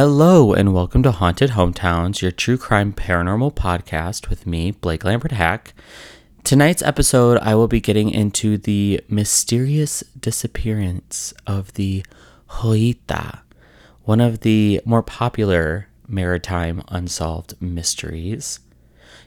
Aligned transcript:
Hello, 0.00 0.52
and 0.52 0.72
welcome 0.72 1.02
to 1.02 1.10
Haunted 1.10 1.50
Hometowns, 1.50 2.22
your 2.22 2.30
true 2.30 2.56
crime 2.56 2.92
paranormal 2.92 3.52
podcast 3.56 4.28
with 4.30 4.46
me, 4.46 4.70
Blake 4.70 5.02
Lambert 5.02 5.32
Hack. 5.32 5.74
Tonight's 6.44 6.82
episode, 6.82 7.36
I 7.38 7.56
will 7.56 7.66
be 7.66 7.80
getting 7.80 8.08
into 8.08 8.58
the 8.58 9.00
mysterious 9.08 10.04
disappearance 10.16 11.34
of 11.48 11.72
the 11.72 12.06
Joyita, 12.48 13.40
one 14.04 14.20
of 14.20 14.42
the 14.42 14.80
more 14.84 15.02
popular 15.02 15.88
maritime 16.06 16.84
unsolved 16.86 17.60
mysteries. 17.60 18.60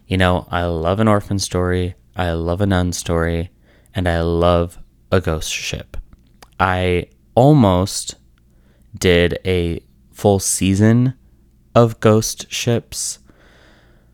You 0.08 0.16
know, 0.16 0.48
I 0.50 0.64
love 0.64 1.02
an 1.02 1.10
orphan 1.10 1.40
story, 1.40 1.96
I 2.16 2.32
love 2.32 2.62
a 2.62 2.66
nun 2.66 2.94
story, 2.94 3.50
and 3.94 4.08
I 4.08 4.22
love 4.22 4.80
a 5.12 5.20
ghost 5.20 5.52
ship. 5.52 5.98
I 6.62 7.08
almost 7.36 8.16
did 8.98 9.38
a 9.46 9.82
full 10.22 10.38
season 10.38 11.16
of 11.74 12.00
ghost 12.00 12.46
ships, 12.52 13.18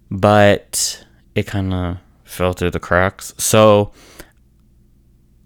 but 0.10 1.06
it 1.36 1.46
kind 1.46 1.74
of 1.74 1.98
fell 2.24 2.54
through 2.54 2.72
the 2.72 2.80
cracks. 2.80 3.34
So 3.38 3.92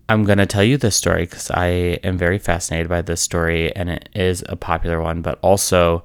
I'm 0.08 0.24
going 0.24 0.38
to 0.38 0.46
tell 0.46 0.64
you 0.64 0.78
this 0.78 0.96
story 0.96 1.24
because 1.24 1.50
I 1.50 1.66
am 2.04 2.16
very 2.16 2.38
fascinated 2.38 2.90
by 2.90 3.02
this 3.02 3.22
story 3.22 3.76
and 3.76 3.90
it 3.90 4.08
is 4.14 4.44
a 4.50 4.56
popular 4.56 5.02
one, 5.02 5.24
but 5.24 5.40
also, 5.42 6.04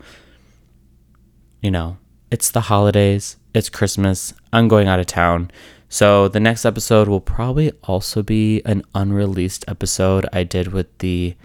you 1.61 1.71
know, 1.71 1.99
it's 2.31 2.51
the 2.51 2.63
holidays, 2.63 3.37
it's 3.53 3.69
Christmas, 3.69 4.33
I'm 4.55 4.69
going 4.69 4.89
out 4.89 5.01
of 5.01 5.07
town. 5.07 5.51
So 5.91 6.29
the 6.29 6.41
next 6.41 6.65
episode 6.65 7.09
will 7.09 7.21
probably 7.21 7.73
also 7.85 8.23
be 8.23 8.63
an 8.65 8.85
unreleased 8.95 9.67
episode 9.69 10.25
I 10.33 10.45
did 10.45 10.69
with 10.69 10.97
the 11.01 11.37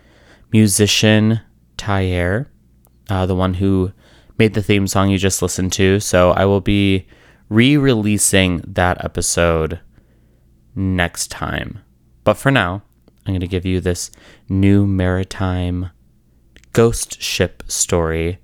musician 0.54 1.42
Thair 1.78 2.51
uh, 3.10 3.26
the 3.26 3.36
one 3.36 3.56
who 3.56 3.92
made 4.38 4.54
the 4.54 4.64
theme 4.64 4.88
song 4.88 5.10
you 5.10 5.18
just 5.18 5.42
listened 5.42 5.74
to. 5.74 6.00
So 6.00 6.32
I 6.32 6.46
will 6.46 6.62
be 6.62 7.08
re 7.50 7.78
releasing 7.78 8.64
that 8.68 9.04
episode 9.04 9.80
next 10.76 11.30
time. 11.30 11.80
But 12.24 12.36
for 12.36 12.52
now, 12.52 12.84
I'm 13.26 13.34
going 13.34 13.42
to 13.42 13.48
give 13.48 13.66
you 13.66 13.80
this 13.80 14.12
new 14.50 14.88
maritime 14.88 15.90
ghost 16.74 17.22
ship 17.22 17.64
story. 17.68 18.40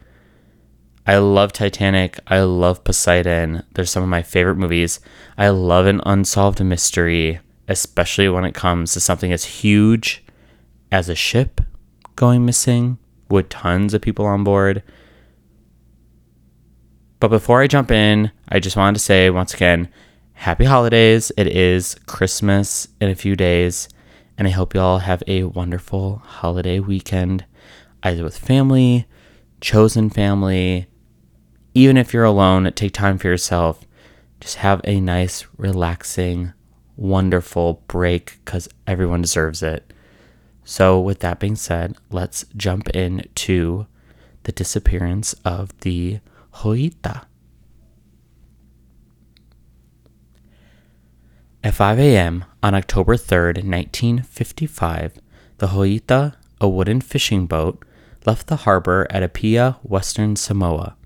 I 1.05 1.17
love 1.17 1.53
Titanic. 1.53 2.19
I 2.27 2.41
love 2.41 2.83
Poseidon. 2.83 3.63
They're 3.73 3.85
some 3.85 4.03
of 4.03 4.09
my 4.09 4.21
favorite 4.21 4.57
movies. 4.57 4.99
I 5.37 5.49
love 5.49 5.85
an 5.85 6.01
unsolved 6.05 6.63
mystery, 6.63 7.39
especially 7.67 8.27
when 8.27 8.43
it 8.43 8.53
comes 8.53 8.93
to 8.93 8.99
something 8.99 9.31
as 9.31 9.45
huge 9.45 10.23
as 10.91 11.07
a 11.07 11.15
ship 11.15 11.61
going 12.15 12.45
missing 12.45 12.97
with 13.29 13.49
tons 13.49 13.93
of 13.93 14.01
people 14.01 14.25
on 14.25 14.43
board. 14.43 14.83
But 17.19 17.29
before 17.29 17.61
I 17.61 17.67
jump 17.67 17.91
in, 17.91 18.31
I 18.49 18.59
just 18.59 18.77
wanted 18.77 18.93
to 18.95 19.03
say 19.03 19.29
once 19.29 19.53
again, 19.53 19.89
happy 20.33 20.65
holidays. 20.65 21.31
It 21.35 21.47
is 21.47 21.95
Christmas 22.05 22.87
in 23.01 23.09
a 23.09 23.15
few 23.15 23.35
days, 23.35 23.89
and 24.37 24.47
I 24.47 24.51
hope 24.51 24.75
you 24.75 24.81
all 24.81 24.99
have 24.99 25.23
a 25.25 25.43
wonderful 25.45 26.21
holiday 26.23 26.79
weekend, 26.79 27.45
either 28.03 28.23
with 28.23 28.37
family, 28.37 29.07
chosen 29.61 30.11
family. 30.11 30.87
Even 31.73 31.97
if 31.97 32.13
you're 32.13 32.23
alone, 32.23 32.71
take 32.73 32.93
time 32.93 33.17
for 33.17 33.27
yourself. 33.27 33.85
Just 34.39 34.57
have 34.57 34.81
a 34.83 35.01
nice, 35.01 35.47
relaxing, 35.57 36.53
wonderful 36.95 37.83
break 37.87 38.39
because 38.45 38.69
everyone 38.85 39.21
deserves 39.21 39.63
it. 39.63 39.86
So, 40.69 40.99
with 40.99 41.19
that 41.19 41.39
being 41.39 41.55
said, 41.55 41.95
let's 42.11 42.43
jump 42.57 42.89
into 42.89 43.87
the 44.43 44.51
disappearance 44.51 45.31
of 45.45 45.71
the 45.79 46.19
Joyita. 46.55 47.23
At 51.63 51.73
5 51.73 51.99
a.m. 51.99 52.43
on 52.61 52.75
October 52.75 53.15
3rd, 53.15 53.63
1955, 53.63 55.21
the 55.59 55.67
Joyita, 55.67 56.35
a 56.59 56.67
wooden 56.67 56.99
fishing 56.99 57.47
boat, 57.47 57.81
left 58.25 58.47
the 58.47 58.57
harbor 58.57 59.07
at 59.09 59.23
Apia, 59.23 59.77
Western 59.83 60.35
Samoa. 60.35 60.97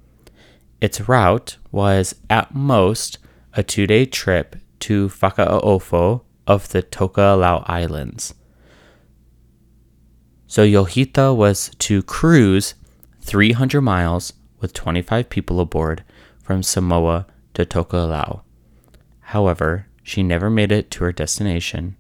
Its 0.82 1.08
route 1.08 1.58
was, 1.72 2.16
at 2.32 2.56
most, 2.56 3.20
a 3.54 3.62
two 3.62 3.86
day 3.86 4.08
trip 4.08 4.56
to 4.80 5.08
Faka'aofo 5.08 6.24
of 6.48 6.70
the 6.70 6.82
Tokelau 6.82 7.64
Islands. 7.70 8.34
So 10.52 10.66
Joyita 10.66 11.34
was 11.34 11.72
to 11.80 12.04
cruise 12.04 12.74
300 13.22 13.80
miles 13.80 14.34
with 14.60 14.74
25 14.74 15.30
people 15.30 15.62
aboard 15.62 16.04
from 16.44 16.62
Samoa 16.62 17.26
to 17.54 17.66
Tokelau. 17.66 18.42
However, 19.22 19.88
she 20.04 20.24
never 20.24 20.50
made 20.50 20.74
it 20.74 20.92
to 20.92 21.06
her 21.06 21.14
destination, 21.14 21.96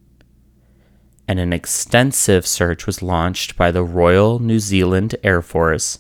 and 1.30 1.40
an 1.40 1.54
extensive 1.54 2.46
search 2.46 2.86
was 2.86 3.02
launched 3.02 3.56
by 3.56 3.72
the 3.72 3.86
Royal 3.86 4.40
New 4.40 4.60
Zealand 4.60 5.16
Air 5.24 5.42
Force, 5.42 6.00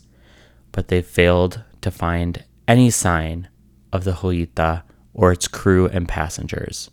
but 0.73 0.90
they 0.90 1.01
failed 1.01 1.63
to 1.79 1.90
find 1.90 2.44
any 2.67 2.90
sign 2.90 3.47
of 3.94 4.03
the 4.03 4.11
Joyita 4.11 4.84
or 5.13 5.31
its 5.31 5.47
crew 5.47 5.88
and 5.88 6.06
passengers. 6.06 6.91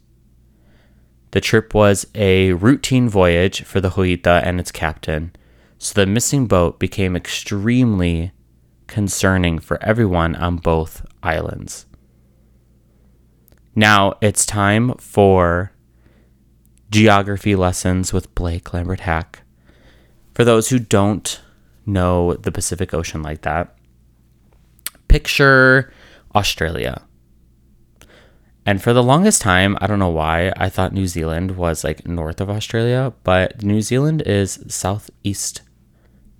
The 1.33 1.41
trip 1.41 1.75
was 1.75 2.07
a 2.15 2.53
routine 2.53 3.09
voyage 3.09 3.65
for 3.65 3.81
the 3.81 3.91
Joyita 3.91 4.41
and 4.45 4.61
its 4.61 4.71
captain, 4.71 5.33
so 5.79 5.95
the 5.95 6.07
missing 6.07 6.47
boat 6.47 6.79
became 6.79 7.17
extremely 7.17 8.33
concerning 8.89 9.59
for 9.59 9.83
everyone 9.83 10.35
on 10.35 10.57
both 10.57 11.07
islands. 11.23 11.87
Now 13.75 14.15
it's 14.21 14.45
time 14.45 14.95
for 14.95 15.73
geography 16.91 17.55
lessons 17.55 18.13
with 18.13 18.35
Blake 18.35 18.73
Lambert 18.75 19.01
Hack. 19.01 19.43
For 20.35 20.45
those 20.45 20.69
who 20.69 20.79
don't 20.79 21.41
know 21.87 22.35
the 22.35 22.53
Pacific 22.53 22.93
Ocean 22.93 23.23
like 23.23 23.43
that, 23.43 23.77
picture 25.07 25.93
Australia. 26.35 27.03
And 28.67 28.83
for 28.83 28.93
the 28.93 29.03
longest 29.03 29.41
time, 29.41 29.79
I 29.81 29.87
don't 29.87 29.99
know 29.99 30.11
why, 30.11 30.53
I 30.57 30.69
thought 30.69 30.93
New 30.93 31.07
Zealand 31.07 31.57
was 31.57 31.85
like 31.85 32.07
north 32.07 32.41
of 32.41 32.51
Australia, 32.51 33.15
but 33.23 33.63
New 33.63 33.81
Zealand 33.81 34.23
is 34.27 34.63
southeast 34.69 35.63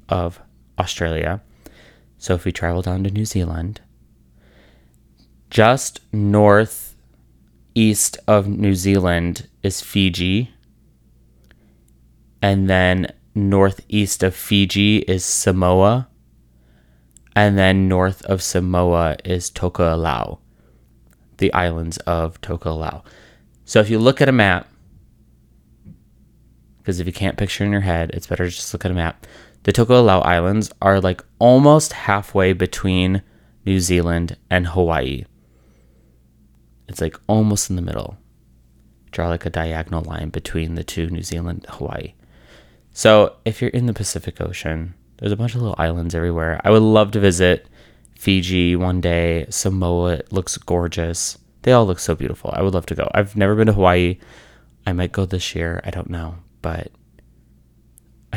of 0.09 0.41
Australia. 0.79 1.43
So 2.19 2.35
if 2.35 2.45
we 2.45 2.53
travel 2.53 2.83
down 2.83 3.05
to 3.05 3.11
New 3.11 3.25
Zealand, 3.25 3.81
just 5.51 6.01
north 6.13 6.97
east 7.75 8.19
of 8.27 8.49
New 8.49 8.75
Zealand 8.75 9.49
is 9.63 9.81
Fiji. 9.81 10.51
And 12.43 12.69
then 12.69 13.13
northeast 13.35 14.23
of 14.23 14.35
Fiji 14.35 14.99
is 14.99 15.25
Samoa. 15.25 16.09
And 17.37 17.57
then 17.57 17.89
north 17.89 18.25
of 18.25 18.43
Samoa 18.43 19.17
is 19.25 19.51
Tokelau, 19.51 20.39
the 21.37 21.53
islands 21.53 21.99
of 21.99 22.41
Tokelau. 22.41 23.05
So 23.65 23.79
if 23.81 23.91
you 23.91 23.99
look 24.01 24.21
at 24.21 24.29
a 24.29 24.33
map, 24.33 24.67
because 26.79 26.99
if 26.99 27.07
you 27.07 27.13
can't 27.13 27.37
picture 27.37 27.65
in 27.65 27.71
your 27.71 27.83
head, 27.83 28.11
it's 28.13 28.27
better 28.27 28.49
just 28.49 28.73
look 28.73 28.85
at 28.85 28.91
a 28.91 28.95
map. 28.95 29.27
The 29.69 29.75
Tokelau 29.75 30.25
Islands 30.25 30.73
are 30.81 30.99
like 30.99 31.23
almost 31.39 31.93
halfway 31.93 32.55
between 32.55 33.21
New 33.67 33.81
Zealand 33.81 34.39
and 34.49 34.69
Hawaii. 34.69 35.27
It's 36.89 37.03
like 37.03 37.21
almost 37.27 37.69
in 37.69 37.77
the 37.77 37.83
middle. 37.83 38.17
Draw 39.11 39.29
like 39.29 39.45
a 39.45 39.51
diagonal 39.51 40.05
line 40.05 40.31
between 40.31 40.75
the 40.75 40.83
two, 40.83 41.11
New 41.11 41.23
Zealand, 41.23 41.67
Hawaii. 41.69 42.15
So 42.95 43.37
if 43.45 43.61
you're 43.61 43.69
in 43.69 43.85
the 43.85 43.93
Pacific 43.93 44.41
Ocean, 44.41 44.95
there's 45.19 45.33
a 45.33 45.37
bunch 45.37 45.55
of 45.55 45.61
little 45.61 45.77
islands 45.77 46.15
everywhere. 46.15 46.63
I 46.65 46.71
would 46.71 46.81
love 46.81 47.11
to 47.11 47.21
visit 47.21 47.67
Fiji 48.19 48.75
one 48.75 49.03
day. 49.03 49.45
Samoa 49.51 50.13
it 50.15 50.33
looks 50.33 50.57
gorgeous. 50.57 51.37
They 51.61 51.73
all 51.73 51.85
look 51.85 51.99
so 51.99 52.15
beautiful. 52.15 52.55
I 52.55 52.63
would 52.63 52.73
love 52.73 52.87
to 52.87 52.95
go. 52.95 53.11
I've 53.13 53.37
never 53.37 53.55
been 53.55 53.67
to 53.67 53.75
Hawaii. 53.75 54.17
I 54.87 54.95
might 54.95 55.13
go 55.13 55.27
this 55.27 55.55
year. 55.55 55.83
I 55.85 55.91
don't 55.91 56.09
know. 56.09 56.37
But 56.63 56.91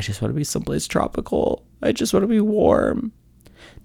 I 0.02 0.04
just 0.04 0.20
want 0.20 0.34
to 0.34 0.36
be 0.36 0.44
someplace 0.44 0.88
tropical. 0.88 1.64
I 1.84 1.92
just 1.92 2.12
want 2.12 2.24
to 2.24 2.28
be 2.28 2.42
warm. 2.42 3.12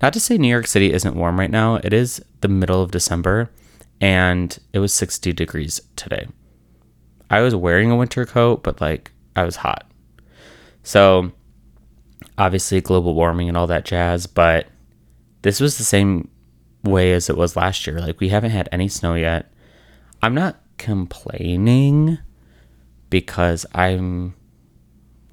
Not 0.01 0.15
to 0.15 0.21
say 0.21 0.39
New 0.39 0.49
York 0.49 0.67
City 0.67 0.91
isn't 0.91 1.15
warm 1.15 1.39
right 1.39 1.51
now. 1.51 1.75
It 1.75 1.93
is 1.93 2.25
the 2.41 2.49
middle 2.49 2.81
of 2.81 2.91
December 2.91 3.51
and 4.01 4.59
it 4.73 4.79
was 4.79 4.95
60 4.95 5.35
degrees 5.35 5.79
today. 5.95 6.27
I 7.29 7.43
was 7.43 7.55
wearing 7.55 7.91
a 7.91 7.97
winter 7.97 8.25
coat, 8.25 8.63
but 8.63 8.81
like 8.81 9.13
I 9.37 9.45
was 9.45 9.57
hot. 9.57 9.91
So 10.85 11.33
obviously 12.39 12.81
global 12.81 13.13
warming 13.13 13.49
and 13.51 13.57
all 13.59 13.67
that 13.67 13.85
jazz, 13.85 14.27
but 14.27 14.69
this 15.43 15.61
was 15.61 15.77
the 15.77 15.85
same 15.85 16.31
way 16.83 17.13
as 17.13 17.29
it 17.29 17.37
was 17.37 17.57
last 17.57 17.87
year. 17.87 18.01
Like 18.01 18.21
we 18.21 18.31
haven't 18.31 18.53
had 18.53 18.71
any 18.73 18.89
snow 18.89 19.17
yet. 19.17 19.53
I'm 20.23 20.35
not 20.35 20.63
complaining 20.79 22.17
because 23.11 23.67
I'm 23.75 24.35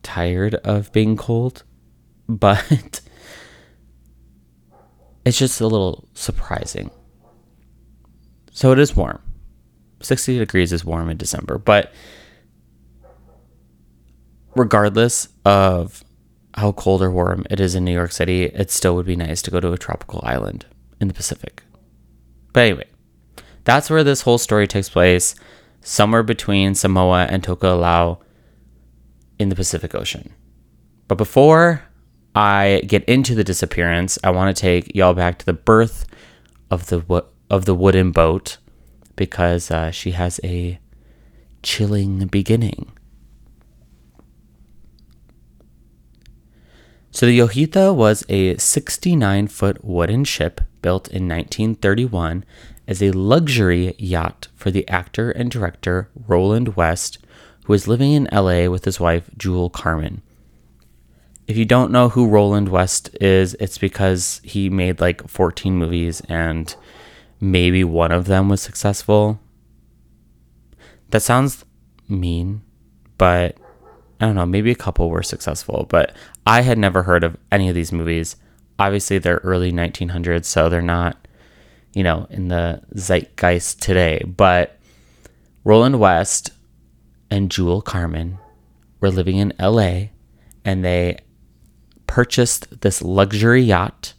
tired 0.04 0.56
of 0.56 0.92
being 0.92 1.18
cold, 1.18 1.64
but 2.28 2.64
it's 5.26 5.38
just 5.38 5.62
a 5.62 5.68
little 5.68 6.08
surprising. 6.14 6.92
So 8.52 8.72
it 8.72 8.80
is 8.80 8.96
warm. 8.96 9.22
60 10.02 10.38
degrees 10.38 10.72
is 10.72 10.86
warm 10.86 11.10
in 11.10 11.18
December, 11.18 11.58
but 11.58 11.92
regardless 14.56 15.30
of 15.46 16.04
how 16.56 16.72
cold 16.74 17.02
or 17.02 17.10
warm 17.10 17.46
it 17.50 17.60
is 17.60 17.74
in 17.74 17.84
New 17.84 17.94
York 17.94 18.12
City, 18.12 18.44
it 18.44 18.70
still 18.70 18.96
would 18.96 19.06
be 19.06 19.16
nice 19.16 19.42
to 19.42 19.52
go 19.52 19.60
to 19.60 19.72
a 19.72 19.78
tropical 19.78 20.20
island 20.24 20.66
in 21.00 21.08
the 21.08 21.14
Pacific. 21.14 21.64
But 22.52 22.62
anyway, 22.62 22.88
that's 23.64 23.90
where 23.90 24.04
this 24.04 24.22
whole 24.22 24.38
story 24.38 24.68
takes 24.68 24.90
place, 24.90 25.36
somewhere 25.82 26.22
between 26.22 26.76
Samoa 26.76 27.26
and 27.30 27.42
Tokelau 27.42 28.20
in 29.40 29.50
the 29.50 29.56
Pacific 29.56 29.96
Ocean. 29.96 30.34
But 31.08 31.18
before 31.18 31.84
I 32.36 32.82
get 32.88 33.04
into 33.06 33.36
the 33.36 33.44
disappearance, 33.44 34.18
I 34.24 34.32
want 34.32 34.56
to 34.56 34.60
take 34.60 34.96
y'all 34.96 35.14
back 35.14 35.40
to 35.40 35.46
the 35.46 35.54
birth 35.54 36.06
of 36.72 36.88
the 36.88 37.26
of 37.50 37.66
the 37.66 37.76
wooden 37.76 38.12
boat 38.12 38.58
because 39.16 39.70
uh, 39.70 39.92
she 39.92 40.12
has 40.12 40.40
a 40.44 40.80
chilling 41.62 42.28
beginning. 42.28 42.92
So 47.12 47.28
the 47.28 47.38
Joyita 47.38 47.96
was 47.96 48.26
a 48.28 48.58
69 48.58 49.48
foot 49.48 49.86
wooden 49.86 50.24
ship 50.24 50.62
built 50.82 51.08
in 51.08 51.28
1931 51.28 52.44
as 52.88 53.04
a 53.04 53.12
luxury 53.12 53.94
yacht 54.00 54.48
for 54.56 54.72
the 54.72 54.88
actor 54.90 55.30
and 55.30 55.52
director 55.52 56.10
Roland 56.28 56.76
West, 56.76 57.20
who 57.65 57.74
was 57.74 57.88
living 57.88 58.12
in 58.12 58.30
LA 58.31 58.68
with 58.68 58.86
his 58.86 59.00
wife 59.00 59.30
Jewel 59.38 59.69
Carmen. 59.69 60.21
If 61.48 61.57
you 61.57 61.65
don't 61.65 61.92
know 61.92 62.10
who 62.10 62.27
Roland 62.27 62.69
West 62.69 63.10
is, 63.19 63.54
it's 63.56 63.77
because 63.77 64.39
he 64.44 64.69
made 64.69 65.01
like 65.01 65.27
14 65.27 65.75
movies 65.75 66.21
and 66.30 66.74
maybe 67.39 67.83
one 67.83 68.12
of 68.12 68.25
them 68.25 68.48
was 68.50 68.62
successful. 68.62 69.39
That 71.10 71.21
sounds 71.21 71.65
mean, 72.07 72.62
but 73.18 73.57
I 74.19 74.25
don't 74.25 74.36
know, 74.36 74.45
maybe 74.45 74.71
a 74.71 74.75
couple 74.75 75.10
were 75.10 75.24
successful, 75.24 75.86
but 75.89 76.15
I 76.48 76.62
had 76.62 76.77
never 76.77 77.04
heard 77.04 77.24
of 77.24 77.38
any 77.51 77.68
of 77.68 77.75
these 77.75 77.92
movies. 77.92 78.38
Obviously, 78.80 79.18
they're 79.18 79.42
early 79.44 79.71
1900s, 79.71 80.45
so 80.45 80.69
they're 80.69 80.81
not, 80.81 81.27
you 81.94 82.04
know, 82.04 82.27
in 82.30 82.48
the 82.48 82.81
zeitgeist 82.95 83.81
today. 83.81 84.24
But 84.25 84.80
Roland 85.65 86.00
West 86.00 86.51
and 87.34 87.50
Jewel 87.50 87.82
Carmen 87.82 88.38
were 89.00 89.10
living 89.10 89.38
in 89.38 89.54
LA 89.60 90.10
and 90.64 90.86
they 90.86 91.18
purchased 92.06 92.82
this 92.82 93.02
luxury 93.02 93.64
yacht. 93.64 94.14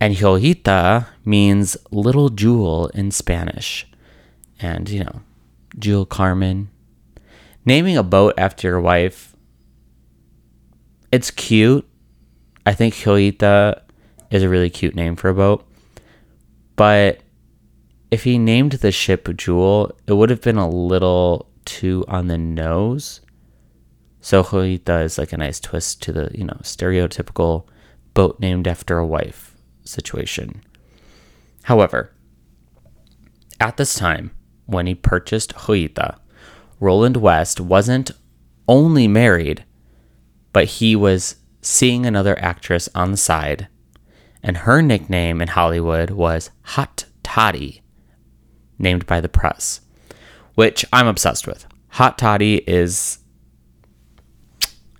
And 0.00 0.16
Joyita 0.16 1.08
means 1.22 1.76
little 1.90 2.30
jewel 2.30 2.86
in 2.94 3.10
Spanish. 3.10 3.86
And, 4.60 4.88
you 4.88 5.04
know, 5.04 5.20
Jewel 5.78 6.06
Carmen. 6.06 6.70
Naming 7.66 7.98
a 7.98 8.02
boat 8.02 8.32
after 8.38 8.68
your 8.68 8.80
wife, 8.80 9.36
it's 11.12 11.30
cute. 11.30 11.86
I 12.64 12.72
think 12.72 12.94
Joyita 12.94 13.82
is 14.30 14.42
a 14.42 14.48
really 14.48 14.70
cute 14.70 14.94
name 14.94 15.16
for 15.16 15.28
a 15.28 15.34
boat. 15.34 15.68
But 16.76 17.20
if 18.10 18.24
he 18.24 18.38
named 18.38 18.72
the 18.72 18.92
ship 18.92 19.28
Jewel, 19.36 19.92
it 20.06 20.14
would 20.14 20.30
have 20.30 20.40
been 20.40 20.56
a 20.56 20.68
little 20.68 21.50
too 21.64 22.04
on 22.08 22.26
the 22.26 22.38
nose. 22.38 23.20
So 24.20 24.42
Joyita 24.42 25.04
is 25.04 25.18
like 25.18 25.32
a 25.32 25.38
nice 25.38 25.60
twist 25.60 26.02
to 26.02 26.12
the, 26.12 26.30
you 26.34 26.44
know, 26.44 26.58
stereotypical 26.62 27.66
boat 28.12 28.38
named 28.40 28.66
after 28.66 28.98
a 28.98 29.06
wife 29.06 29.54
situation. 29.84 30.62
However, 31.62 32.12
at 33.60 33.76
this 33.76 33.94
time, 33.94 34.32
when 34.66 34.86
he 34.86 34.94
purchased 34.94 35.54
Joyita, 35.54 36.18
Roland 36.80 37.16
West 37.18 37.60
wasn't 37.60 38.10
only 38.66 39.06
married, 39.06 39.64
but 40.52 40.64
he 40.64 40.96
was 40.96 41.36
seeing 41.60 42.06
another 42.06 42.38
actress 42.40 42.88
on 42.94 43.10
the 43.10 43.16
side, 43.16 43.68
and 44.42 44.58
her 44.58 44.80
nickname 44.80 45.40
in 45.40 45.48
Hollywood 45.48 46.10
was 46.10 46.50
Hot 46.62 47.04
Toddy, 47.22 47.79
named 48.80 49.06
by 49.06 49.20
the 49.20 49.28
press, 49.28 49.80
which 50.54 50.84
I'm 50.92 51.06
obsessed 51.06 51.46
with. 51.46 51.66
Hot 51.90 52.18
Toddy 52.18 52.56
is 52.66 53.18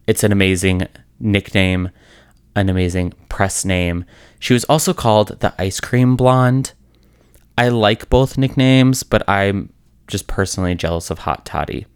it's 0.07 0.25
an 0.25 0.33
amazing 0.33 0.87
nickname, 1.19 1.91
an 2.57 2.69
amazing 2.69 3.13
press 3.29 3.65
name. 3.65 4.05
She 4.39 4.53
was 4.53 4.65
also 4.65 4.93
called 4.93 5.41
the 5.41 5.55
Ice 5.59 5.81
Cream 5.81 6.17
Blonde. 6.17 6.73
I 7.57 7.69
like 7.69 8.11
both 8.11 8.39
nicknames, 8.39 9.03
but 9.03 9.29
I'm 9.29 9.73
just 10.09 10.27
personally 10.27 10.75
jealous 10.75 11.11
of 11.11 11.21
Hot 11.21 11.47
Toddy. 11.47 11.87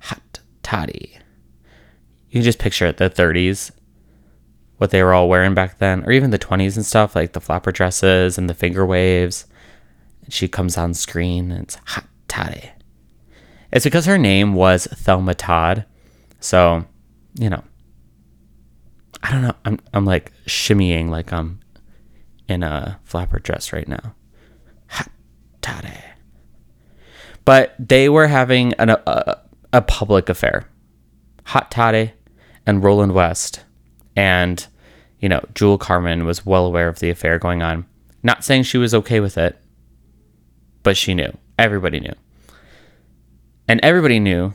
Hot 0.00 0.40
Toddy. 0.62 1.18
You 2.28 2.34
can 2.34 2.42
just 2.42 2.58
picture 2.58 2.86
it, 2.86 2.96
the 2.96 3.10
30s, 3.10 3.70
what 4.76 4.90
they 4.90 5.02
were 5.02 5.14
all 5.14 5.28
wearing 5.28 5.54
back 5.54 5.78
then, 5.78 6.02
or 6.04 6.12
even 6.12 6.30
the 6.30 6.38
20s 6.38 6.76
and 6.76 6.84
stuff, 6.84 7.14
like 7.14 7.32
the 7.32 7.40
flapper 7.40 7.72
dresses 7.72 8.36
and 8.36 8.50
the 8.50 8.54
finger 8.54 8.84
waves. 8.84 9.46
She 10.28 10.48
comes 10.48 10.76
on 10.76 10.94
screen 10.94 11.50
and 11.50 11.64
it's 11.64 11.74
Hot 11.86 12.06
Toddy. 12.28 12.70
It's 13.72 13.84
because 13.84 14.06
her 14.06 14.18
name 14.18 14.54
was 14.54 14.86
Thelma 14.86 15.34
Todd, 15.34 15.86
so, 16.40 16.84
you 17.34 17.48
know, 17.48 17.62
I 19.22 19.30
don't 19.30 19.42
know. 19.42 19.54
I'm 19.64 19.78
I'm 19.94 20.04
like 20.04 20.32
shimmying 20.46 21.08
like 21.08 21.32
I'm 21.32 21.60
in 22.48 22.62
a 22.62 22.98
flapper 23.04 23.38
dress 23.38 23.72
right 23.72 23.86
now. 23.86 24.14
Hot 24.88 25.10
toddy. 25.60 25.98
But 27.44 27.74
they 27.78 28.08
were 28.08 28.26
having 28.26 28.72
an, 28.74 28.90
a, 28.90 29.40
a 29.72 29.82
public 29.82 30.28
affair. 30.28 30.68
Hot 31.44 31.70
toddy 31.70 32.12
and 32.66 32.82
Roland 32.82 33.12
West. 33.12 33.64
And, 34.16 34.66
you 35.20 35.28
know, 35.28 35.44
Jewel 35.54 35.78
Carmen 35.78 36.24
was 36.24 36.44
well 36.44 36.66
aware 36.66 36.88
of 36.88 36.98
the 36.98 37.10
affair 37.10 37.38
going 37.38 37.62
on. 37.62 37.86
Not 38.22 38.44
saying 38.44 38.64
she 38.64 38.78
was 38.78 38.94
okay 38.94 39.20
with 39.20 39.38
it, 39.38 39.61
but 40.82 40.96
she 40.96 41.14
knew. 41.14 41.36
Everybody 41.58 42.00
knew. 42.00 42.14
And 43.68 43.80
everybody 43.82 44.18
knew 44.18 44.54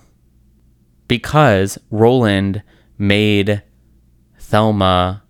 because 1.07 1.77
Roland 1.89 2.63
made 2.97 3.63
Thelma 4.39 5.23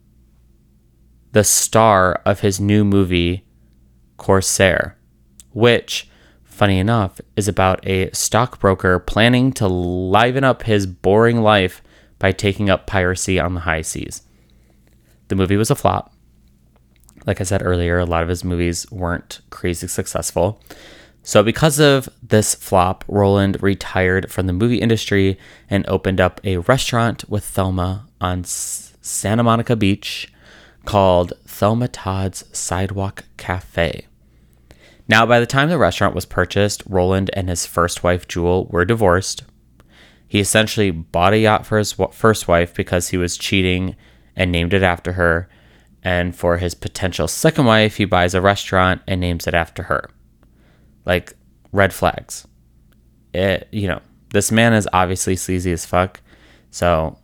the 1.31 1.43
star 1.43 2.21
of 2.25 2.39
his 2.39 2.59
new 2.59 2.83
movie, 2.83 3.45
Corsair, 4.17 4.97
which, 5.51 6.09
funny 6.43 6.79
enough, 6.79 7.21
is 7.35 7.47
about 7.47 7.85
a 7.87 8.09
stockbroker 8.11 8.97
planning 8.97 9.51
to 9.53 9.67
liven 9.67 10.43
up 10.43 10.63
his 10.63 10.87
boring 10.87 11.41
life 11.41 11.83
by 12.17 12.31
taking 12.31 12.69
up 12.69 12.87
piracy 12.87 13.39
on 13.39 13.53
the 13.53 13.61
high 13.61 13.81
seas. 13.81 14.23
The 15.27 15.35
movie 15.35 15.57
was 15.57 15.69
a 15.69 15.75
flop. 15.75 16.13
Like 17.25 17.41
I 17.41 17.43
said 17.43 17.61
earlier, 17.63 17.99
a 17.99 18.05
lot 18.05 18.23
of 18.23 18.29
his 18.29 18.43
movies 18.43 18.89
weren't 18.91 19.41
crazy 19.49 19.87
successful. 19.87 20.61
So, 21.23 21.43
because 21.43 21.77
of 21.77 22.07
this 22.23 22.55
flop, 22.55 23.03
Roland 23.07 23.61
retired 23.61 24.31
from 24.31 24.47
the 24.47 24.53
movie 24.53 24.77
industry 24.77 25.37
and 25.69 25.85
opened 25.87 26.21
up 26.21 26.39
a 26.45 26.57
restaurant 26.57 27.29
with 27.29 27.43
Thelma 27.43 28.07
on 28.21 28.39
S- 28.39 28.95
Santa 29.01 29.43
Monica 29.43 29.75
Beach 29.75 30.31
called 30.85 31.33
Thelma 31.45 31.89
Todd's 31.89 32.45
Sidewalk 32.57 33.25
Cafe. 33.35 34.07
Now, 35.09 35.25
by 35.25 35.41
the 35.41 35.45
time 35.45 35.69
the 35.69 35.77
restaurant 35.77 36.15
was 36.15 36.25
purchased, 36.25 36.83
Roland 36.87 37.29
and 37.33 37.49
his 37.49 37.65
first 37.65 38.03
wife, 38.03 38.27
Jewel, 38.27 38.67
were 38.67 38.85
divorced. 38.85 39.43
He 40.27 40.39
essentially 40.39 40.91
bought 40.91 41.33
a 41.33 41.39
yacht 41.39 41.65
for 41.65 41.77
his 41.77 41.93
first 42.11 42.47
wife 42.47 42.73
because 42.73 43.09
he 43.09 43.17
was 43.17 43.37
cheating 43.37 43.95
and 44.35 44.51
named 44.51 44.73
it 44.73 44.83
after 44.83 45.13
her. 45.13 45.49
And 46.07 46.33
for 46.33 46.55
his 46.55 46.73
potential 46.73 47.27
second 47.27 47.65
wife, 47.65 47.97
he 47.97 48.05
buys 48.05 48.33
a 48.33 48.39
restaurant 48.39 49.01
and 49.09 49.19
names 49.19 49.45
it 49.45 49.53
after 49.53 49.83
her 49.83 50.09
like 51.05 51.33
red 51.73 51.91
flags. 51.91 52.47
It, 53.33 53.67
you 53.73 53.89
know, 53.89 53.99
this 54.29 54.49
man 54.49 54.71
is 54.71 54.87
obviously 54.93 55.35
sleazy 55.35 55.73
as 55.73 55.85
fuck. 55.85 56.21
So 56.71 57.19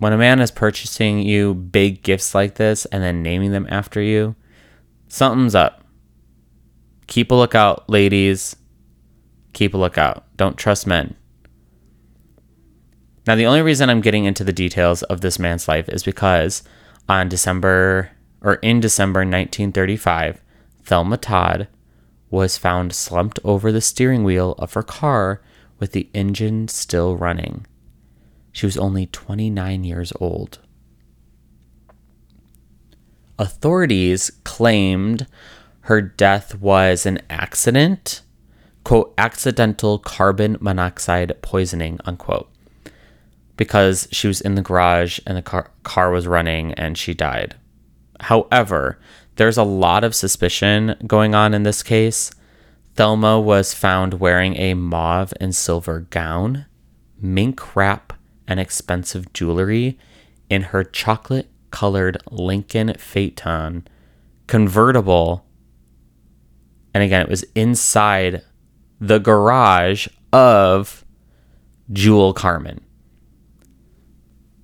when 0.00 0.12
a 0.12 0.18
man 0.18 0.40
is 0.40 0.50
purchasing 0.50 1.20
you 1.20 1.54
big 1.54 2.02
gifts 2.02 2.34
like 2.34 2.56
this 2.56 2.84
and 2.84 3.02
then 3.02 3.22
naming 3.22 3.52
them 3.52 3.66
after 3.70 4.02
you, 4.02 4.36
something's 5.08 5.54
up. 5.54 5.82
Keep 7.06 7.30
a 7.30 7.34
lookout, 7.34 7.88
ladies. 7.88 8.54
Keep 9.54 9.72
a 9.72 9.78
lookout. 9.78 10.26
Don't 10.36 10.58
trust 10.58 10.86
men. 10.86 11.16
Now, 13.26 13.34
the 13.34 13.46
only 13.46 13.62
reason 13.62 13.88
I'm 13.88 14.02
getting 14.02 14.26
into 14.26 14.44
the 14.44 14.52
details 14.52 15.02
of 15.04 15.22
this 15.22 15.38
man's 15.38 15.68
life 15.68 15.88
is 15.88 16.02
because 16.02 16.62
on 17.08 17.28
December 17.28 18.10
or 18.40 18.54
in 18.54 18.80
December 18.80 19.20
1935, 19.20 20.42
Thelma 20.82 21.16
Todd 21.16 21.68
was 22.30 22.56
found 22.56 22.94
slumped 22.94 23.38
over 23.44 23.72
the 23.72 23.80
steering 23.80 24.24
wheel 24.24 24.54
of 24.58 24.74
her 24.74 24.82
car 24.82 25.42
with 25.78 25.92
the 25.92 26.08
engine 26.14 26.68
still 26.68 27.16
running. 27.16 27.66
She 28.52 28.66
was 28.66 28.76
only 28.76 29.06
29 29.06 29.84
years 29.84 30.12
old. 30.20 30.58
authorities 33.40 34.30
claimed 34.44 35.26
her 35.82 36.02
death 36.02 36.54
was 36.56 37.06
an 37.06 37.18
accident, 37.30 38.20
quote, 38.84 39.14
accidental 39.16 39.98
carbon 39.98 40.58
monoxide 40.60 41.34
poisoning, 41.40 41.98
unquote, 42.04 42.49
because 43.60 44.08
she 44.10 44.26
was 44.26 44.40
in 44.40 44.54
the 44.54 44.62
garage 44.62 45.20
and 45.26 45.36
the 45.36 45.42
car, 45.42 45.70
car 45.82 46.10
was 46.10 46.26
running 46.26 46.72
and 46.72 46.96
she 46.96 47.12
died. 47.12 47.54
However, 48.18 48.98
there's 49.36 49.58
a 49.58 49.62
lot 49.62 50.02
of 50.02 50.14
suspicion 50.14 50.96
going 51.06 51.34
on 51.34 51.52
in 51.52 51.62
this 51.62 51.82
case. 51.82 52.30
Thelma 52.94 53.38
was 53.38 53.74
found 53.74 54.14
wearing 54.14 54.56
a 54.56 54.72
mauve 54.72 55.34
and 55.42 55.54
silver 55.54 56.06
gown, 56.08 56.64
mink 57.20 57.76
wrap, 57.76 58.14
and 58.48 58.58
expensive 58.58 59.30
jewelry 59.34 59.98
in 60.48 60.62
her 60.62 60.82
chocolate 60.82 61.50
colored 61.70 62.16
Lincoln 62.30 62.94
Phaeton 62.94 63.86
convertible. 64.46 65.44
And 66.94 67.04
again, 67.04 67.20
it 67.20 67.28
was 67.28 67.44
inside 67.54 68.40
the 68.98 69.18
garage 69.18 70.08
of 70.32 71.04
Jewel 71.92 72.32
Carmen. 72.32 72.80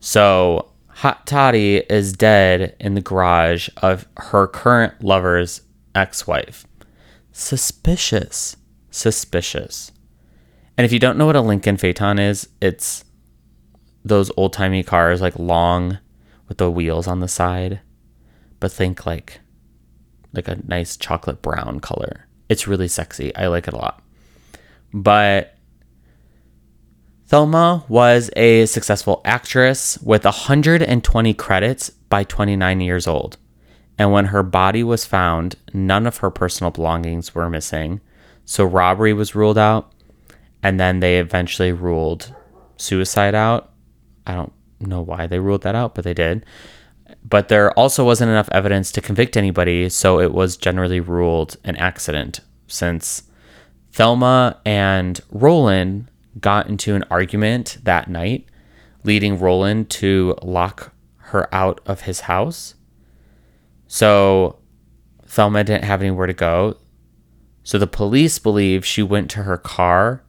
So 0.06 0.70
Hot 0.86 1.26
Toddy 1.26 1.78
is 1.78 2.12
dead 2.12 2.76
in 2.78 2.94
the 2.94 3.00
garage 3.00 3.68
of 3.78 4.06
her 4.16 4.46
current 4.46 5.02
lover's 5.02 5.62
ex 5.96 6.28
wife. 6.28 6.64
Suspicious. 7.32 8.56
Suspicious. 8.92 9.90
And 10.78 10.84
if 10.84 10.92
you 10.92 11.00
don't 11.00 11.18
know 11.18 11.26
what 11.26 11.34
a 11.34 11.40
Lincoln 11.40 11.76
Phaeton 11.76 12.20
is, 12.20 12.48
it's 12.62 13.04
those 14.04 14.30
old 14.36 14.52
timey 14.52 14.84
cars, 14.84 15.20
like 15.20 15.40
long 15.40 15.98
with 16.46 16.58
the 16.58 16.70
wheels 16.70 17.08
on 17.08 17.18
the 17.18 17.26
side. 17.26 17.80
But 18.60 18.70
think 18.70 19.06
like 19.06 19.40
like 20.32 20.46
a 20.46 20.62
nice 20.68 20.96
chocolate 20.96 21.42
brown 21.42 21.80
color. 21.80 22.28
It's 22.48 22.68
really 22.68 22.86
sexy. 22.86 23.34
I 23.34 23.48
like 23.48 23.66
it 23.66 23.75
a 23.75 23.78
lot. 23.78 24.00
But 24.94 25.55
Thelma 27.26 27.85
was 27.88 28.30
a 28.37 28.66
successful 28.66 29.21
actress 29.25 29.99
with 29.99 30.25
120 30.25 31.35
credits 31.35 31.90
by 31.90 32.23
29 32.23 32.80
years 32.80 33.09
old. 33.09 33.37
And 33.99 34.12
when 34.12 34.26
her 34.26 34.45
body 34.45 34.85
was 34.85 35.04
found, 35.04 35.56
none 35.73 36.06
of 36.06 36.18
her 36.18 36.30
personal 36.30 36.71
belongings 36.71 37.35
were 37.35 37.50
missing. 37.50 38.00
So 38.45 38.64
robbery 38.64 39.12
was 39.12 39.35
ruled 39.35 39.59
out. 39.59 39.92
And 40.62 40.78
then 40.78 41.00
they 41.00 41.18
eventually 41.18 41.73
ruled 41.73 42.33
suicide 42.76 43.35
out. 43.35 43.73
I 44.25 44.35
don't 44.35 44.52
know 44.78 45.02
why 45.02 45.26
they 45.26 45.40
ruled 45.40 45.62
that 45.62 45.75
out, 45.75 45.97
but 45.97 46.04
they 46.04 46.14
did. 46.14 46.47
But 47.25 47.49
there 47.49 47.73
also 47.73 48.04
wasn't 48.04 48.30
enough 48.30 48.49
evidence 48.52 48.92
to 48.92 49.00
convict 49.00 49.37
anybody. 49.37 49.88
So 49.88 50.21
it 50.21 50.33
was 50.33 50.56
generally 50.56 51.00
ruled 51.00 51.56
an 51.64 51.75
accident 51.75 52.38
since 52.68 53.25
Thelma 53.90 54.61
and 54.64 55.21
Roland 55.33 56.09
got 56.40 56.69
into 56.69 56.95
an 56.95 57.05
argument 57.11 57.78
that 57.83 58.09
night, 58.09 58.47
leading 59.05 59.38
Roland 59.38 59.90
to 59.90 60.37
lock 60.43 60.93
her 61.16 61.52
out 61.55 61.81
of 61.87 62.02
his 62.02 62.21
house. 62.21 62.75
So 63.87 64.59
Thelma 65.26 65.64
didn't 65.64 65.85
have 65.85 66.02
anywhere 66.02 66.26
to 66.26 66.33
go. 66.33 66.76
So 67.62 67.78
the 67.78 67.87
police 67.87 68.38
believe 68.38 68.85
she 68.85 69.02
went 69.02 69.31
to 69.31 69.43
her 69.43 69.57
car 69.57 70.23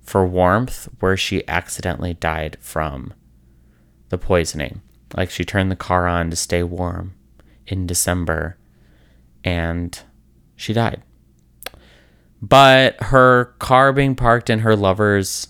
for 0.00 0.26
warmth 0.26 0.88
where 1.00 1.16
she 1.16 1.46
accidentally 1.48 2.14
died 2.14 2.56
from 2.60 3.12
the 4.08 4.18
poisoning. 4.18 4.82
Like 5.16 5.30
she 5.30 5.44
turned 5.44 5.70
the 5.70 5.76
car 5.76 6.06
on 6.06 6.30
to 6.30 6.36
stay 6.36 6.62
warm 6.62 7.14
in 7.66 7.86
December 7.86 8.56
and 9.42 9.98
she 10.56 10.72
died. 10.72 11.02
But 12.42 13.02
her 13.02 13.56
car 13.58 13.92
being 13.92 14.14
parked 14.14 14.48
in 14.50 14.60
her 14.60 14.74
lover's 14.74 15.48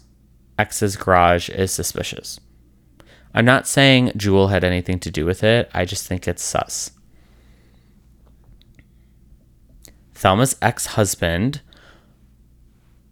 ex's 0.58 0.96
garage 0.96 1.48
is 1.48 1.70
suspicious. 1.70 2.40
I'm 3.32 3.44
not 3.44 3.68
saying 3.68 4.12
Jewel 4.16 4.48
had 4.48 4.64
anything 4.64 4.98
to 5.00 5.10
do 5.10 5.24
with 5.24 5.44
it, 5.44 5.70
I 5.72 5.84
just 5.84 6.06
think 6.06 6.26
it's 6.26 6.42
sus. 6.42 6.90
Thelma's 10.14 10.56
ex 10.60 10.86
husband 10.86 11.62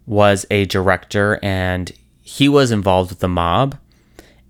was 0.05 0.45
a 0.51 0.65
director 0.67 1.39
and 1.43 1.93
he 2.21 2.49
was 2.49 2.71
involved 2.71 3.11
with 3.11 3.21
the 3.21 3.29
mob. 3.29 3.79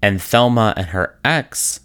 And 0.00 0.22
Thelma 0.22 0.74
and 0.76 0.86
her 0.86 1.18
ex 1.24 1.80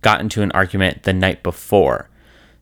got 0.00 0.20
into 0.20 0.42
an 0.42 0.52
argument 0.52 1.04
the 1.04 1.12
night 1.12 1.42
before. 1.42 2.10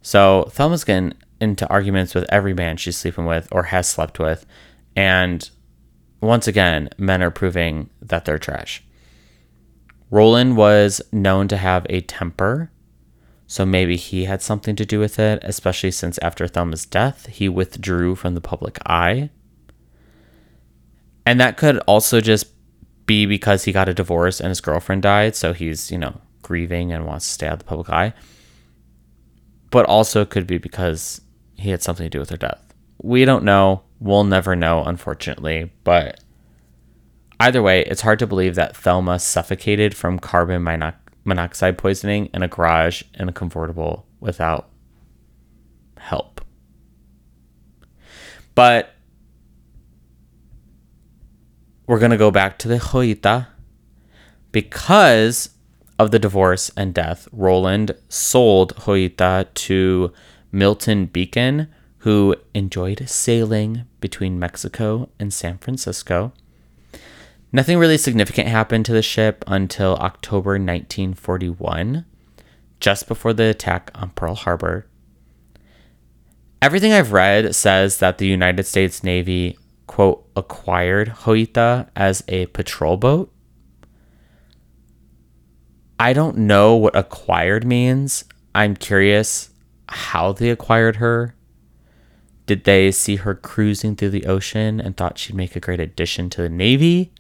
So 0.03 0.49
Thelma's 0.51 0.85
getting 0.85 1.15
into 1.43 1.69
arguments 1.69 2.15
with 2.15 2.25
every 2.31 2.55
man 2.55 2.77
she's 2.77 2.97
sleeping 2.97 3.27
with 3.27 3.49
or 3.51 3.65
has 3.65 3.89
slept 3.89 4.19
with. 4.19 4.47
And 4.97 5.51
once 6.21 6.47
again, 6.47 6.89
men 6.97 7.23
are 7.23 7.31
proving 7.31 7.91
that 8.01 8.25
they're 8.25 8.39
trash. 8.39 8.83
Roland 10.11 10.57
was 10.57 11.03
known 11.11 11.49
to 11.49 11.57
have 11.57 11.87
a 11.91 12.03
temper, 12.03 12.71
so 13.47 13.67
maybe 13.67 13.97
he 13.97 14.25
had 14.25 14.41
something 14.41 14.77
to 14.77 14.87
do 14.87 15.01
with 15.01 15.19
it, 15.19 15.41
especially 15.43 15.91
since 15.91 16.19
after 16.19 16.47
Thelma's 16.47 16.87
death, 16.87 17.27
he 17.27 17.49
withdrew 17.49 18.15
from 18.15 18.35
the 18.35 18.41
public 18.41 18.79
eye. 18.87 19.31
And 21.27 21.41
that 21.41 21.57
could 21.57 21.79
also 21.81 22.21
just 22.21 22.47
be 23.07 23.27
because 23.27 23.65
he 23.65 23.73
got 23.73 23.89
a 23.89 23.95
divorce 23.95 24.39
and 24.39 24.49
his 24.49 24.61
girlfriend 24.61 25.03
died, 25.03 25.35
so 25.35 25.53
he's, 25.53 25.91
you 25.91 25.99
know, 25.99 26.21
grieving 26.43 26.93
and 26.93 27.07
wants 27.07 27.27
to 27.27 27.33
stay 27.33 27.47
out 27.47 27.55
of 27.55 27.59
the 27.61 27.65
public 27.65 27.91
eye. 27.91 28.15
But 29.71 29.87
also 29.87 30.25
could 30.25 30.47
be 30.47 30.59
because 30.59 31.21
he 31.63 31.71
had 31.71 31.83
something 31.83 32.05
to 32.05 32.11
do 32.11 32.19
with 32.19 32.31
her 32.31 32.37
death. 32.37 32.75
We 33.01 33.25
don't 33.25 33.45
know. 33.45 33.83
We'll 34.01 34.25
never 34.25 34.55
know, 34.55 34.85
unfortunately. 34.85 35.73
But 35.85 36.21
either 37.41 37.63
way, 37.63 37.85
it's 37.85 38.03
hard 38.03 38.19
to 38.19 38.27
believe 38.27 38.55
that 38.57 38.77
Thelma 38.77 39.19
suffocated 39.19 39.95
from 39.95 40.19
carbon 40.19 40.63
monoxide 41.25 41.79
poisoning 41.79 42.29
in 42.35 42.43
a 42.43 42.49
garage 42.49 43.03
in 43.15 43.29
a 43.29 43.33
convertible 43.33 44.07
without 44.21 44.69
help. 45.99 46.41
But 48.55 48.95
we're 51.87 51.99
going 51.99 52.11
to 52.11 52.17
go 52.17 52.31
back 52.31 52.59
to 52.59 52.69
the 52.69 52.79
Joyita 52.79 53.47
because 54.51 55.51
of 55.99 56.11
the 56.11 56.19
divorce 56.19 56.71
and 56.77 56.93
death. 56.93 57.29
Roland 57.33 57.95
sold 58.09 58.75
Joyita 58.77 59.53
to 59.55 60.13
Milton 60.53 61.07
Beacon, 61.07 61.69
who 61.99 62.37
enjoyed 62.55 63.09
sailing 63.09 63.85
between 64.01 64.39
Mexico 64.39 65.09
and 65.19 65.33
San 65.33 65.57
Francisco. 65.57 66.33
Nothing 67.51 67.79
really 67.79 67.99
significant 67.99 68.49
happened 68.49 68.85
to 68.87 68.93
the 68.93 69.03
ship 69.03 69.45
until 69.47 69.97
October 69.97 70.53
1941, 70.53 72.05
just 72.81 73.09
before 73.09 73.33
the 73.33 73.45
attack 73.45 73.91
on 73.95 74.11
Pearl 74.11 74.35
Harbor. 74.35 74.87
Everything 76.61 76.93
I've 76.93 77.13
read 77.13 77.55
says 77.55 77.99
that 77.99 78.19
the 78.19 78.27
United 78.27 78.65
States 78.65 79.03
Navy, 79.03 79.59
quote, 79.87 80.27
acquired 80.37 81.09
Joyita 81.11 81.89
as 81.97 82.23
a 82.29 82.47
patrol 82.47 82.97
boat. 82.97 83.33
I 85.99 86.13
don't 86.13 86.37
know 86.37 86.75
what 86.75 86.97
acquired 86.97 87.65
means. 87.65 88.25
I'm 88.55 88.77
curious 88.77 89.51
how 89.93 90.33
they 90.33 90.51
acquired 90.51 90.97
her. 90.97 91.35
Did 92.47 92.65
they 92.65 92.91
see 92.91 93.17
her 93.17 93.35
cruising 93.35 93.95
through 93.95 94.11
the 94.11 94.27
ocean 94.27 94.81
and 94.81 94.97
thought 94.97 95.19
she'd 95.19 95.37
make 95.37 95.55
a 95.55 95.61
great 95.61 95.81
addition 95.81 96.29
to 96.31 96.43
the 96.43 96.49
Navy? 96.49 97.13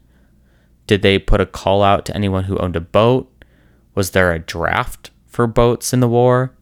Did 0.86 1.02
they 1.02 1.18
put 1.18 1.40
a 1.40 1.46
call 1.46 1.82
out 1.82 2.04
to 2.06 2.16
anyone 2.16 2.44
who 2.44 2.58
owned 2.58 2.76
a 2.76 2.80
boat? 2.80 3.32
Was 3.94 4.10
there 4.10 4.32
a 4.32 4.38
draft 4.38 5.10
for 5.26 5.46
boats 5.46 5.92
in 5.92 6.00
the 6.00 6.08
war? 6.08 6.54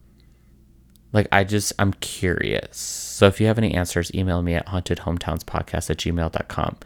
Like, 1.13 1.27
I 1.31 1.43
just, 1.43 1.73
I'm 1.79 1.93
curious. 1.93 2.77
So 2.77 3.25
if 3.27 3.41
you 3.41 3.47
have 3.47 3.57
any 3.57 3.73
answers, 3.73 4.13
email 4.13 4.41
me 4.41 4.53
at 4.53 4.67
hauntedhometownspodcast 4.67 5.89
at 5.89 5.97
gmail.com. 5.97 6.77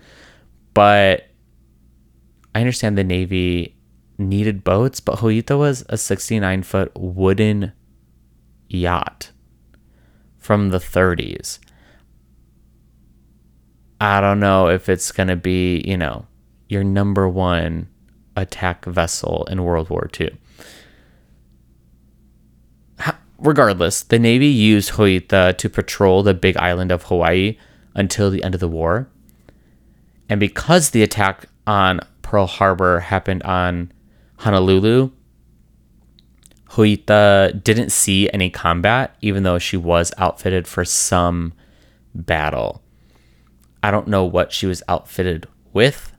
But 0.73 1.27
I 2.55 2.59
understand 2.59 2.97
the 2.97 3.03
Navy 3.03 3.75
needed 4.17 4.63
boats, 4.63 4.99
but 4.99 5.19
Joyita 5.19 5.57
was 5.57 5.85
a 5.89 5.97
69 5.97 6.63
foot 6.63 6.91
wooden 6.95 7.73
yacht 8.67 9.31
from 10.37 10.69
the 10.69 10.79
30s. 10.79 11.59
I 13.99 14.21
don't 14.21 14.39
know 14.39 14.67
if 14.67 14.89
it's 14.89 15.11
going 15.11 15.29
to 15.29 15.35
be, 15.35 15.81
you 15.85 15.97
know, 15.97 16.27
your 16.67 16.83
number 16.83 17.27
one 17.27 17.87
attack 18.35 18.85
vessel 18.85 19.47
in 19.49 19.63
World 19.63 19.89
War 19.89 20.09
II. 20.19 20.37
Regardless, 23.37 24.01
the 24.01 24.19
Navy 24.19 24.47
used 24.47 24.93
Joyita 24.93 25.57
to 25.57 25.69
patrol 25.69 26.23
the 26.23 26.33
big 26.33 26.57
island 26.57 26.91
of 26.91 27.03
Hawaii 27.03 27.57
until 27.93 28.29
the 28.29 28.43
end 28.43 28.53
of 28.53 28.61
the 28.61 28.67
war. 28.67 29.09
And 30.29 30.39
because 30.39 30.89
the 30.89 31.03
attack 31.03 31.45
on 31.67 31.99
Pearl 32.21 32.47
Harbor 32.47 33.01
happened 33.01 33.43
on 33.43 33.91
Honolulu, 34.37 35.11
Joyita 36.69 37.63
didn't 37.63 37.91
see 37.91 38.29
any 38.31 38.49
combat, 38.49 39.15
even 39.21 39.43
though 39.43 39.59
she 39.59 39.77
was 39.77 40.11
outfitted 40.17 40.67
for 40.67 40.83
some 40.83 41.53
battle. 42.13 42.81
I 43.83 43.91
don't 43.91 44.07
know 44.07 44.25
what 44.25 44.51
she 44.51 44.65
was 44.65 44.81
outfitted 44.87 45.47
with. 45.73 46.11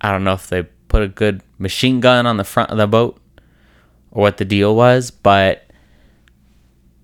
I 0.00 0.12
don't 0.12 0.24
know 0.24 0.34
if 0.34 0.46
they 0.46 0.62
put 0.62 1.02
a 1.02 1.08
good 1.08 1.42
machine 1.58 2.00
gun 2.00 2.26
on 2.26 2.36
the 2.36 2.44
front 2.44 2.70
of 2.70 2.78
the 2.78 2.86
boat 2.86 3.20
or 4.10 4.22
what 4.22 4.36
the 4.36 4.44
deal 4.44 4.74
was, 4.74 5.10
but 5.10 5.64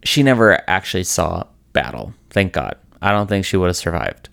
she 0.05 0.23
never 0.23 0.63
actually 0.69 1.05
saw 1.05 1.45
battle. 1.73 2.15
Thank 2.31 2.53
God. 2.53 2.77
I 3.03 3.11
don't 3.11 3.27
think 3.27 3.45
she 3.45 3.57
would 3.57 3.67
have 3.67 3.77
survived. 3.77 4.29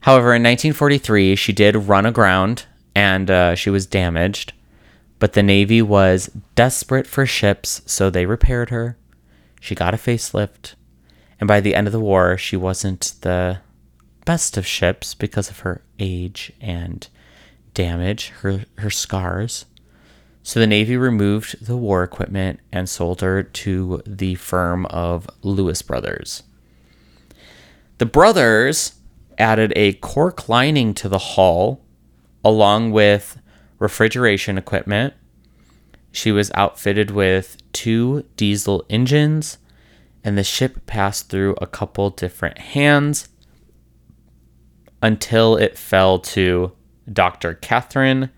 However, 0.00 0.34
in 0.34 0.42
1943, 0.42 1.36
she 1.36 1.52
did 1.52 1.76
run 1.76 2.04
aground 2.04 2.66
and 2.94 3.30
uh, 3.30 3.54
she 3.54 3.70
was 3.70 3.86
damaged, 3.86 4.52
but 5.18 5.32
the 5.32 5.42
Navy 5.42 5.80
was 5.80 6.30
desperate 6.54 7.06
for 7.06 7.26
ships, 7.26 7.82
so 7.86 8.10
they 8.10 8.26
repaired 8.26 8.70
her. 8.70 8.96
She 9.60 9.74
got 9.74 9.94
a 9.94 9.98
facelift, 9.98 10.74
and 11.40 11.48
by 11.48 11.60
the 11.60 11.74
end 11.74 11.86
of 11.86 11.92
the 11.92 12.00
war, 12.00 12.36
she 12.36 12.56
wasn't 12.56 13.14
the 13.22 13.60
best 14.24 14.56
of 14.56 14.66
ships 14.66 15.14
because 15.14 15.50
of 15.50 15.60
her 15.60 15.82
age 15.98 16.52
and 16.60 17.08
damage, 17.74 18.28
her, 18.40 18.64
her 18.78 18.90
scars. 18.90 19.66
So 20.42 20.60
the 20.60 20.66
Navy 20.66 20.96
removed 20.96 21.64
the 21.64 21.76
war 21.76 22.02
equipment 22.02 22.60
and 22.70 22.88
sold 22.88 23.22
her 23.22 23.42
to 23.42 24.02
the 24.06 24.34
firm 24.34 24.84
of 24.86 25.28
Lewis 25.42 25.80
Brothers. 25.80 26.42
The 27.98 28.06
brothers 28.06 28.94
added 29.38 29.72
a 29.74 29.94
cork 29.94 30.48
lining 30.48 30.94
to 30.94 31.08
the 31.08 31.18
hull 31.18 31.80
along 32.44 32.92
with 32.92 33.40
refrigeration 33.78 34.58
equipment. 34.58 35.14
She 36.12 36.30
was 36.32 36.52
outfitted 36.54 37.10
with 37.10 37.56
two 37.72 38.24
diesel 38.36 38.84
engines, 38.88 39.58
and 40.22 40.38
the 40.38 40.44
ship 40.44 40.86
passed 40.86 41.28
through 41.28 41.56
a 41.60 41.66
couple 41.66 42.10
different 42.10 42.58
hands 42.58 43.28
until 45.02 45.56
it 45.56 45.76
fell 45.76 46.18
to 46.18 46.72
Dr. 47.12 47.54
Katharine 47.54 48.30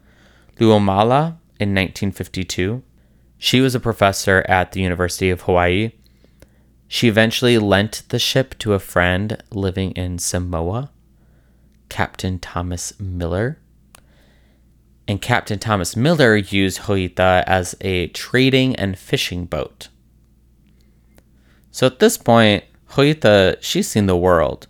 Luomala 0.58 1.38
in 1.60 1.74
1952. 1.74 2.82
She 3.38 3.60
was 3.60 3.74
a 3.74 3.80
professor 3.80 4.44
at 4.48 4.72
the 4.72 4.80
University 4.80 5.30
of 5.30 5.42
Hawaii. 5.42 5.92
She 6.88 7.08
eventually 7.08 7.58
lent 7.58 8.02
the 8.08 8.18
ship 8.18 8.56
to 8.58 8.72
a 8.72 8.78
friend 8.78 9.42
living 9.50 9.92
in 9.92 10.18
Samoa, 10.18 10.90
Captain 11.88 12.38
Thomas 12.38 12.98
Miller. 12.98 13.60
And 15.08 15.22
Captain 15.22 15.58
Thomas 15.58 15.94
Miller 15.96 16.36
used 16.36 16.80
Joyita 16.80 17.44
as 17.46 17.76
a 17.80 18.08
trading 18.08 18.74
and 18.76 18.98
fishing 18.98 19.44
boat. 19.44 19.88
So 21.70 21.86
at 21.86 22.00
this 22.00 22.18
point, 22.18 22.64
Joyita, 22.90 23.58
she's 23.60 23.88
seen 23.88 24.06
the 24.06 24.16
world. 24.16 24.66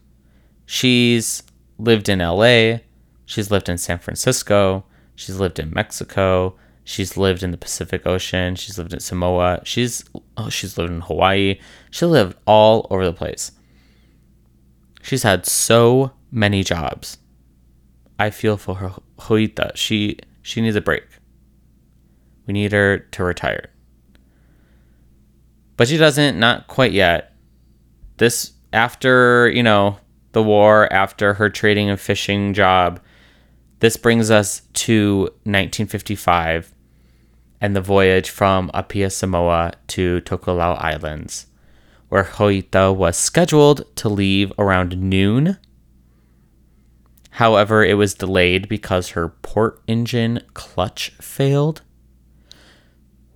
She's 0.66 1.42
lived 1.78 2.08
in 2.08 2.18
LA, 2.18 2.78
she's 3.24 3.50
lived 3.50 3.68
in 3.68 3.78
San 3.78 3.98
Francisco, 3.98 4.84
she's 5.14 5.38
lived 5.38 5.58
in 5.58 5.72
Mexico, 5.72 6.56
She's 6.88 7.16
lived 7.16 7.42
in 7.42 7.50
the 7.50 7.56
Pacific 7.56 8.06
Ocean. 8.06 8.54
She's 8.54 8.78
lived 8.78 8.92
in 8.92 9.00
Samoa. 9.00 9.60
She's 9.64 10.04
oh, 10.36 10.48
she's 10.48 10.78
lived 10.78 10.92
in 10.92 11.00
Hawaii. 11.00 11.58
She 11.90 12.06
lived 12.06 12.36
all 12.46 12.86
over 12.90 13.04
the 13.04 13.12
place. 13.12 13.50
She's 15.02 15.24
had 15.24 15.46
so 15.46 16.12
many 16.30 16.62
jobs. 16.62 17.18
I 18.20 18.30
feel 18.30 18.56
for 18.56 18.76
her 18.76 18.92
Joyita. 19.18 19.76
She 19.76 20.18
she 20.42 20.60
needs 20.60 20.76
a 20.76 20.80
break. 20.80 21.04
We 22.46 22.52
need 22.54 22.72
her 22.72 22.98
to 22.98 23.24
retire. 23.24 23.70
But 25.76 25.88
she 25.88 25.96
doesn't, 25.96 26.38
not 26.38 26.68
quite 26.68 26.92
yet. 26.92 27.34
This 28.16 28.52
after, 28.72 29.48
you 29.48 29.62
know, 29.62 29.98
the 30.32 30.42
war, 30.42 30.90
after 30.92 31.34
her 31.34 31.50
trading 31.50 31.90
and 31.90 32.00
fishing 32.00 32.54
job, 32.54 33.00
this 33.80 33.96
brings 33.96 34.30
us 34.30 34.62
to 34.72 35.22
1955 35.44 36.72
and 37.60 37.74
the 37.74 37.80
voyage 37.80 38.30
from 38.30 38.70
Apia 38.74 39.10
Samoa 39.10 39.72
to 39.88 40.20
Tokelau 40.22 40.80
Islands, 40.80 41.46
where 42.08 42.24
Joyita 42.24 42.94
was 42.94 43.16
scheduled 43.16 43.84
to 43.96 44.08
leave 44.08 44.52
around 44.58 44.98
noon. 44.98 45.58
However, 47.36 47.84
it 47.84 47.98
was 47.98 48.14
delayed 48.14 48.66
because 48.66 49.10
her 49.10 49.28
port 49.28 49.82
engine 49.86 50.40
clutch 50.54 51.10
failed. 51.20 51.82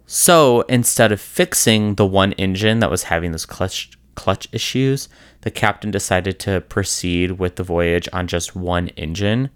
So 0.07 0.63
instead 0.63 1.13
of 1.13 1.21
fixing 1.21 1.97
the 1.97 2.07
one 2.07 2.33
engine 2.33 2.79
that 2.79 2.91
was 2.91 3.05
having 3.05 3.33
those 3.33 3.45
clutch 3.45 3.91
clutch 4.15 4.49
issues, 4.53 5.11
the 5.43 5.51
captain 5.51 5.91
decided 5.91 6.39
to 6.41 6.63
proceed 6.63 7.33
with 7.33 7.57
the 7.57 7.63
voyage 7.63 8.09
on 8.11 8.27
just 8.27 8.57
one 8.57 8.89
engine. 8.97 9.51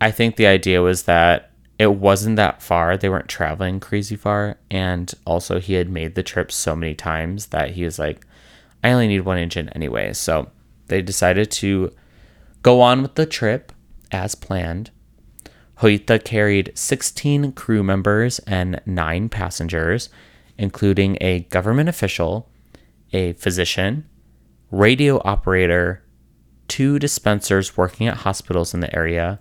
I 0.00 0.12
think 0.12 0.36
the 0.36 0.46
idea 0.46 0.82
was 0.82 1.02
that 1.02 1.50
it 1.80 1.96
wasn't 1.96 2.36
that 2.36 2.62
far. 2.62 2.96
They 2.96 3.08
weren't 3.08 3.28
traveling 3.28 3.80
crazy 3.80 4.14
far. 4.14 4.60
And 4.70 5.12
also, 5.26 5.58
he 5.58 5.72
had 5.74 5.90
made 5.90 6.14
the 6.14 6.22
trip 6.22 6.52
so 6.52 6.76
many 6.76 6.94
times 6.94 7.46
that 7.46 7.72
he 7.72 7.84
was 7.84 7.98
like, 7.98 8.24
I 8.84 8.92
only 8.92 9.08
need 9.08 9.22
one 9.22 9.38
engine 9.38 9.68
anyway. 9.70 10.12
So 10.12 10.52
they 10.86 11.02
decided 11.02 11.50
to 11.50 11.92
go 12.62 12.80
on 12.80 13.02
with 13.02 13.16
the 13.16 13.26
trip 13.26 13.72
as 14.10 14.34
planned. 14.34 14.90
Joyita 15.78 16.24
carried 16.24 16.72
16 16.74 17.52
crew 17.52 17.82
members 17.82 18.38
and 18.40 18.80
nine 18.86 19.28
passengers, 19.28 20.08
including 20.56 21.18
a 21.20 21.40
government 21.40 21.88
official, 21.88 22.48
a 23.12 23.32
physician, 23.34 24.06
radio 24.70 25.20
operator, 25.24 26.04
two 26.68 26.98
dispensers 26.98 27.76
working 27.76 28.06
at 28.06 28.18
hospitals 28.18 28.72
in 28.72 28.80
the 28.80 28.94
area, 28.96 29.40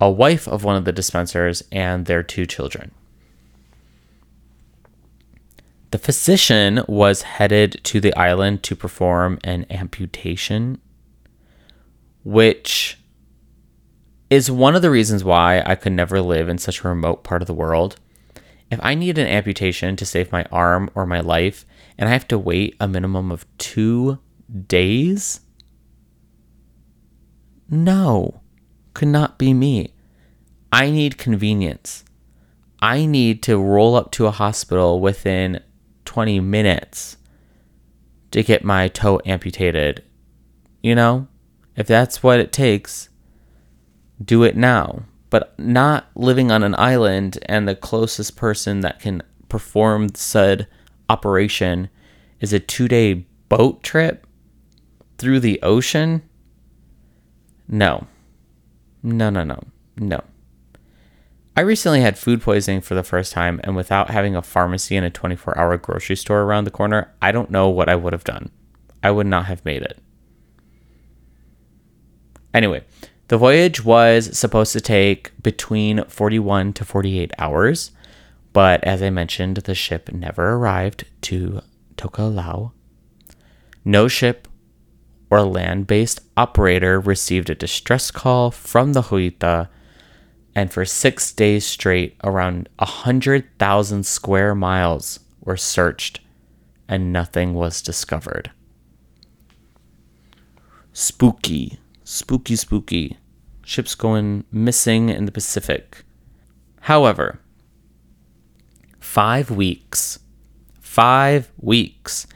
a 0.00 0.10
wife 0.10 0.48
of 0.48 0.64
one 0.64 0.76
of 0.76 0.84
the 0.84 0.92
dispensers, 0.92 1.62
and 1.70 2.06
their 2.06 2.22
two 2.22 2.46
children. 2.46 2.90
The 5.90 5.98
physician 5.98 6.82
was 6.88 7.22
headed 7.22 7.80
to 7.84 8.00
the 8.00 8.14
island 8.16 8.62
to 8.64 8.74
perform 8.74 9.38
an 9.44 9.66
amputation, 9.70 10.80
which 12.26 12.98
is 14.30 14.50
one 14.50 14.74
of 14.74 14.82
the 14.82 14.90
reasons 14.90 15.22
why 15.22 15.62
I 15.64 15.76
could 15.76 15.92
never 15.92 16.20
live 16.20 16.48
in 16.48 16.58
such 16.58 16.82
a 16.82 16.88
remote 16.88 17.22
part 17.22 17.40
of 17.40 17.46
the 17.46 17.54
world. 17.54 18.00
If 18.68 18.80
I 18.82 18.96
need 18.96 19.16
an 19.16 19.28
amputation 19.28 19.94
to 19.94 20.04
save 20.04 20.32
my 20.32 20.44
arm 20.50 20.90
or 20.96 21.06
my 21.06 21.20
life, 21.20 21.64
and 21.96 22.08
I 22.08 22.12
have 22.12 22.26
to 22.28 22.36
wait 22.36 22.74
a 22.80 22.88
minimum 22.88 23.30
of 23.30 23.46
two 23.58 24.18
days, 24.66 25.38
no 27.70 28.40
could 28.92 29.06
not 29.06 29.38
be 29.38 29.54
me. 29.54 29.94
I 30.72 30.90
need 30.90 31.18
convenience. 31.18 32.02
I 32.82 33.06
need 33.06 33.40
to 33.44 33.56
roll 33.56 33.94
up 33.94 34.10
to 34.12 34.26
a 34.26 34.32
hospital 34.32 34.98
within 34.98 35.60
20 36.06 36.40
minutes 36.40 37.18
to 38.32 38.42
get 38.42 38.64
my 38.64 38.88
toe 38.88 39.20
amputated. 39.24 40.02
You 40.82 40.96
know, 40.96 41.28
if 41.76 41.86
that's 41.86 42.22
what 42.22 42.40
it 42.40 42.52
takes, 42.52 43.08
do 44.22 44.42
it 44.42 44.56
now. 44.56 45.04
But 45.28 45.58
not 45.58 46.06
living 46.14 46.50
on 46.50 46.62
an 46.62 46.74
island 46.78 47.38
and 47.46 47.68
the 47.68 47.74
closest 47.74 48.36
person 48.36 48.80
that 48.80 49.00
can 49.00 49.22
perform 49.48 50.14
said 50.14 50.66
operation 51.08 51.88
is 52.40 52.52
a 52.52 52.60
two 52.60 52.88
day 52.88 53.26
boat 53.48 53.82
trip 53.82 54.26
through 55.18 55.40
the 55.40 55.60
ocean. 55.62 56.22
No. 57.68 58.06
No, 59.02 59.30
no, 59.30 59.44
no, 59.44 59.60
no. 59.96 60.20
I 61.56 61.62
recently 61.62 62.02
had 62.02 62.18
food 62.18 62.42
poisoning 62.42 62.82
for 62.82 62.94
the 62.94 63.02
first 63.02 63.32
time, 63.32 63.60
and 63.64 63.74
without 63.74 64.10
having 64.10 64.36
a 64.36 64.42
pharmacy 64.42 64.94
and 64.94 65.06
a 65.06 65.10
24 65.10 65.58
hour 65.58 65.76
grocery 65.78 66.16
store 66.16 66.42
around 66.42 66.64
the 66.64 66.70
corner, 66.70 67.14
I 67.22 67.32
don't 67.32 67.50
know 67.50 67.68
what 67.68 67.88
I 67.88 67.94
would 67.94 68.12
have 68.12 68.24
done. 68.24 68.50
I 69.02 69.10
would 69.10 69.26
not 69.26 69.46
have 69.46 69.64
made 69.64 69.82
it. 69.82 69.98
Anyway, 72.56 72.82
the 73.28 73.36
voyage 73.36 73.84
was 73.84 74.34
supposed 74.36 74.72
to 74.72 74.80
take 74.80 75.30
between 75.42 76.02
41 76.04 76.72
to 76.72 76.86
48 76.86 77.30
hours, 77.38 77.90
but 78.54 78.82
as 78.82 79.02
I 79.02 79.10
mentioned, 79.10 79.58
the 79.58 79.74
ship 79.74 80.10
never 80.10 80.54
arrived 80.54 81.04
to 81.20 81.60
Tokelau. 81.98 82.72
No 83.84 84.08
ship 84.08 84.48
or 85.28 85.42
land 85.42 85.86
based 85.86 86.20
operator 86.34 86.98
received 86.98 87.50
a 87.50 87.54
distress 87.54 88.10
call 88.10 88.50
from 88.50 88.94
the 88.94 89.02
Joyita, 89.02 89.68
and 90.54 90.72
for 90.72 90.86
six 90.86 91.32
days 91.32 91.66
straight, 91.66 92.16
around 92.24 92.70
100,000 92.78 94.06
square 94.06 94.54
miles 94.54 95.20
were 95.42 95.58
searched, 95.58 96.20
and 96.88 97.12
nothing 97.12 97.52
was 97.52 97.82
discovered. 97.82 98.50
Spooky, 100.94 101.78
spooky, 102.06 102.54
spooky. 102.54 103.18
Ships 103.64 103.96
going 103.96 104.44
missing 104.52 105.08
in 105.08 105.24
the 105.26 105.32
Pacific. 105.32 106.04
However, 106.82 107.40
Five 109.00 109.50
weeks, 109.50 110.18
five 110.78 111.50
weeks 111.58 112.26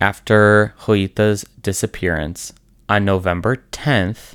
after 0.00 0.74
Joyita's 0.80 1.44
disappearance, 1.60 2.52
on 2.88 3.04
November 3.04 3.62
10th, 3.70 4.34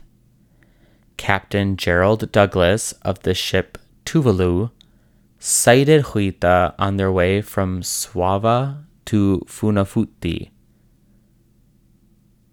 Captain 1.17 1.75
Gerald 1.75 2.31
Douglas 2.31 2.93
of 3.01 3.19
the 3.23 3.33
ship 3.33 3.77
Tuvalu 4.05 4.71
sighted 5.39 6.05
Joyita 6.05 6.73
on 6.79 6.95
their 6.95 7.11
way 7.11 7.41
from 7.41 7.83
Suva 7.83 8.85
to 9.05 9.43
Funafuti. 9.45 10.51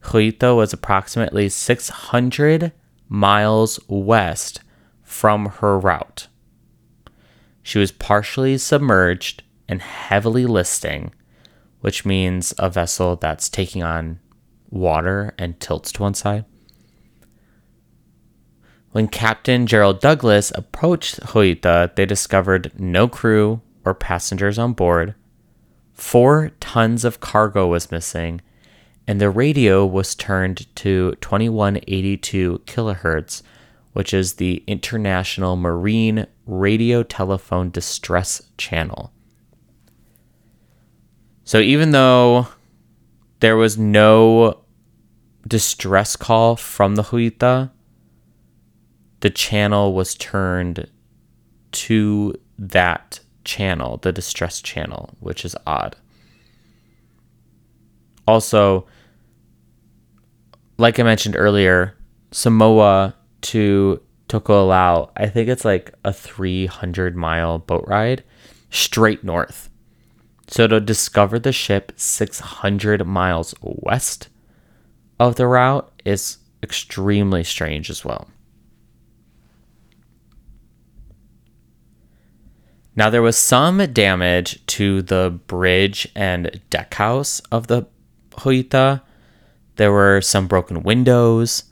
Joyita 0.06 0.54
was 0.54 0.72
approximately 0.72 1.48
600 1.48 2.70
miles 3.08 3.80
west 3.88 4.60
from 5.02 5.46
her 5.46 5.76
route. 5.78 6.28
She 7.62 7.80
was 7.80 7.90
partially 7.90 8.56
submerged 8.56 9.42
and 9.68 9.82
heavily 9.82 10.46
listing, 10.46 11.12
which 11.80 12.04
means 12.04 12.54
a 12.56 12.70
vessel 12.70 13.16
that's 13.16 13.48
taking 13.48 13.82
on 13.82 14.20
water 14.70 15.34
and 15.38 15.58
tilts 15.58 15.90
to 15.92 16.02
one 16.02 16.14
side. 16.14 16.44
When 18.92 19.08
Captain 19.08 19.66
Gerald 19.66 20.00
Douglas 20.00 20.52
approached 20.54 21.20
Joyita, 21.20 21.96
they 21.96 22.06
discovered 22.06 22.70
no 22.78 23.08
crew 23.08 23.60
or 23.84 23.92
passengers 23.92 24.56
on 24.56 24.72
board. 24.72 25.16
Four 25.92 26.52
tons 26.60 27.04
of 27.04 27.18
cargo 27.18 27.66
was 27.66 27.90
missing, 27.90 28.40
and 29.06 29.20
the 29.20 29.30
radio 29.30 29.86
was 29.86 30.14
turned 30.14 30.66
to 30.76 31.12
2182 31.20 32.62
kilohertz, 32.66 33.42
which 33.92 34.12
is 34.12 34.34
the 34.34 34.62
International 34.66 35.56
Marine 35.56 36.26
Radio 36.46 37.02
Telephone 37.02 37.70
Distress 37.70 38.42
Channel. 38.58 39.12
So 41.44 41.60
even 41.60 41.92
though 41.92 42.48
there 43.40 43.56
was 43.56 43.78
no 43.78 44.64
distress 45.46 46.16
call 46.16 46.56
from 46.56 46.96
the 46.96 47.02
Joyita, 47.04 47.70
the 49.20 49.30
channel 49.30 49.94
was 49.94 50.14
turned 50.14 50.90
to 51.72 52.34
that 52.58 53.20
channel, 53.44 53.98
the 53.98 54.12
distress 54.12 54.60
channel, 54.60 55.14
which 55.20 55.44
is 55.44 55.56
odd. 55.66 55.96
Also, 58.26 58.86
like 60.78 60.98
I 60.98 61.02
mentioned 61.02 61.36
earlier, 61.36 61.96
Samoa 62.30 63.14
to 63.42 64.02
Tokelau, 64.28 65.10
I 65.16 65.28
think 65.28 65.48
it's 65.48 65.64
like 65.64 65.94
a 66.04 66.12
300 66.12 67.16
mile 67.16 67.58
boat 67.58 67.84
ride 67.86 68.24
straight 68.70 69.24
north. 69.24 69.70
So 70.48 70.66
to 70.66 70.80
discover 70.80 71.38
the 71.38 71.52
ship 71.52 71.92
600 71.96 73.06
miles 73.06 73.54
west 73.60 74.28
of 75.18 75.36
the 75.36 75.46
route 75.46 75.90
is 76.04 76.38
extremely 76.62 77.42
strange 77.44 77.90
as 77.90 78.04
well. 78.04 78.28
Now, 82.94 83.10
there 83.10 83.22
was 83.22 83.36
some 83.36 83.78
damage 83.92 84.64
to 84.68 85.02
the 85.02 85.38
bridge 85.46 86.08
and 86.14 86.60
deck 86.70 86.94
house 86.94 87.40
of 87.52 87.66
the 87.66 87.86
Joyita. 88.30 89.02
There 89.76 89.92
were 89.92 90.20
some 90.20 90.46
broken 90.46 90.82
windows. 90.82 91.64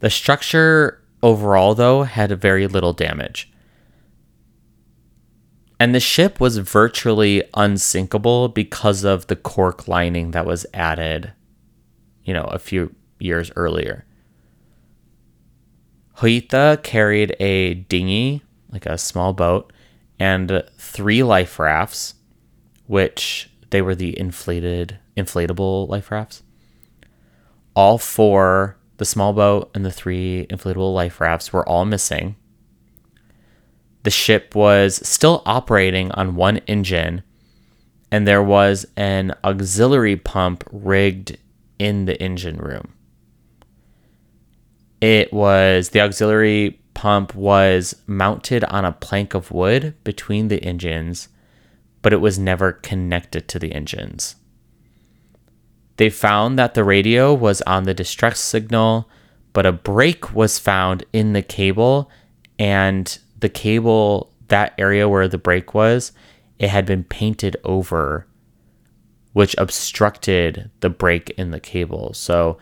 The 0.00 0.10
structure 0.10 1.02
overall, 1.22 1.74
though, 1.74 2.02
had 2.02 2.30
very 2.40 2.66
little 2.66 2.92
damage. 2.92 3.50
And 5.78 5.94
the 5.94 6.00
ship 6.00 6.40
was 6.40 6.58
virtually 6.58 7.42
unsinkable 7.54 8.48
because 8.48 9.02
of 9.04 9.28
the 9.28 9.36
cork 9.36 9.88
lining 9.88 10.32
that 10.32 10.44
was 10.44 10.66
added, 10.74 11.32
you 12.22 12.34
know, 12.34 12.44
a 12.44 12.58
few 12.58 12.94
years 13.18 13.50
earlier. 13.56 14.04
Joyita 16.18 16.82
carried 16.82 17.34
a 17.40 17.74
dinghy, 17.74 18.42
like 18.70 18.84
a 18.84 18.98
small 18.98 19.32
boat, 19.32 19.72
and 20.18 20.62
three 20.76 21.22
life 21.22 21.58
rafts, 21.58 22.14
which 22.86 23.50
they 23.70 23.80
were 23.80 23.94
the 23.94 24.18
inflated, 24.18 24.98
inflatable 25.16 25.88
life 25.88 26.10
rafts. 26.10 26.42
All 27.74 27.98
four, 27.98 28.76
the 28.96 29.04
small 29.04 29.32
boat 29.32 29.70
and 29.74 29.84
the 29.84 29.92
three 29.92 30.46
inflatable 30.50 30.94
life 30.94 31.20
rafts, 31.20 31.52
were 31.52 31.68
all 31.68 31.84
missing 31.84 32.36
the 34.02 34.10
ship 34.10 34.54
was 34.54 35.06
still 35.06 35.42
operating 35.44 36.10
on 36.12 36.36
one 36.36 36.58
engine 36.66 37.22
and 38.10 38.26
there 38.26 38.42
was 38.42 38.86
an 38.96 39.32
auxiliary 39.44 40.16
pump 40.16 40.64
rigged 40.72 41.36
in 41.78 42.06
the 42.06 42.20
engine 42.20 42.56
room. 42.56 42.92
It 45.00 45.32
was 45.32 45.90
the 45.90 46.00
auxiliary 46.00 46.80
pump 46.94 47.34
was 47.34 47.94
mounted 48.06 48.64
on 48.64 48.84
a 48.84 48.92
plank 48.92 49.34
of 49.34 49.52
wood 49.52 49.94
between 50.02 50.48
the 50.48 50.62
engines, 50.64 51.28
but 52.02 52.12
it 52.12 52.20
was 52.20 52.38
never 52.38 52.72
connected 52.72 53.48
to 53.48 53.58
the 53.58 53.72
engines. 53.72 54.36
They 56.00 56.08
found 56.08 56.58
that 56.58 56.72
the 56.72 56.82
radio 56.82 57.34
was 57.34 57.60
on 57.66 57.82
the 57.82 57.92
distress 57.92 58.40
signal, 58.40 59.06
but 59.52 59.66
a 59.66 59.72
break 59.72 60.34
was 60.34 60.58
found 60.58 61.04
in 61.12 61.34
the 61.34 61.42
cable 61.42 62.10
and 62.58 63.18
the 63.38 63.50
cable, 63.50 64.32
that 64.48 64.72
area 64.78 65.10
where 65.10 65.28
the 65.28 65.36
break 65.36 65.74
was, 65.74 66.12
it 66.58 66.70
had 66.70 66.86
been 66.86 67.04
painted 67.04 67.54
over, 67.64 68.26
which 69.34 69.54
obstructed 69.58 70.70
the 70.80 70.88
break 70.88 71.28
in 71.36 71.50
the 71.50 71.60
cable. 71.60 72.14
So 72.14 72.56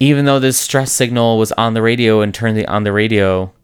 even 0.00 0.24
though 0.24 0.40
this 0.40 0.58
stress 0.58 0.90
signal 0.90 1.38
was 1.38 1.52
on 1.52 1.74
the 1.74 1.82
radio 1.82 2.20
and 2.20 2.34
turned 2.34 2.56
the, 2.56 2.66
on 2.66 2.82
the 2.82 2.92
radio, 2.92 3.54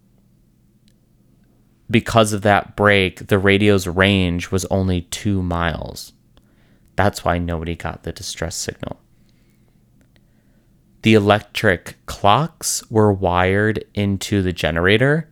because 1.90 2.32
of 2.32 2.42
that 2.42 2.76
break, 2.76 3.26
the 3.26 3.38
radio's 3.40 3.88
range 3.88 4.52
was 4.52 4.64
only 4.66 5.00
two 5.00 5.42
miles. 5.42 6.12
That's 6.98 7.24
why 7.24 7.38
nobody 7.38 7.76
got 7.76 8.02
the 8.02 8.10
distress 8.10 8.56
signal. 8.56 8.98
The 11.02 11.14
electric 11.14 11.94
clocks 12.06 12.82
were 12.90 13.12
wired 13.12 13.84
into 13.94 14.42
the 14.42 14.52
generator 14.52 15.30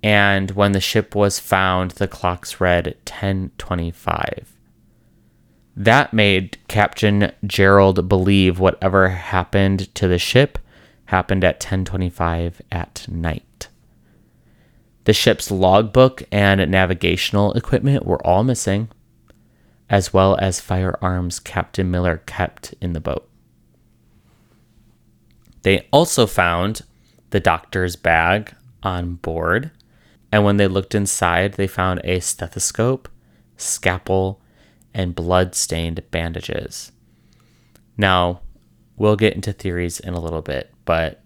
and 0.00 0.52
when 0.52 0.70
the 0.70 0.80
ship 0.80 1.16
was 1.16 1.40
found, 1.40 1.92
the 1.92 2.06
clocks 2.06 2.60
read 2.60 2.86
1025. 2.86 4.56
That 5.74 6.14
made 6.14 6.58
Captain 6.68 7.32
Gerald 7.44 8.08
believe 8.08 8.60
whatever 8.60 9.08
happened 9.08 9.92
to 9.96 10.06
the 10.06 10.20
ship 10.20 10.56
happened 11.06 11.42
at 11.42 11.56
1025 11.56 12.62
at 12.70 13.08
night. 13.08 13.66
The 15.02 15.12
ship's 15.12 15.50
logbook 15.50 16.22
and 16.30 16.70
navigational 16.70 17.54
equipment 17.54 18.06
were 18.06 18.24
all 18.24 18.44
missing, 18.44 18.88
as 19.92 20.12
well 20.12 20.36
as 20.40 20.58
firearms 20.58 21.38
Captain 21.38 21.88
Miller 21.88 22.22
kept 22.26 22.74
in 22.80 22.92
the 22.92 23.00
boat. 23.00 23.28
They 25.62 25.86
also 25.92 26.26
found 26.26 26.82
the 27.30 27.38
doctor's 27.38 27.94
bag 27.94 28.52
on 28.82 29.14
board 29.14 29.70
and 30.32 30.44
when 30.44 30.56
they 30.56 30.66
looked 30.66 30.94
inside, 30.94 31.52
they 31.52 31.66
found 31.66 32.00
a 32.04 32.18
stethoscope, 32.18 33.08
scalpel, 33.58 34.40
and 34.94 35.14
blood 35.14 35.54
stained 35.54 36.02
bandages. 36.10 36.90
Now, 37.98 38.40
we'll 38.96 39.16
get 39.16 39.34
into 39.34 39.52
theories 39.52 40.00
in 40.00 40.14
a 40.14 40.20
little 40.20 40.40
bit, 40.40 40.72
but 40.86 41.22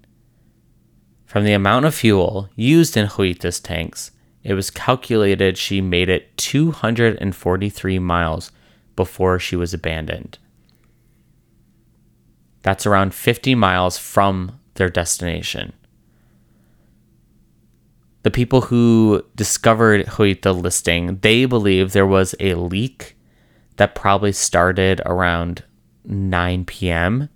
from 1.24 1.44
the 1.44 1.52
amount 1.52 1.86
of 1.86 1.94
fuel 1.94 2.50
used 2.56 2.96
in 2.96 3.06
Joyita's 3.06 3.60
tanks, 3.60 4.10
it 4.42 4.54
was 4.54 4.70
calculated 4.70 5.56
she 5.56 5.80
made 5.80 6.08
it 6.08 6.36
243 6.36 7.98
miles 8.00 8.50
before 8.96 9.38
she 9.38 9.54
was 9.54 9.72
abandoned. 9.72 10.38
That's 12.62 12.86
around 12.86 13.14
50 13.14 13.54
miles 13.54 13.96
from 13.98 14.58
their 14.74 14.88
destination 14.88 15.72
the 18.26 18.30
people 18.32 18.62
who 18.62 19.24
discovered 19.36 20.04
Joyita 20.06 20.60
listing, 20.60 21.18
they 21.20 21.44
believe 21.44 21.92
there 21.92 22.04
was 22.04 22.34
a 22.40 22.54
leak 22.54 23.16
that 23.76 23.94
probably 23.94 24.32
started 24.32 25.00
around 25.06 25.62
9 26.04 26.64
p.m. 26.64 27.28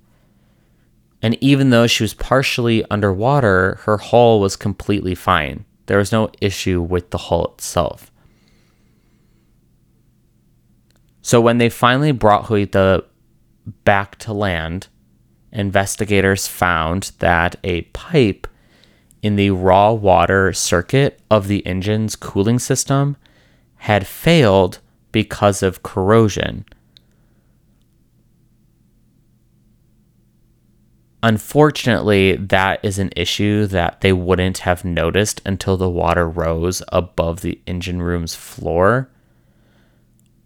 And 1.23 1.39
even 1.41 1.71
though 1.71 1.87
she 1.87 2.03
was 2.03 2.13
partially 2.15 2.85
underwater, 2.91 3.79
her 3.85 3.99
hull 3.99 4.41
was 4.41 4.57
completely 4.57 5.15
fine. 5.15 5.65
There 5.87 5.99
was 5.99 6.11
no 6.11 6.29
issue 6.41 6.83
with 6.83 7.11
the 7.11 7.19
hull 7.19 7.53
itself. 7.55 8.10
So 11.31 11.41
when 11.41 11.59
they 11.59 11.69
finally 11.69 12.11
brought 12.11 12.47
Joyita 12.47 13.05
back 13.85 14.19
to 14.19 14.33
land, 14.33 14.89
investigators 15.53 16.49
found 16.49 17.13
that 17.21 17.55
a 17.63 17.83
pipe 17.83 18.49
in 19.23 19.37
the 19.37 19.51
raw 19.51 19.93
water 19.93 20.53
circuit 20.53 21.21
of 21.31 21.47
the 21.47 21.65
engine's 21.65 22.17
cooling 22.17 22.59
system 22.59 23.17
had 23.77 24.09
failed 24.09 24.81
because 25.13 25.63
of 25.63 25.85
corrosion. 25.85 26.65
Unfortunately, 31.23 32.35
that 32.35 32.85
is 32.85 32.99
an 32.99 33.11
issue 33.15 33.67
that 33.67 34.01
they 34.01 34.13
wouldn't 34.13 34.59
have 34.59 34.85
noticed 34.85 35.41
until 35.47 35.77
the 35.77 35.89
water 35.89 36.29
rose 36.29 36.83
above 36.89 37.43
the 37.43 37.61
engine 37.69 38.03
room's 38.03 38.35
floor. 38.35 39.09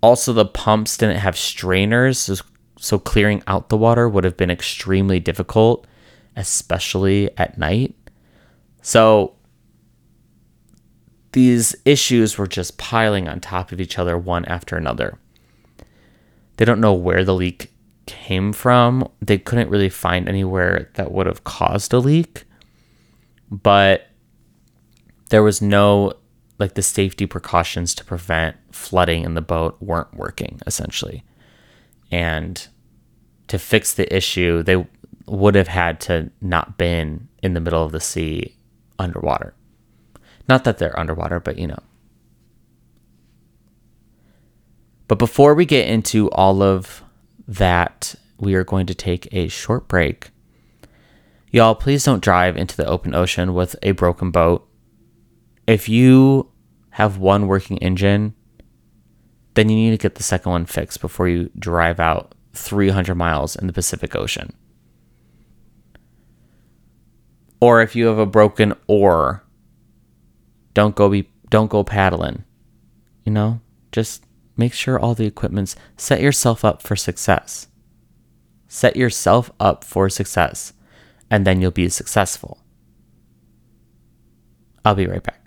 Also, 0.04 0.34
the 0.34 0.44
pumps 0.44 0.98
didn't 0.98 1.16
have 1.16 1.34
strainers, 1.34 2.30
so 2.76 2.98
clearing 2.98 3.42
out 3.46 3.70
the 3.70 3.76
water 3.78 4.06
would 4.06 4.22
have 4.22 4.36
been 4.36 4.50
extremely 4.50 5.18
difficult, 5.18 5.86
especially 6.36 7.30
at 7.38 7.56
night. 7.56 7.94
So, 8.82 9.34
these 11.32 11.74
issues 11.86 12.36
were 12.36 12.46
just 12.46 12.76
piling 12.76 13.28
on 13.28 13.40
top 13.40 13.72
of 13.72 13.80
each 13.80 13.98
other, 13.98 14.18
one 14.18 14.44
after 14.44 14.76
another. 14.76 15.16
They 16.58 16.66
don't 16.66 16.82
know 16.82 16.92
where 16.92 17.24
the 17.24 17.34
leak 17.34 17.72
came 18.04 18.52
from. 18.52 19.10
They 19.22 19.38
couldn't 19.38 19.70
really 19.70 19.88
find 19.88 20.28
anywhere 20.28 20.90
that 20.96 21.12
would 21.12 21.26
have 21.26 21.44
caused 21.44 21.94
a 21.94 21.98
leak, 21.98 22.44
but 23.50 24.08
there 25.30 25.42
was 25.42 25.62
no 25.62 26.12
like 26.58 26.74
the 26.74 26.82
safety 26.82 27.24
precautions 27.24 27.94
to 27.94 28.04
prevent 28.04 28.56
flooding 28.74 29.24
in 29.24 29.34
the 29.34 29.40
boat 29.40 29.76
weren't 29.80 30.14
working 30.14 30.60
essentially. 30.66 31.24
And 32.10 32.66
to 33.48 33.58
fix 33.58 33.94
the 33.94 34.14
issue, 34.14 34.62
they 34.62 34.86
would 35.26 35.54
have 35.54 35.68
had 35.68 36.00
to 36.00 36.30
not 36.40 36.76
been 36.76 37.28
in 37.42 37.54
the 37.54 37.60
middle 37.60 37.84
of 37.84 37.92
the 37.92 38.00
sea 38.00 38.56
underwater. 38.98 39.54
Not 40.48 40.64
that 40.64 40.78
they're 40.78 40.98
underwater, 40.98 41.40
but 41.40 41.58
you 41.58 41.66
know. 41.66 41.82
But 45.08 45.18
before 45.18 45.54
we 45.54 45.66
get 45.66 45.88
into 45.88 46.30
all 46.30 46.62
of 46.62 47.02
that 47.46 48.14
we 48.38 48.54
are 48.54 48.64
going 48.64 48.86
to 48.86 48.94
take 48.94 49.32
a 49.32 49.48
short 49.48 49.88
break. 49.88 50.30
Y'all, 51.50 51.74
please 51.74 52.04
don't 52.04 52.22
drive 52.22 52.56
into 52.56 52.76
the 52.76 52.86
open 52.86 53.14
ocean 53.14 53.54
with 53.54 53.76
a 53.82 53.92
broken 53.92 54.30
boat. 54.30 54.68
If 55.66 55.88
you 55.88 56.50
have 56.90 57.18
one 57.18 57.46
working 57.46 57.78
engine, 57.78 58.34
then 59.54 59.68
you 59.68 59.76
need 59.76 59.90
to 59.90 60.02
get 60.02 60.16
the 60.16 60.22
second 60.22 60.50
one 60.50 60.66
fixed 60.66 61.00
before 61.00 61.28
you 61.28 61.50
drive 61.58 62.00
out 62.00 62.34
300 62.54 63.14
miles 63.14 63.56
in 63.56 63.66
the 63.66 63.72
Pacific 63.72 64.14
Ocean. 64.14 64.52
Or 67.60 67.80
if 67.80 67.96
you 67.96 68.06
have 68.06 68.18
a 68.18 68.26
broken 68.26 68.74
oar, 68.86 69.42
don't 70.74 70.94
go 70.94 71.08
be 71.08 71.30
don't 71.48 71.70
go 71.70 71.84
paddling. 71.84 72.44
You 73.24 73.32
know, 73.32 73.60
just 73.92 74.24
make 74.56 74.74
sure 74.74 74.98
all 74.98 75.14
the 75.14 75.26
equipment's 75.26 75.76
set 75.96 76.20
yourself 76.20 76.64
up 76.64 76.82
for 76.82 76.96
success. 76.96 77.68
Set 78.68 78.96
yourself 78.96 79.50
up 79.60 79.84
for 79.84 80.10
success, 80.10 80.72
and 81.30 81.46
then 81.46 81.60
you'll 81.60 81.70
be 81.70 81.88
successful. 81.88 82.58
I'll 84.84 84.94
be 84.94 85.06
right 85.06 85.22
back. 85.22 85.43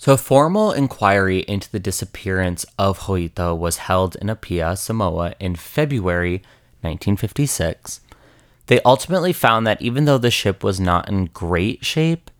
So, 0.00 0.14
a 0.14 0.16
formal 0.16 0.72
inquiry 0.72 1.40
into 1.40 1.70
the 1.70 1.78
disappearance 1.78 2.64
of 2.78 3.00
Joyita 3.00 3.54
was 3.54 3.76
held 3.76 4.16
in 4.16 4.30
Apia, 4.30 4.74
Samoa 4.74 5.34
in 5.38 5.56
February 5.56 6.36
1956. 6.80 8.00
They 8.68 8.80
ultimately 8.80 9.34
found 9.34 9.66
that 9.66 9.82
even 9.82 10.06
though 10.06 10.16
the 10.16 10.30
ship 10.30 10.64
was 10.64 10.80
not 10.80 11.10
in 11.10 11.26
great 11.26 11.84
shape 11.84 12.30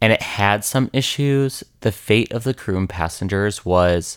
and 0.00 0.14
it 0.14 0.22
had 0.22 0.64
some 0.64 0.88
issues, 0.94 1.62
the 1.80 1.92
fate 1.92 2.32
of 2.32 2.44
the 2.44 2.54
crew 2.54 2.78
and 2.78 2.88
passengers 2.88 3.66
was, 3.66 4.16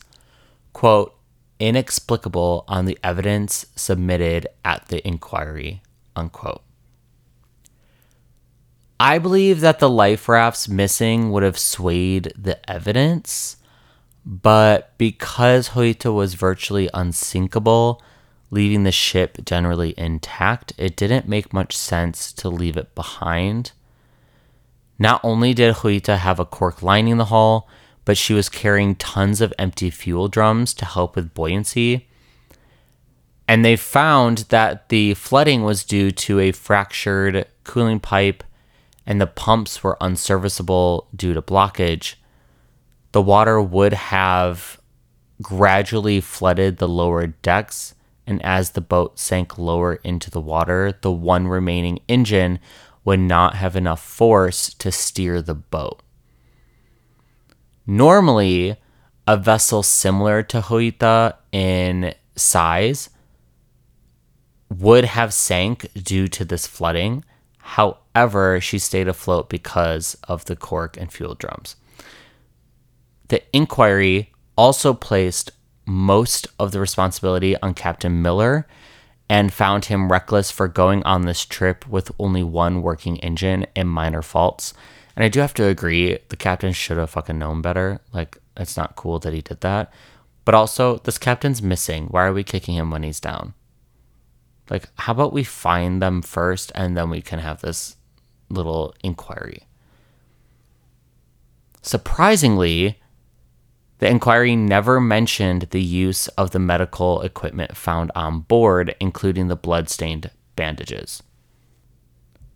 quote, 0.71 1.13
inexplicable 1.59 2.63
on 2.69 2.85
the 2.85 2.97
evidence 3.03 3.65
submitted 3.75 4.47
at 4.63 4.87
the 4.87 5.05
inquiry, 5.05 5.81
unquote. 6.15 6.63
I 9.03 9.17
believe 9.17 9.61
that 9.61 9.79
the 9.79 9.89
life 9.89 10.29
rafts 10.29 10.69
missing 10.69 11.31
would 11.31 11.41
have 11.41 11.57
swayed 11.57 12.31
the 12.37 12.59
evidence, 12.69 13.57
but 14.23 14.95
because 14.99 15.69
Joyita 15.69 16.13
was 16.13 16.35
virtually 16.35 16.87
unsinkable, 16.93 17.99
leaving 18.51 18.83
the 18.83 18.91
ship 18.91 19.39
generally 19.43 19.95
intact, 19.97 20.73
it 20.77 20.95
didn't 20.95 21.27
make 21.27 21.51
much 21.51 21.75
sense 21.75 22.31
to 22.33 22.47
leave 22.47 22.77
it 22.77 22.93
behind. 22.93 23.71
Not 24.99 25.19
only 25.23 25.55
did 25.55 25.77
Joyita 25.77 26.19
have 26.19 26.39
a 26.39 26.45
cork 26.45 26.83
lining 26.83 27.17
the 27.17 27.25
hull, 27.25 27.67
but 28.05 28.17
she 28.17 28.35
was 28.35 28.49
carrying 28.49 28.93
tons 28.93 29.41
of 29.41 29.51
empty 29.57 29.89
fuel 29.89 30.27
drums 30.27 30.75
to 30.75 30.85
help 30.85 31.15
with 31.15 31.33
buoyancy. 31.33 32.07
And 33.47 33.65
they 33.65 33.77
found 33.77 34.45
that 34.49 34.89
the 34.89 35.15
flooding 35.15 35.63
was 35.63 35.83
due 35.83 36.11
to 36.11 36.39
a 36.39 36.51
fractured 36.51 37.47
cooling 37.63 37.99
pipe 37.99 38.43
and 39.11 39.19
the 39.19 39.27
pumps 39.27 39.83
were 39.83 40.01
unserviceable 40.01 41.09
due 41.13 41.33
to 41.33 41.41
blockage, 41.41 42.15
the 43.11 43.21
water 43.21 43.61
would 43.61 43.91
have 43.91 44.79
gradually 45.41 46.21
flooded 46.21 46.77
the 46.77 46.87
lower 46.87 47.27
decks. 47.27 47.93
And 48.25 48.41
as 48.41 48.69
the 48.69 48.79
boat 48.79 49.19
sank 49.19 49.57
lower 49.57 49.95
into 49.95 50.31
the 50.31 50.39
water, 50.39 50.97
the 51.01 51.11
one 51.11 51.49
remaining 51.49 51.99
engine 52.07 52.59
would 53.03 53.19
not 53.19 53.55
have 53.55 53.75
enough 53.75 54.01
force 54.01 54.73
to 54.75 54.93
steer 54.93 55.41
the 55.41 55.55
boat. 55.55 56.01
Normally, 57.85 58.77
a 59.27 59.35
vessel 59.35 59.83
similar 59.83 60.41
to 60.43 60.61
Joyita 60.61 61.33
in 61.51 62.13
size 62.37 63.09
would 64.69 65.03
have 65.03 65.33
sank 65.33 65.85
due 66.01 66.29
to 66.29 66.45
this 66.45 66.65
flooding. 66.65 67.25
However, 67.75 68.59
she 68.59 68.79
stayed 68.79 69.07
afloat 69.07 69.49
because 69.49 70.17
of 70.27 70.43
the 70.43 70.57
cork 70.57 70.97
and 70.97 71.09
fuel 71.09 71.35
drums. 71.35 71.77
The 73.29 73.41
inquiry 73.55 74.33
also 74.57 74.93
placed 74.93 75.51
most 75.85 76.47
of 76.59 76.73
the 76.73 76.81
responsibility 76.81 77.55
on 77.61 77.73
Captain 77.73 78.21
Miller 78.21 78.67
and 79.29 79.53
found 79.53 79.85
him 79.85 80.11
reckless 80.11 80.51
for 80.51 80.67
going 80.67 81.01
on 81.03 81.21
this 81.21 81.45
trip 81.45 81.87
with 81.87 82.11
only 82.19 82.43
one 82.43 82.81
working 82.81 83.17
engine 83.19 83.65
and 83.73 83.87
minor 83.87 84.21
faults. 84.21 84.73
And 85.15 85.23
I 85.23 85.29
do 85.29 85.39
have 85.39 85.53
to 85.53 85.63
agree, 85.63 86.17
the 86.27 86.35
captain 86.35 86.73
should 86.73 86.97
have 86.97 87.11
fucking 87.11 87.39
known 87.39 87.61
better. 87.61 88.01
Like, 88.11 88.37
it's 88.57 88.75
not 88.75 88.97
cool 88.97 89.17
that 89.19 89.31
he 89.31 89.39
did 89.39 89.61
that. 89.61 89.93
But 90.43 90.55
also, 90.55 90.97
this 90.97 91.17
captain's 91.17 91.61
missing. 91.61 92.07
Why 92.07 92.25
are 92.25 92.33
we 92.33 92.43
kicking 92.43 92.75
him 92.75 92.91
when 92.91 93.03
he's 93.03 93.21
down? 93.21 93.53
Like, 94.71 94.87
how 94.95 95.11
about 95.11 95.33
we 95.33 95.43
find 95.43 96.01
them 96.01 96.21
first 96.21 96.71
and 96.73 96.95
then 96.95 97.09
we 97.09 97.21
can 97.21 97.39
have 97.39 97.59
this 97.59 97.97
little 98.49 98.95
inquiry? 99.03 99.63
Surprisingly, 101.81 102.97
the 103.99 104.07
inquiry 104.07 104.55
never 104.55 105.01
mentioned 105.01 105.63
the 105.71 105.81
use 105.81 106.29
of 106.29 106.51
the 106.51 106.59
medical 106.59 107.21
equipment 107.21 107.75
found 107.75 108.11
on 108.15 108.39
board, 108.39 108.95
including 109.01 109.49
the 109.49 109.57
blood-stained 109.57 110.31
bandages. 110.55 111.21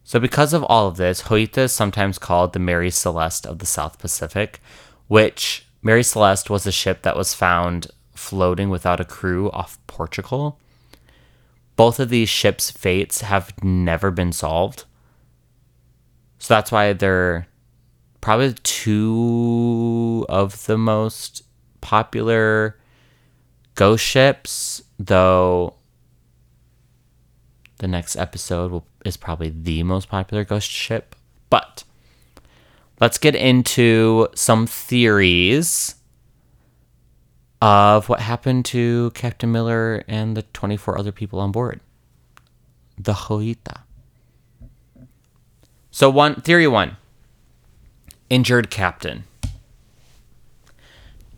So, 0.05 0.17
because 0.17 0.53
of 0.53 0.63
all 0.63 0.87
of 0.87 0.95
this, 0.95 1.23
Joyita 1.23 1.57
is 1.63 1.73
sometimes 1.73 2.17
called 2.17 2.53
the 2.53 2.59
Mary 2.59 2.91
Celeste 2.91 3.45
of 3.45 3.59
the 3.59 3.65
South 3.65 3.99
Pacific, 3.99 4.61
which 5.07 5.67
Mary 5.81 6.03
Celeste 6.03 6.49
was 6.49 6.65
a 6.65 6.71
ship 6.71 7.01
that 7.01 7.17
was 7.17 7.33
found 7.33 7.87
floating 8.13 8.69
without 8.69 9.01
a 9.01 9.05
crew 9.05 9.51
off 9.51 9.77
Portugal. 9.87 10.59
Both 11.75 11.99
of 11.99 12.09
these 12.09 12.29
ships' 12.29 12.71
fates 12.71 13.21
have 13.21 13.53
never 13.63 14.11
been 14.11 14.31
solved. 14.31 14.85
So 16.39 16.53
that's 16.53 16.71
why 16.71 16.93
they're 16.93 17.47
probably 18.21 18.53
two 18.63 20.25
of 20.29 20.65
the 20.65 20.77
most 20.77 21.43
popular 21.81 22.77
ghost 23.75 24.03
ships, 24.03 24.83
though 24.97 25.75
the 27.77 27.87
next 27.87 28.15
episode 28.15 28.71
will, 28.71 28.87
is 29.03 29.17
probably 29.17 29.49
the 29.49 29.83
most 29.83 30.07
popular 30.09 30.43
ghost 30.43 30.69
ship. 30.69 31.15
But 31.49 31.83
let's 32.99 33.17
get 33.17 33.35
into 33.35 34.27
some 34.33 34.65
theories 34.65 35.95
of 37.65 38.09
what 38.09 38.19
happened 38.19 38.63
to 38.63 39.09
Captain 39.15 39.51
Miller 39.51 40.03
and 40.07 40.37
the 40.37 40.43
24 40.43 40.99
other 40.99 41.11
people 41.11 41.39
on 41.39 41.51
board. 41.51 41.79
The 42.95 43.13
Joyita. 43.13 43.81
So 45.89 46.11
one 46.11 46.35
theory 46.41 46.67
1. 46.67 46.95
Injured 48.29 48.69
captain. 48.69 49.23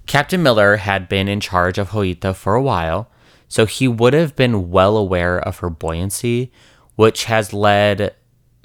Captain 0.06 0.44
Miller 0.44 0.76
had 0.76 1.08
been 1.08 1.30
in 1.30 1.40
charge 1.40 1.78
of 1.78 1.92
Joyita 1.92 2.36
for 2.36 2.56
a 2.56 2.62
while, 2.62 3.10
so 3.48 3.66
he 3.66 3.88
would 3.88 4.12
have 4.12 4.36
been 4.36 4.70
well 4.70 4.98
aware 4.98 5.40
of 5.40 5.60
her 5.60 5.70
buoyancy, 5.70 6.52
which 6.98 7.24
has 7.24 7.54
led 7.54 8.14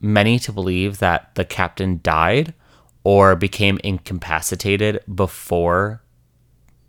many 0.01 0.40
to 0.40 0.51
believe 0.51 0.98
that 0.98 1.33
the 1.37 1.44
captain 1.44 2.01
died 2.03 2.55
or 3.05 3.37
became 3.37 3.79
incapacitated 3.85 4.98
before 5.14 6.02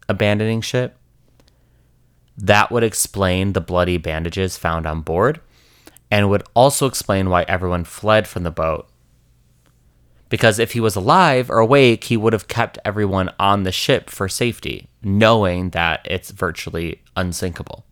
abandoning 0.09 0.61
ship. 0.61 0.97
That 2.37 2.71
would 2.71 2.83
explain 2.83 3.53
the 3.53 3.61
bloody 3.61 3.97
bandages 3.97 4.57
found 4.57 4.85
on 4.85 5.01
board 5.01 5.39
and 6.09 6.29
would 6.29 6.43
also 6.53 6.85
explain 6.85 7.29
why 7.29 7.43
everyone 7.47 7.83
fled 7.83 8.27
from 8.27 8.43
the 8.43 8.51
boat. 8.51 8.87
Because 10.29 10.57
if 10.57 10.71
he 10.71 10.79
was 10.79 10.95
alive 10.95 11.49
or 11.49 11.59
awake, 11.59 12.05
he 12.05 12.17
would 12.17 12.33
have 12.33 12.47
kept 12.47 12.79
everyone 12.83 13.29
on 13.39 13.63
the 13.63 13.71
ship 13.71 14.09
for 14.09 14.27
safety, 14.27 14.87
knowing 15.03 15.69
that 15.71 16.01
it's 16.05 16.31
virtually 16.31 17.01
unsinkable. 17.15 17.85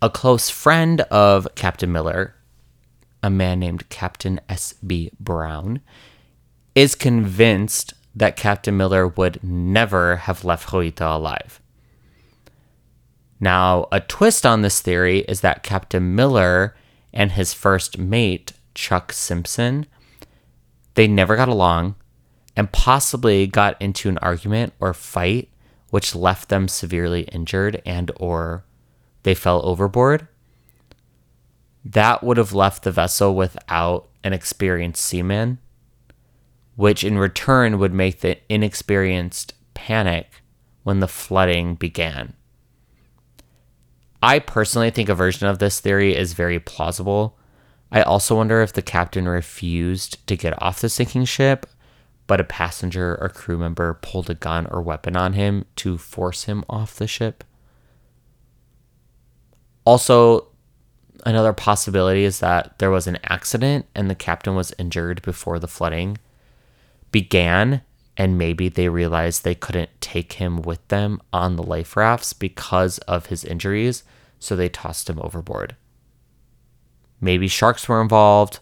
A 0.00 0.08
close 0.08 0.48
friend 0.48 1.02
of 1.02 1.46
Captain 1.56 1.92
Miller, 1.92 2.34
a 3.22 3.28
man 3.28 3.60
named 3.60 3.90
Captain 3.90 4.40
S.B. 4.48 5.10
Brown, 5.20 5.82
is 6.74 6.94
convinced 6.94 7.92
that 8.14 8.36
Captain 8.36 8.76
Miller 8.76 9.06
would 9.06 9.42
never 9.42 10.16
have 10.16 10.44
left 10.44 10.68
Joyita 10.68 11.16
alive. 11.16 11.60
Now, 13.38 13.86
a 13.90 14.00
twist 14.00 14.44
on 14.44 14.62
this 14.62 14.80
theory 14.80 15.20
is 15.20 15.40
that 15.40 15.62
Captain 15.62 16.14
Miller 16.14 16.76
and 17.12 17.32
his 17.32 17.54
first 17.54 17.98
mate, 17.98 18.52
Chuck 18.74 19.12
Simpson, 19.12 19.86
they 20.94 21.06
never 21.06 21.36
got 21.36 21.48
along 21.48 21.94
and 22.56 22.70
possibly 22.72 23.46
got 23.46 23.80
into 23.80 24.08
an 24.08 24.18
argument 24.18 24.74
or 24.80 24.92
fight 24.92 25.48
which 25.90 26.14
left 26.14 26.48
them 26.48 26.68
severely 26.68 27.22
injured 27.22 27.82
and 27.84 28.10
or 28.16 28.64
they 29.22 29.34
fell 29.34 29.64
overboard. 29.64 30.28
That 31.84 32.22
would 32.22 32.36
have 32.36 32.52
left 32.52 32.82
the 32.82 32.92
vessel 32.92 33.34
without 33.34 34.08
an 34.22 34.32
experienced 34.32 35.04
seaman 35.04 35.58
which 36.80 37.04
in 37.04 37.18
return 37.18 37.78
would 37.78 37.92
make 37.92 38.20
the 38.20 38.38
inexperienced 38.48 39.52
panic 39.74 40.40
when 40.82 41.00
the 41.00 41.06
flooding 41.06 41.74
began. 41.74 42.32
I 44.22 44.38
personally 44.38 44.88
think 44.88 45.10
a 45.10 45.14
version 45.14 45.46
of 45.46 45.58
this 45.58 45.78
theory 45.78 46.16
is 46.16 46.32
very 46.32 46.58
plausible. 46.58 47.36
I 47.92 48.00
also 48.00 48.34
wonder 48.34 48.62
if 48.62 48.72
the 48.72 48.80
captain 48.80 49.28
refused 49.28 50.26
to 50.26 50.38
get 50.38 50.54
off 50.62 50.80
the 50.80 50.88
sinking 50.88 51.26
ship, 51.26 51.66
but 52.26 52.40
a 52.40 52.44
passenger 52.44 53.18
or 53.20 53.28
crew 53.28 53.58
member 53.58 53.98
pulled 54.00 54.30
a 54.30 54.34
gun 54.34 54.66
or 54.70 54.80
weapon 54.80 55.18
on 55.18 55.34
him 55.34 55.66
to 55.76 55.98
force 55.98 56.44
him 56.44 56.64
off 56.66 56.96
the 56.96 57.06
ship. 57.06 57.44
Also, 59.84 60.48
another 61.26 61.52
possibility 61.52 62.24
is 62.24 62.40
that 62.40 62.78
there 62.78 62.90
was 62.90 63.06
an 63.06 63.18
accident 63.24 63.84
and 63.94 64.08
the 64.08 64.14
captain 64.14 64.54
was 64.54 64.72
injured 64.78 65.20
before 65.20 65.58
the 65.58 65.68
flooding 65.68 66.16
began 67.10 67.82
and 68.16 68.36
maybe 68.36 68.68
they 68.68 68.88
realized 68.88 69.44
they 69.44 69.54
couldn't 69.54 69.88
take 70.00 70.34
him 70.34 70.60
with 70.60 70.86
them 70.88 71.20
on 71.32 71.56
the 71.56 71.62
life 71.62 71.96
rafts 71.96 72.34
because 72.34 72.98
of 72.98 73.26
his 73.26 73.44
injuries, 73.44 74.04
so 74.38 74.54
they 74.54 74.68
tossed 74.68 75.08
him 75.08 75.18
overboard. 75.22 75.74
Maybe 77.18 77.48
sharks 77.48 77.88
were 77.88 78.02
involved. 78.02 78.60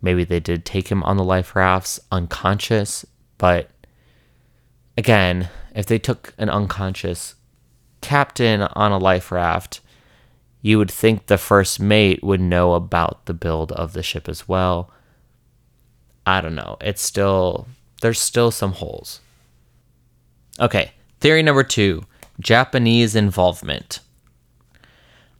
Maybe 0.00 0.24
they 0.24 0.40
did 0.40 0.64
take 0.64 0.88
him 0.88 1.02
on 1.02 1.16
the 1.16 1.24
life 1.24 1.54
rafts 1.54 2.00
unconscious, 2.10 3.04
but 3.36 3.70
again, 4.96 5.48
if 5.74 5.84
they 5.84 5.98
took 5.98 6.32
an 6.38 6.48
unconscious 6.48 7.34
captain 8.00 8.62
on 8.62 8.92
a 8.92 8.98
life 8.98 9.30
raft, 9.30 9.80
you 10.62 10.78
would 10.78 10.90
think 10.90 11.26
the 11.26 11.36
first 11.36 11.78
mate 11.78 12.22
would 12.22 12.40
know 12.40 12.72
about 12.72 13.26
the 13.26 13.34
build 13.34 13.70
of 13.72 13.92
the 13.92 14.02
ship 14.02 14.30
as 14.30 14.48
well. 14.48 14.90
I 16.26 16.40
don't 16.40 16.54
know. 16.54 16.78
It's 16.80 17.02
still 17.02 17.66
there's 18.04 18.20
still 18.20 18.50
some 18.50 18.72
holes. 18.72 19.22
Okay, 20.60 20.92
theory 21.20 21.42
number 21.42 21.64
two 21.64 22.04
Japanese 22.38 23.16
involvement. 23.16 24.00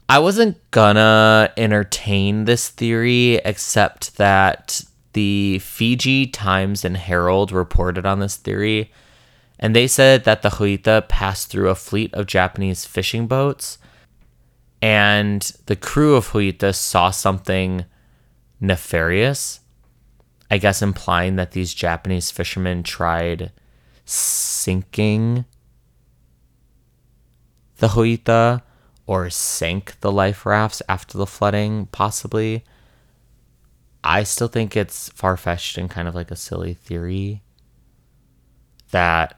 I 0.09 0.18
wasn't 0.18 0.59
gonna 0.70 1.53
entertain 1.59 2.46
this 2.46 2.70
theory 2.70 3.35
except 3.35 4.16
that 4.16 4.81
the 5.12 5.59
Fiji 5.59 6.27
Times 6.27 6.87
and 6.87 6.96
Herald 6.96 7.53
reported 7.53 8.07
on 8.07 8.20
this 8.20 8.37
theory, 8.37 8.90
and 9.59 9.77
they 9.77 9.87
said 9.87 10.24
that 10.24 10.40
the 10.40 10.48
Joyita 10.48 11.07
passed 11.07 11.50
through 11.50 11.68
a 11.68 11.74
fleet 11.74 12.14
of 12.14 12.24
Japanese 12.24 12.87
fishing 12.87 13.27
boats, 13.27 13.77
and 14.81 15.53
the 15.66 15.77
crew 15.77 16.16
of 16.16 16.29
Joyita 16.29 16.74
saw 16.74 17.11
something 17.11 17.85
nefarious 18.59 19.61
I 20.54 20.58
guess 20.58 20.82
implying 20.82 21.34
that 21.34 21.50
these 21.50 21.74
Japanese 21.74 22.30
fishermen 22.30 22.84
tried 22.84 23.50
sinking 24.04 25.46
the 27.78 27.88
Joyita 27.88 28.62
or 29.04 29.30
sank 29.30 29.98
the 29.98 30.12
life 30.12 30.46
rafts 30.46 30.80
after 30.88 31.18
the 31.18 31.26
flooding, 31.26 31.86
possibly. 31.86 32.62
I 34.04 34.22
still 34.22 34.46
think 34.46 34.76
it's 34.76 35.08
far 35.08 35.36
fetched 35.36 35.76
and 35.76 35.90
kind 35.90 36.06
of 36.06 36.14
like 36.14 36.30
a 36.30 36.36
silly 36.36 36.74
theory 36.74 37.42
that 38.92 39.36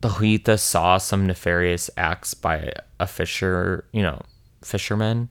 the 0.00 0.08
Joyita 0.08 0.58
saw 0.58 0.96
some 0.96 1.26
nefarious 1.26 1.90
acts 1.98 2.32
by 2.32 2.72
a 2.98 3.06
fisher, 3.06 3.84
you 3.92 4.00
know, 4.00 4.22
fishermen, 4.62 5.28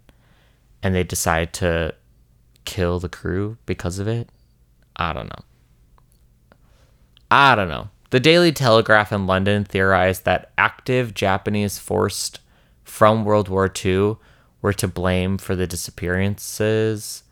and 0.84 0.94
they 0.94 1.04
decide 1.04 1.52
to 1.54 1.96
kill 2.66 3.00
the 3.00 3.10
crew 3.10 3.58
because 3.66 3.98
of 3.98 4.08
it. 4.08 4.30
I 5.02 5.14
don't 5.14 5.30
know. 5.30 5.46
I 7.32 7.56
don't 7.56 7.70
know. 7.70 7.90
The 8.12 8.20
Daily 8.20 8.52
Telegraph 8.52 9.12
in 9.12 9.26
London 9.26 9.64
theorized 9.64 10.26
that 10.26 10.52
active 10.60 11.16
Japanese 11.16 11.80
forced 11.80 12.40
from 12.84 13.26
World 13.26 13.50
War 13.50 13.72
II 13.84 14.18
were 14.62 14.74
to 14.74 14.88
blame 14.88 15.40
for 15.40 15.56
the 15.56 15.66
disappearances, 15.66 17.24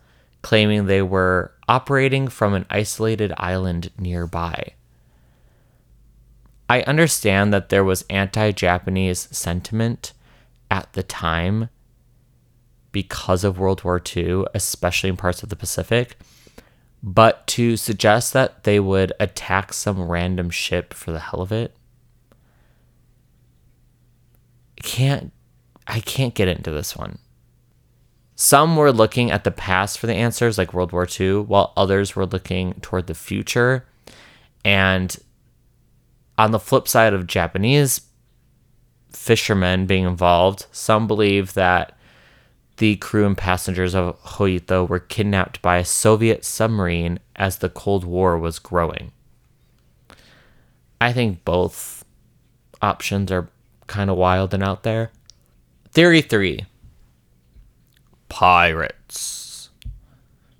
claiming 0.42 0.86
they 0.86 1.02
were 1.02 1.52
operating 1.68 2.26
from 2.26 2.54
an 2.54 2.66
isolated 2.70 3.32
island 3.36 3.92
nearby. 3.98 4.72
I 6.68 6.82
understand 6.82 7.52
that 7.52 7.68
there 7.68 7.84
was 7.84 8.04
anti 8.10 8.50
Japanese 8.50 9.28
sentiment 9.30 10.12
at 10.72 10.92
the 10.94 11.04
time 11.04 11.68
because 12.90 13.44
of 13.44 13.60
World 13.60 13.84
War 13.84 14.02
II, 14.04 14.46
especially 14.54 15.10
in 15.10 15.16
parts 15.16 15.44
of 15.44 15.50
the 15.50 15.56
Pacific. 15.56 16.16
But 17.02 17.46
to 17.48 17.76
suggest 17.76 18.32
that 18.34 18.64
they 18.64 18.78
would 18.78 19.12
attack 19.18 19.72
some 19.72 20.02
random 20.02 20.50
ship 20.50 20.92
for 20.92 21.12
the 21.12 21.20
hell 21.20 21.40
of 21.40 21.50
it, 21.50 21.74
can't 24.82 25.32
I 25.86 26.00
can't 26.00 26.34
get 26.34 26.48
into 26.48 26.70
this 26.70 26.96
one. 26.96 27.18
Some 28.36 28.76
were 28.76 28.92
looking 28.92 29.30
at 29.30 29.44
the 29.44 29.50
past 29.50 29.98
for 29.98 30.06
the 30.06 30.14
answers, 30.14 30.56
like 30.56 30.72
World 30.72 30.92
War 30.92 31.06
II, 31.18 31.40
while 31.40 31.72
others 31.76 32.16
were 32.16 32.26
looking 32.26 32.74
toward 32.80 33.06
the 33.06 33.14
future. 33.14 33.86
And 34.64 35.14
on 36.38 36.50
the 36.50 36.58
flip 36.58 36.88
side 36.88 37.12
of 37.12 37.26
Japanese 37.26 38.02
fishermen 39.10 39.86
being 39.86 40.04
involved, 40.04 40.66
some 40.72 41.06
believe 41.06 41.54
that 41.54 41.98
the 42.80 42.96
crew 42.96 43.26
and 43.26 43.36
passengers 43.36 43.94
of 43.94 44.18
Joyita 44.22 44.88
were 44.88 45.00
kidnapped 45.00 45.60
by 45.60 45.76
a 45.76 45.84
Soviet 45.84 46.46
submarine 46.46 47.18
as 47.36 47.58
the 47.58 47.68
Cold 47.68 48.04
War 48.04 48.38
was 48.38 48.58
growing. 48.58 49.12
I 50.98 51.12
think 51.12 51.44
both 51.44 52.06
options 52.80 53.30
are 53.30 53.50
kind 53.86 54.08
of 54.08 54.16
wild 54.16 54.54
and 54.54 54.62
out 54.62 54.82
there. 54.82 55.12
Theory 55.90 56.22
3 56.22 56.64
Pirates. 58.30 59.68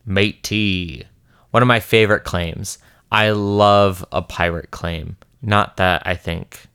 Métis. 0.07 1.05
One 1.53 1.63
of 1.63 1.69
my 1.69 1.81
favorite 1.81 2.25
claims. 2.25 2.77
I 3.11 3.31
love 3.31 4.05
a 4.13 4.21
pirate 4.21 4.71
claim. 4.71 5.17
Not 5.41 5.79
that 5.79 6.03
I 6.05 6.17
think 6.17 6.67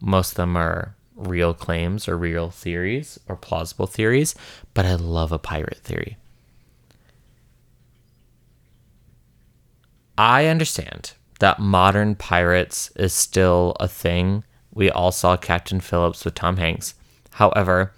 most 0.00 0.30
of 0.30 0.36
them 0.36 0.56
are 0.56 0.94
real 1.16 1.54
claims 1.54 2.08
or 2.08 2.16
real 2.16 2.50
theories 2.50 3.18
or 3.28 3.36
plausible 3.36 3.86
theories, 3.86 4.34
but 4.72 4.84
I 4.84 4.94
love 4.94 5.32
a 5.32 5.38
pirate 5.38 5.78
theory. 5.78 6.16
I 10.16 10.46
understand 10.46 11.12
that 11.40 11.58
modern 11.58 12.14
pirates 12.14 12.90
is 12.96 13.12
still 13.12 13.76
a 13.80 13.88
thing 13.88 14.44
We 14.72 14.90
all 14.90 15.12
saw 15.12 15.36
Captain 15.36 15.78
Phillips 15.78 16.24
with 16.24 16.34
Tom 16.34 16.56
Hanks. 16.56 16.94
However, 17.30 17.92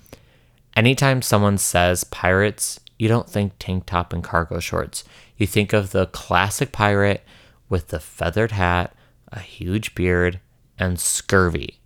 anytime 0.76 1.22
someone 1.22 1.56
says 1.56 2.04
pirates, 2.04 2.78
you 2.98 3.08
don't 3.08 3.28
think 3.28 3.54
tank 3.58 3.86
top 3.86 4.12
and 4.12 4.22
cargo 4.22 4.60
shorts. 4.60 5.02
You 5.38 5.46
think 5.46 5.72
of 5.72 5.90
the 5.90 6.06
classic 6.06 6.72
pirate 6.72 7.24
with 7.68 7.88
the 7.88 7.98
feathered 8.00 8.52
hat, 8.52 8.94
a 9.32 9.40
huge 9.40 9.94
beard, 9.94 10.40
and 10.78 11.00
scurvy. 11.00 11.80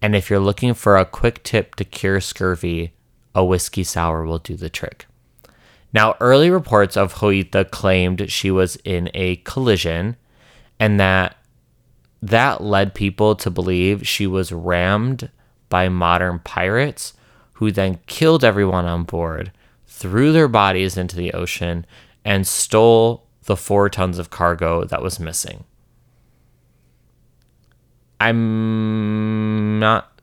And 0.00 0.14
if 0.14 0.30
you're 0.30 0.38
looking 0.38 0.74
for 0.74 0.96
a 0.96 1.04
quick 1.04 1.42
tip 1.42 1.74
to 1.76 1.84
cure 1.84 2.20
scurvy, 2.20 2.92
a 3.34 3.44
whiskey 3.44 3.84
sour 3.84 4.24
will 4.24 4.38
do 4.38 4.56
the 4.56 4.70
trick. 4.70 5.06
Now, 5.92 6.16
early 6.20 6.50
reports 6.50 6.96
of 6.96 7.14
Joyita 7.14 7.70
claimed 7.70 8.30
she 8.30 8.50
was 8.50 8.76
in 8.84 9.10
a 9.14 9.36
collision 9.36 10.16
and 10.78 11.00
that 11.00 11.36
that 12.20 12.60
led 12.62 12.94
people 12.94 13.36
to 13.36 13.50
believe 13.50 14.06
she 14.06 14.26
was 14.26 14.52
rammed 14.52 15.30
by 15.68 15.88
modern 15.88 16.40
pirates 16.40 17.14
who 17.54 17.70
then 17.70 18.00
killed 18.06 18.44
everyone 18.44 18.86
on 18.86 19.04
board, 19.04 19.52
threw 19.86 20.32
their 20.32 20.48
bodies 20.48 20.96
into 20.96 21.16
the 21.16 21.32
ocean, 21.32 21.86
and 22.24 22.46
stole 22.46 23.26
the 23.44 23.56
four 23.56 23.88
tons 23.88 24.18
of 24.18 24.30
cargo 24.30 24.84
that 24.84 25.02
was 25.02 25.18
missing. 25.18 25.64
I'm 28.20 29.78
not 29.78 30.20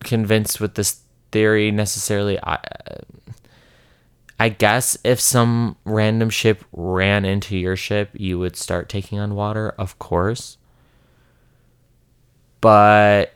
convinced 0.00 0.60
with 0.60 0.74
this 0.74 1.00
theory 1.32 1.70
necessarily. 1.70 2.38
I, 2.42 2.54
uh, 2.54 2.58
I 4.38 4.50
guess 4.50 4.98
if 5.02 5.18
some 5.18 5.76
random 5.84 6.28
ship 6.28 6.62
ran 6.72 7.24
into 7.24 7.56
your 7.56 7.76
ship, 7.76 8.10
you 8.12 8.38
would 8.38 8.56
start 8.56 8.88
taking 8.88 9.18
on 9.18 9.34
water, 9.34 9.74
of 9.78 9.98
course. 9.98 10.58
But 12.60 13.34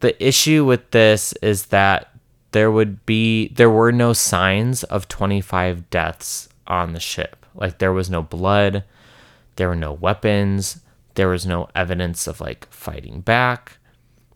the 0.00 0.22
issue 0.24 0.64
with 0.64 0.90
this 0.92 1.34
is 1.42 1.66
that 1.66 2.10
there 2.52 2.70
would 2.70 3.04
be 3.04 3.48
there 3.48 3.70
were 3.70 3.92
no 3.92 4.12
signs 4.12 4.82
of 4.84 5.08
25 5.08 5.90
deaths 5.90 6.48
on 6.66 6.92
the 6.92 7.00
ship. 7.00 7.44
Like 7.54 7.78
there 7.78 7.92
was 7.92 8.08
no 8.08 8.22
blood, 8.22 8.84
there 9.56 9.68
were 9.68 9.76
no 9.76 9.92
weapons, 9.92 10.80
there 11.18 11.28
was 11.28 11.44
no 11.44 11.68
evidence 11.74 12.28
of 12.28 12.40
like 12.40 12.70
fighting 12.70 13.20
back. 13.20 13.78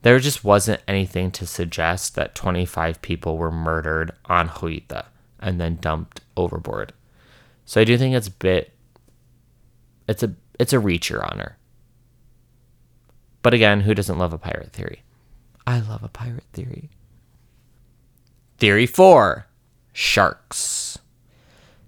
There 0.03 0.19
just 0.19 0.43
wasn't 0.43 0.83
anything 0.89 1.31
to 1.31 1.47
suggest 1.47 2.17
that 2.17 2.35
25 2.35 3.01
people 3.01 3.37
were 3.37 3.53
murdered 3.53 4.11
on 4.25 4.49
Joyita 4.49 5.05
and 5.39 5.61
then 5.61 5.77
dumped 5.77 6.23
overboard. 6.37 6.93
So 7.67 7.81
I 7.81 7.85
do 7.85 7.97
think 7.97 8.17
it's 8.17 8.27
a 8.27 8.33
bit 8.33 8.73
it's 10.09 10.25
a 10.25 10.35
it's 10.59 10.73
a 10.73 10.79
reacher 10.79 11.23
on 11.31 11.39
her. 11.39 11.57
But 13.43 13.55
again, 13.55 13.83
who 13.83 13.95
doesn't 13.95 14.19
love 14.19 14.33
a 14.33 14.39
pirate 14.39 14.73
theory? 14.73 15.05
I 15.65 15.79
love 15.79 16.03
a 16.03 16.09
pirate 16.09 16.51
theory. 16.53 16.91
Theory 18.59 18.87
4, 18.87 19.47
sharks. 19.93 20.99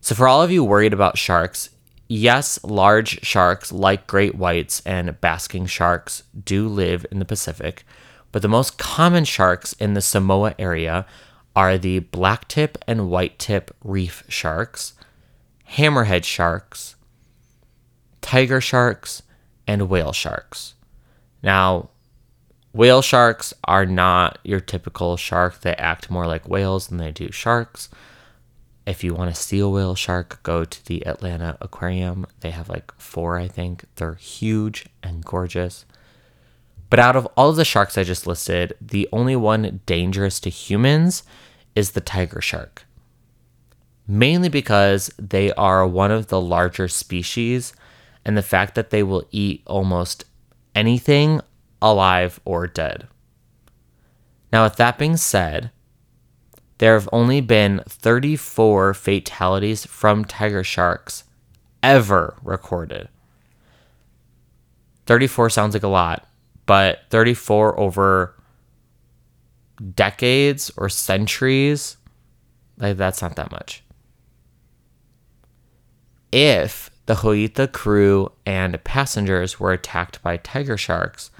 So 0.00 0.14
for 0.14 0.28
all 0.28 0.40
of 0.40 0.52
you 0.52 0.62
worried 0.62 0.92
about 0.92 1.18
sharks, 1.18 1.70
yes, 2.08 2.62
large 2.62 3.24
sharks 3.24 3.72
like 3.72 4.06
great 4.06 4.34
whites 4.34 4.82
and 4.84 5.20
basking 5.20 5.66
sharks 5.66 6.24
do 6.44 6.68
live 6.68 7.06
in 7.10 7.18
the 7.18 7.24
Pacific, 7.24 7.84
but 8.32 8.42
the 8.42 8.48
most 8.48 8.78
common 8.78 9.24
sharks 9.24 9.72
in 9.74 9.94
the 9.94 10.02
Samoa 10.02 10.54
area 10.58 11.06
are 11.56 11.78
the 11.78 12.00
blacktip 12.00 12.76
and 12.86 13.00
whitetip 13.00 13.68
reef 13.82 14.24
sharks, 14.28 14.94
hammerhead 15.72 16.24
sharks, 16.24 16.96
tiger 18.20 18.60
sharks, 18.60 19.22
and 19.66 19.88
whale 19.88 20.12
sharks. 20.12 20.74
Now, 21.42 21.90
whale 22.72 23.02
sharks 23.02 23.54
are 23.64 23.86
not 23.86 24.38
your 24.42 24.60
typical 24.60 25.16
shark. 25.16 25.60
They 25.60 25.74
act 25.76 26.10
more 26.10 26.26
like 26.26 26.48
whales 26.48 26.88
than 26.88 26.98
they 26.98 27.12
do 27.12 27.30
sharks. 27.30 27.88
If 28.86 29.02
you 29.02 29.14
want 29.14 29.34
to 29.34 29.40
see 29.40 29.60
a 29.60 29.68
whale 29.68 29.94
shark, 29.94 30.42
go 30.42 30.64
to 30.64 30.86
the 30.86 31.06
Atlanta 31.06 31.56
Aquarium. 31.60 32.26
They 32.40 32.50
have 32.50 32.68
like 32.68 32.92
four, 32.98 33.38
I 33.38 33.48
think. 33.48 33.84
They're 33.96 34.14
huge 34.14 34.86
and 35.02 35.24
gorgeous. 35.24 35.86
But 36.90 36.98
out 36.98 37.16
of 37.16 37.26
all 37.36 37.50
of 37.50 37.56
the 37.56 37.64
sharks 37.64 37.96
I 37.96 38.04
just 38.04 38.26
listed, 38.26 38.74
the 38.80 39.08
only 39.10 39.36
one 39.36 39.80
dangerous 39.86 40.38
to 40.40 40.50
humans 40.50 41.22
is 41.74 41.92
the 41.92 42.00
tiger 42.00 42.40
shark. 42.40 42.84
Mainly 44.06 44.50
because 44.50 45.10
they 45.18 45.50
are 45.54 45.86
one 45.86 46.10
of 46.10 46.26
the 46.26 46.40
larger 46.40 46.88
species, 46.88 47.72
and 48.24 48.36
the 48.36 48.42
fact 48.42 48.74
that 48.74 48.90
they 48.90 49.02
will 49.02 49.26
eat 49.30 49.62
almost 49.66 50.24
anything 50.74 51.40
alive 51.80 52.40
or 52.44 52.66
dead. 52.66 53.06
Now, 54.52 54.64
with 54.64 54.76
that 54.76 54.98
being 54.98 55.16
said, 55.16 55.70
there 56.84 56.92
have 56.92 57.08
only 57.14 57.40
been 57.40 57.82
34 57.88 58.92
fatalities 58.92 59.86
from 59.86 60.22
tiger 60.22 60.62
sharks 60.62 61.24
ever 61.82 62.36
recorded. 62.42 63.08
34 65.06 65.48
sounds 65.48 65.72
like 65.72 65.82
a 65.82 65.88
lot, 65.88 66.28
but 66.66 66.98
34 67.08 67.80
over 67.80 68.34
decades 69.94 70.70
or 70.76 70.90
centuries, 70.90 71.96
like 72.76 72.98
that's 72.98 73.22
not 73.22 73.36
that 73.36 73.50
much. 73.50 73.82
If 76.32 76.90
the 77.06 77.14
Joyita 77.14 77.72
crew 77.72 78.30
and 78.44 78.84
passengers 78.84 79.58
were 79.58 79.72
attacked 79.72 80.22
by 80.22 80.36
tiger 80.36 80.76
sharks, 80.76 81.30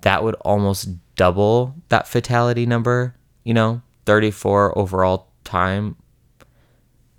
that 0.00 0.24
would 0.24 0.36
almost 0.36 0.88
double 1.16 1.74
that 1.90 2.08
fatality 2.08 2.64
number, 2.64 3.14
you 3.44 3.52
know, 3.52 3.82
34 4.06 4.78
overall 4.78 5.28
time 5.44 5.96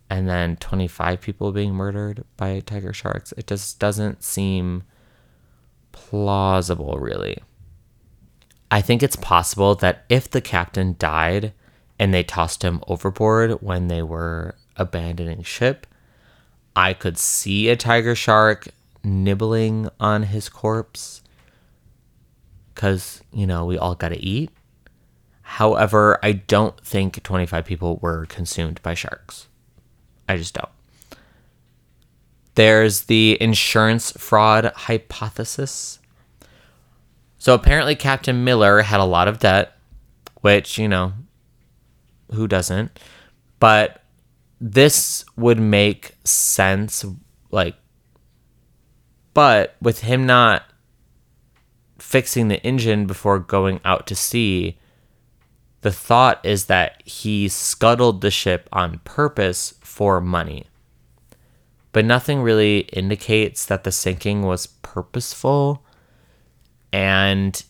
and 0.10 0.28
then 0.28 0.56
25 0.58 1.22
people 1.22 1.52
being 1.52 1.74
murdered 1.74 2.24
by 2.38 2.60
tiger 2.62 2.94
sharks. 2.94 3.34
It 3.38 3.48
just 3.48 3.80
doesn't 3.80 4.24
seem 4.24 4.84
plausible, 5.92 6.98
really. 6.98 7.38
I 8.72 8.82
think 8.82 9.04
it's 9.04 9.16
possible 9.16 9.76
that 9.76 10.06
if 10.10 10.30
the 10.30 10.42
captain 10.42 10.96
died 10.98 11.54
and 12.00 12.14
they 12.14 12.24
tossed 12.24 12.64
him 12.64 12.82
overboard 12.88 13.62
when 13.62 13.88
they 13.88 14.02
were 14.02 14.56
abandoning 14.76 15.44
ship, 15.44 15.88
I 16.76 16.94
could 16.94 17.18
see 17.18 17.70
a 17.70 17.76
tiger 17.76 18.16
shark 18.16 18.68
nibbling 19.04 19.90
on 20.00 20.24
his 20.24 20.50
corpse 20.50 21.22
because, 22.74 23.22
you 23.32 23.48
know, 23.48 23.66
we 23.66 23.78
all 23.78 23.96
got 23.96 24.10
to 24.10 24.20
eat. 24.20 24.52
However, 25.48 26.20
I 26.22 26.34
don't 26.34 26.78
think 26.82 27.24
25 27.24 27.64
people 27.64 28.00
were 28.02 28.26
consumed 28.26 28.82
by 28.84 28.94
sharks. 28.94 29.48
I 30.28 30.36
just 30.36 30.54
don't. 30.54 30.70
There's 32.56 33.04
the 33.04 33.38
insurance 33.40 34.12
fraud 34.12 34.74
hypothesis. 34.76 36.00
So 37.38 37.54
apparently, 37.54 37.96
Captain 37.96 38.44
Miller 38.44 38.82
had 38.82 39.00
a 39.00 39.06
lot 39.06 39.30
of 39.30 39.40
debt, 39.40 39.72
which, 40.42 40.78
you 40.78 40.90
know, 40.90 41.14
who 42.34 42.46
doesn't? 42.48 43.00
But 43.60 44.04
this 44.60 45.24
would 45.38 45.62
make 45.62 46.18
sense, 46.26 47.06
like, 47.52 47.76
but 49.34 49.78
with 49.82 50.02
him 50.02 50.26
not 50.26 50.64
fixing 52.00 52.50
the 52.50 52.62
engine 52.64 53.08
before 53.08 53.40
going 53.40 53.80
out 53.86 54.08
to 54.08 54.16
sea, 54.16 54.78
the 55.82 55.92
thought 55.92 56.44
is 56.46 56.66
that 56.66 57.02
he 57.06 57.48
scuttled 57.48 58.22
the 58.22 58.32
ship 58.32 58.68
on 58.72 59.00
purpose 59.04 59.76
for 59.82 60.20
money. 60.20 60.66
But 61.92 62.06
nothing 62.06 62.42
really 62.42 62.80
indicates 62.94 63.66
that 63.66 63.84
the 63.84 63.92
sinking 63.92 64.44
was 64.44 64.68
purposeful 64.68 65.84
and 66.92 67.64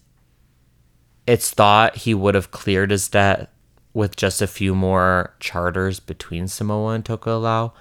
it's 1.26 1.52
thought 1.52 1.98
he 1.98 2.14
would 2.14 2.36
have 2.36 2.52
cleared 2.52 2.92
his 2.92 3.10
debt 3.10 3.52
with 3.94 4.16
just 4.16 4.42
a 4.42 4.48
few 4.48 4.76
more 4.76 5.34
charters 5.40 6.00
between 6.00 6.48
Samoa 6.48 6.94
and 6.94 7.04
Tokelau. 7.04 7.74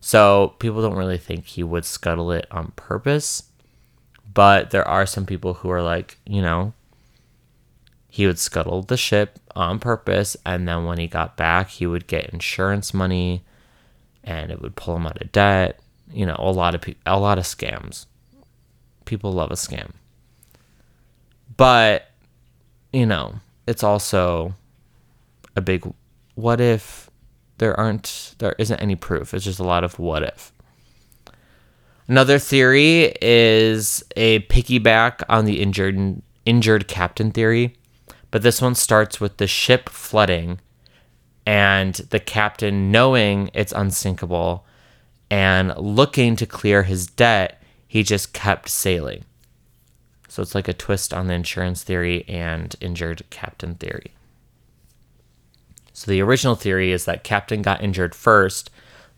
So 0.00 0.54
people 0.58 0.80
don't 0.82 0.96
really 0.96 1.18
think 1.18 1.44
he 1.44 1.62
would 1.62 1.84
scuttle 1.84 2.32
it 2.32 2.46
on 2.50 2.72
purpose. 2.76 3.44
But 4.32 4.70
there 4.70 4.86
are 4.86 5.06
some 5.06 5.26
people 5.26 5.54
who 5.54 5.70
are 5.70 5.82
like, 5.82 6.18
you 6.24 6.40
know, 6.40 6.72
he 8.10 8.26
would 8.26 8.38
scuttle 8.38 8.82
the 8.82 8.96
ship 8.96 9.38
on 9.54 9.78
purpose. 9.78 10.36
And 10.44 10.66
then 10.66 10.84
when 10.84 10.98
he 10.98 11.06
got 11.06 11.36
back, 11.36 11.68
he 11.68 11.86
would 11.86 12.06
get 12.08 12.30
insurance 12.30 12.92
money 12.92 13.44
and 14.24 14.50
it 14.50 14.60
would 14.60 14.76
pull 14.76 14.96
him 14.96 15.06
out 15.06 15.22
of 15.22 15.32
debt. 15.32 15.80
You 16.12 16.26
know, 16.26 16.36
a 16.38 16.50
lot 16.50 16.74
of 16.74 16.80
pe- 16.80 16.96
a 17.06 17.18
lot 17.18 17.38
of 17.38 17.44
scams. 17.44 18.06
People 19.04 19.32
love 19.32 19.52
a 19.52 19.54
scam. 19.54 19.92
But, 21.56 22.10
you 22.92 23.06
know, 23.06 23.36
it's 23.66 23.84
also 23.84 24.54
a 25.54 25.60
big 25.60 25.90
what 26.34 26.60
if 26.60 27.10
there 27.58 27.78
aren't 27.78 28.34
there 28.38 28.56
isn't 28.58 28.80
any 28.80 28.96
proof. 28.96 29.32
It's 29.34 29.44
just 29.44 29.60
a 29.60 29.64
lot 29.64 29.84
of 29.84 29.98
what 29.98 30.24
if. 30.24 30.52
Another 32.08 32.40
theory 32.40 33.14
is 33.22 34.02
a 34.16 34.40
piggyback 34.40 35.22
on 35.28 35.44
the 35.44 35.62
injured 35.62 36.22
injured 36.44 36.88
captain 36.88 37.30
theory, 37.30 37.76
but 38.30 38.42
this 38.42 38.62
one 38.62 38.74
starts 38.74 39.20
with 39.20 39.36
the 39.38 39.46
ship 39.46 39.88
flooding 39.88 40.60
and 41.46 41.94
the 42.10 42.20
captain 42.20 42.92
knowing 42.92 43.50
it's 43.54 43.72
unsinkable 43.72 44.64
and 45.30 45.74
looking 45.76 46.36
to 46.36 46.46
clear 46.46 46.82
his 46.82 47.06
debt, 47.06 47.62
he 47.86 48.02
just 48.02 48.32
kept 48.32 48.68
sailing. 48.68 49.24
So 50.28 50.42
it's 50.42 50.54
like 50.54 50.68
a 50.68 50.72
twist 50.72 51.12
on 51.12 51.26
the 51.26 51.34
insurance 51.34 51.82
theory 51.82 52.24
and 52.28 52.74
injured 52.80 53.22
captain 53.30 53.74
theory. 53.74 54.12
So 55.92 56.10
the 56.10 56.22
original 56.22 56.54
theory 56.54 56.92
is 56.92 57.04
that 57.04 57.24
captain 57.24 57.62
got 57.62 57.82
injured 57.82 58.14
first, 58.14 58.70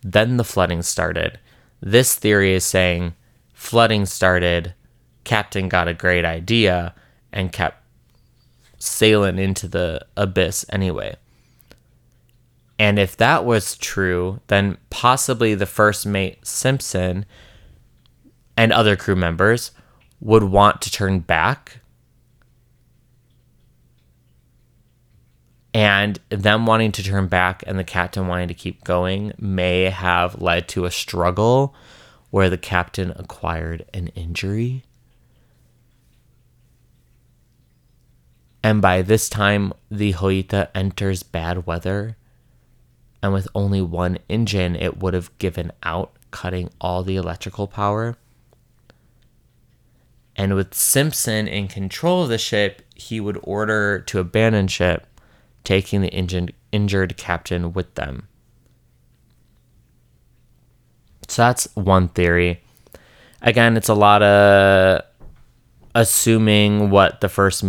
then 0.03 0.37
the 0.37 0.45
flooding 0.45 0.83
started. 0.83 1.39
This 1.81 2.15
theory 2.15 2.55
is 2.55 2.65
saying 2.65 3.15
flooding 3.53 4.07
started, 4.07 4.75
captain 5.25 5.69
got 5.69 5.87
a 5.87 5.95
great 5.95 6.25
idea 6.25 6.95
and 7.33 7.53
kept 7.53 7.82
sailing 8.83 9.39
into 9.39 9.69
the 9.69 10.05
abyss 10.17 10.67
anyway. 10.69 11.15
And 12.81 12.99
if 12.99 13.17
that 13.19 13.45
was 13.45 13.77
true, 13.77 14.41
then 14.49 14.77
possibly 14.91 15.55
the 15.55 15.67
first 15.67 16.05
mate 16.05 16.45
Simpson 16.45 17.25
and 18.57 18.73
other 18.73 18.97
crew 18.97 19.15
members 19.15 19.71
would 20.21 20.43
want 20.43 20.83
to 20.83 20.91
turn 20.91 21.21
back. 21.21 21.79
And 25.73 26.19
them 26.31 26.67
wanting 26.67 26.91
to 26.93 27.05
turn 27.05 27.29
back 27.29 27.63
and 27.67 27.79
the 27.79 27.85
captain 27.85 28.27
wanting 28.27 28.49
to 28.49 28.55
keep 28.55 28.83
going 28.83 29.33
may 29.39 29.85
have 29.85 30.43
led 30.43 30.67
to 30.69 30.87
a 30.87 30.91
struggle 30.91 31.75
where 32.31 32.51
the 32.51 32.59
captain 32.59 33.13
acquired 33.15 33.85
an 33.95 34.09
injury. 34.09 34.83
And 38.63 38.81
by 38.81 39.03
this 39.03 39.29
time, 39.29 39.73
the 39.91 40.13
Joyita 40.13 40.69
enters 40.75 41.23
bad 41.23 41.67
weather 41.67 42.17
and 43.23 43.33
with 43.33 43.47
only 43.55 43.81
one 43.81 44.19
engine, 44.29 44.75
it 44.75 44.99
would 44.99 45.15
have 45.15 45.37
given 45.39 45.71
out, 45.83 46.13
cutting 46.33 46.71
all 46.81 47.03
the 47.03 47.17
electrical 47.17 47.69
power. 47.69 48.17
And 50.35 50.55
with 50.55 50.75
Simpson 50.75 51.47
in 51.47 51.69
control 51.69 52.25
of 52.25 52.31
the 52.31 52.39
ship, 52.39 52.83
he 52.97 53.21
would 53.21 53.39
order 53.43 54.01
to 54.01 54.19
abandon 54.19 54.67
ship, 54.67 55.07
taking 55.63 56.01
the 56.01 56.09
engine, 56.09 56.51
injured 56.73 57.17
captain 57.17 57.73
with 57.73 57.95
them. 57.95 58.27
So 61.29 61.43
that's 61.43 61.69
one 61.75 62.09
theory. 62.09 62.63
Again, 63.41 63.77
it's 63.77 63.89
a 63.89 63.95
lot 63.95 64.23
of 64.23 65.03
assuming 65.95 66.91
what 66.91 67.21
the 67.21 67.29
first 67.29 67.63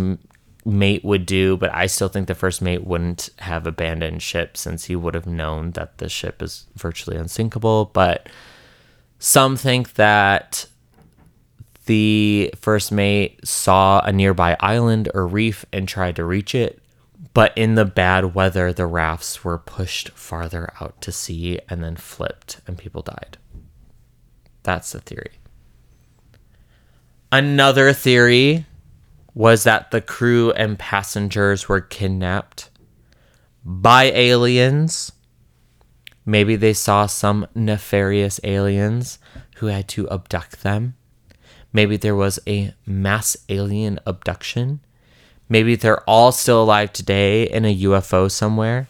mate 0.64 1.04
would 1.04 1.26
do, 1.26 1.56
but 1.56 1.72
I 1.74 1.86
still 1.86 2.08
think 2.08 2.26
the 2.26 2.34
first 2.34 2.62
mate 2.62 2.84
wouldn't 2.84 3.30
have 3.38 3.66
abandoned 3.66 4.22
ship 4.22 4.56
since 4.56 4.84
he 4.84 4.96
would 4.96 5.14
have 5.14 5.26
known 5.26 5.72
that 5.72 5.98
the 5.98 6.08
ship 6.08 6.42
is 6.42 6.66
virtually 6.74 7.16
unsinkable. 7.16 7.90
But 7.92 8.28
some 9.18 9.56
think 9.56 9.94
that 9.94 10.66
the 11.86 12.52
first 12.56 12.90
mate 12.90 13.46
saw 13.46 14.00
a 14.00 14.12
nearby 14.12 14.56
island 14.60 15.10
or 15.14 15.26
reef 15.26 15.66
and 15.72 15.86
tried 15.86 16.16
to 16.16 16.24
reach 16.24 16.54
it. 16.54 16.80
But 17.34 17.56
in 17.56 17.74
the 17.74 17.84
bad 17.84 18.34
weather, 18.34 18.72
the 18.72 18.86
rafts 18.86 19.44
were 19.44 19.58
pushed 19.58 20.10
farther 20.10 20.72
out 20.80 21.00
to 21.02 21.12
sea 21.12 21.58
and 21.68 21.82
then 21.82 21.96
flipped, 21.96 22.60
and 22.66 22.78
people 22.78 23.02
died. 23.02 23.38
That's 24.62 24.92
the 24.92 25.00
theory. 25.00 25.32
Another 27.32 27.92
theory 27.92 28.66
was 29.34 29.64
that 29.64 29.90
the 29.90 30.00
crew 30.00 30.52
and 30.52 30.78
passengers 30.78 31.68
were 31.68 31.80
kidnapped 31.80 32.70
by 33.64 34.04
aliens. 34.04 35.12
Maybe 36.24 36.56
they 36.56 36.72
saw 36.72 37.06
some 37.06 37.46
nefarious 37.54 38.38
aliens 38.44 39.18
who 39.56 39.66
had 39.66 39.88
to 39.88 40.08
abduct 40.08 40.62
them. 40.62 40.94
Maybe 41.72 41.96
there 41.96 42.14
was 42.14 42.38
a 42.46 42.72
mass 42.86 43.36
alien 43.48 43.98
abduction. 44.06 44.80
Maybe 45.48 45.74
they're 45.74 46.08
all 46.08 46.30
still 46.30 46.62
alive 46.62 46.92
today 46.92 47.50
in 47.50 47.64
a 47.64 47.76
UFO 47.76 48.30
somewhere. 48.30 48.88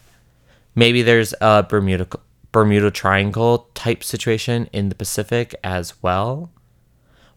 Maybe 0.74 1.02
there's 1.02 1.34
a 1.40 1.62
Bermuda 1.62 2.06
Bermuda 2.52 2.90
Triangle 2.90 3.70
type 3.74 4.04
situation 4.04 4.68
in 4.72 4.88
the 4.88 4.94
Pacific 4.94 5.56
as 5.64 6.00
well 6.02 6.50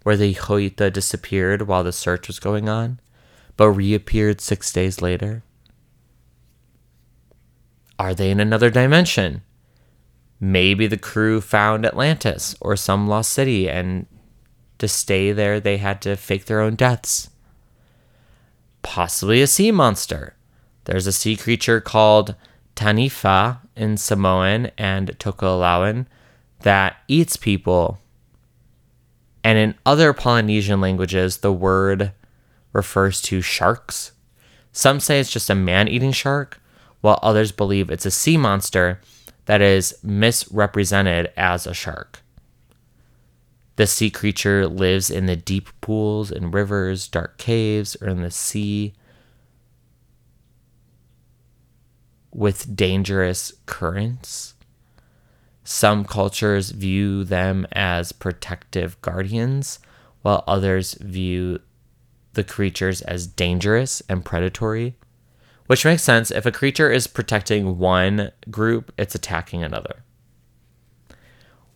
where 0.07 0.15
the 0.15 0.33
Joyita 0.33 0.93
disappeared 0.93 1.63
while 1.63 1.83
the 1.83 1.91
search 1.91 2.27
was 2.27 2.39
going 2.39 2.69
on, 2.69 2.97
but 3.57 3.71
reappeared 3.71 4.39
six 4.39 4.71
days 4.71 5.01
later? 5.01 5.43
Are 7.99 8.13
they 8.13 8.31
in 8.31 8.39
another 8.39 8.69
dimension? 8.69 9.41
Maybe 10.39 10.87
the 10.87 10.95
crew 10.95 11.41
found 11.41 11.85
Atlantis 11.85 12.55
or 12.61 12.77
some 12.77 13.09
lost 13.09 13.33
city, 13.33 13.69
and 13.69 14.05
to 14.77 14.87
stay 14.87 15.33
there, 15.33 15.59
they 15.59 15.75
had 15.75 16.01
to 16.03 16.15
fake 16.15 16.45
their 16.45 16.61
own 16.61 16.75
deaths. 16.75 17.29
Possibly 18.83 19.41
a 19.41 19.47
sea 19.47 19.71
monster. 19.71 20.37
There's 20.85 21.07
a 21.07 21.11
sea 21.11 21.35
creature 21.35 21.81
called 21.81 22.33
Tanifa 22.77 23.59
in 23.75 23.97
Samoan 23.97 24.71
and 24.77 25.19
Tokelauan 25.19 26.05
that 26.61 26.95
eats 27.09 27.35
people 27.35 27.99
and 29.43 29.57
in 29.57 29.75
other 29.85 30.13
Polynesian 30.13 30.81
languages, 30.81 31.37
the 31.37 31.53
word 31.53 32.11
refers 32.73 33.21
to 33.23 33.41
sharks. 33.41 34.11
Some 34.71 34.99
say 34.99 35.19
it's 35.19 35.31
just 35.31 35.49
a 35.49 35.55
man 35.55 35.87
eating 35.87 36.11
shark, 36.11 36.61
while 37.01 37.19
others 37.21 37.51
believe 37.51 37.89
it's 37.89 38.05
a 38.05 38.11
sea 38.11 38.37
monster 38.37 39.01
that 39.45 39.61
is 39.61 39.97
misrepresented 40.03 41.31
as 41.37 41.65
a 41.65 41.73
shark. 41.73 42.21
The 43.77 43.87
sea 43.87 44.09
creature 44.09 44.67
lives 44.67 45.09
in 45.09 45.27
the 45.27 45.35
deep 45.35 45.69
pools 45.81 46.31
and 46.31 46.53
rivers, 46.53 47.07
dark 47.07 47.37
caves, 47.37 47.95
or 48.01 48.09
in 48.09 48.21
the 48.21 48.31
sea 48.31 48.93
with 52.33 52.75
dangerous 52.75 53.53
currents. 53.65 54.55
Some 55.69 56.05
cultures 56.05 56.71
view 56.71 57.25
them 57.25 57.67
as 57.73 58.13
protective 58.13 59.01
guardians, 59.01 59.79
while 60.21 60.45
others 60.47 60.93
view 60.93 61.59
the 62.35 62.45
creatures 62.45 63.01
as 63.01 63.27
dangerous 63.27 64.01
and 64.07 64.23
predatory. 64.23 64.95
Which 65.65 65.83
makes 65.83 66.03
sense. 66.03 66.31
If 66.31 66.45
a 66.45 66.53
creature 66.53 66.89
is 66.89 67.05
protecting 67.05 67.79
one 67.79 68.31
group, 68.49 68.93
it's 68.97 69.13
attacking 69.13 69.61
another. 69.61 70.05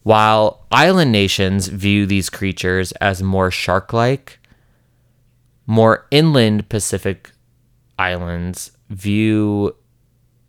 While 0.03 0.65
island 0.71 1.11
nations 1.11 1.67
view 1.67 2.05
these 2.05 2.29
creatures 2.29 2.93
as 2.93 3.21
more 3.21 3.51
shark 3.51 3.91
like, 3.91 4.39
more 5.67 6.07
inland 6.11 6.69
Pacific 6.69 7.31
islands 7.99 8.71
view 8.89 9.75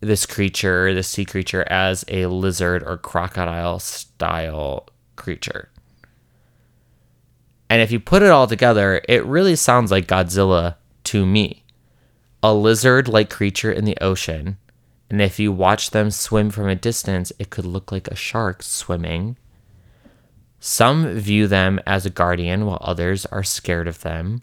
this 0.02 0.26
creature, 0.26 0.92
this 0.92 1.08
sea 1.08 1.24
creature, 1.24 1.64
as 1.70 2.04
a 2.08 2.26
lizard 2.26 2.82
or 2.82 2.98
crocodile 2.98 3.78
style 3.78 4.88
creature. 5.16 5.70
And 7.70 7.80
if 7.80 7.90
you 7.90 8.00
put 8.00 8.22
it 8.22 8.30
all 8.30 8.46
together, 8.46 9.00
it 9.08 9.24
really 9.24 9.56
sounds 9.56 9.90
like 9.90 10.06
Godzilla 10.06 10.74
to 11.04 11.24
me. 11.24 11.64
A 12.42 12.52
lizard 12.52 13.08
like 13.08 13.30
creature 13.30 13.72
in 13.72 13.84
the 13.84 13.96
ocean. 14.00 14.58
And 15.08 15.22
if 15.22 15.38
you 15.38 15.52
watch 15.52 15.90
them 15.90 16.10
swim 16.10 16.50
from 16.50 16.68
a 16.68 16.74
distance, 16.74 17.32
it 17.38 17.50
could 17.50 17.64
look 17.64 17.92
like 17.92 18.08
a 18.08 18.16
shark 18.16 18.62
swimming. 18.62 19.36
Some 20.58 21.14
view 21.14 21.46
them 21.46 21.80
as 21.86 22.04
a 22.04 22.10
guardian, 22.10 22.66
while 22.66 22.78
others 22.80 23.24
are 23.26 23.42
scared 23.42 23.88
of 23.88 24.00
them. 24.00 24.42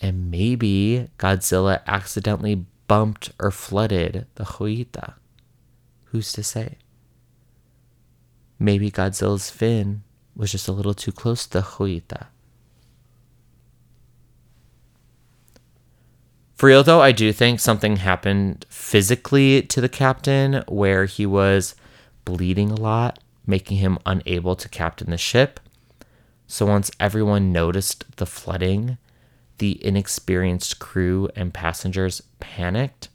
And 0.00 0.30
maybe 0.30 1.08
Godzilla 1.18 1.80
accidentally 1.86 2.66
bumped 2.86 3.32
or 3.38 3.50
flooded 3.50 4.26
the 4.36 4.44
Joyita. 4.44 5.14
Who's 6.06 6.32
to 6.32 6.42
say? 6.42 6.78
Maybe 8.58 8.90
Godzilla's 8.90 9.50
fin 9.50 10.02
was 10.34 10.52
just 10.52 10.68
a 10.68 10.72
little 10.72 10.94
too 10.94 11.12
close 11.12 11.46
to 11.46 11.58
the 11.58 11.64
Joyita. 11.64 12.26
For 16.54 16.68
real 16.68 16.82
though, 16.82 17.02
I 17.02 17.12
do 17.12 17.32
think 17.32 17.60
something 17.60 17.96
happened 17.96 18.64
physically 18.70 19.60
to 19.62 19.80
the 19.80 19.90
captain 19.90 20.64
where 20.68 21.04
he 21.04 21.26
was 21.26 21.74
bleeding 22.24 22.70
a 22.70 22.76
lot, 22.76 23.18
making 23.46 23.76
him 23.76 23.98
unable 24.06 24.56
to 24.56 24.68
captain 24.68 25.10
the 25.10 25.18
ship. 25.18 25.60
So 26.46 26.64
once 26.64 26.90
everyone 26.98 27.52
noticed 27.52 28.16
the 28.16 28.24
flooding, 28.24 28.96
the 29.58 29.84
inexperienced 29.84 30.78
crew 30.78 31.28
and 31.34 31.54
passengers 31.54 32.22
panicked 32.40 33.08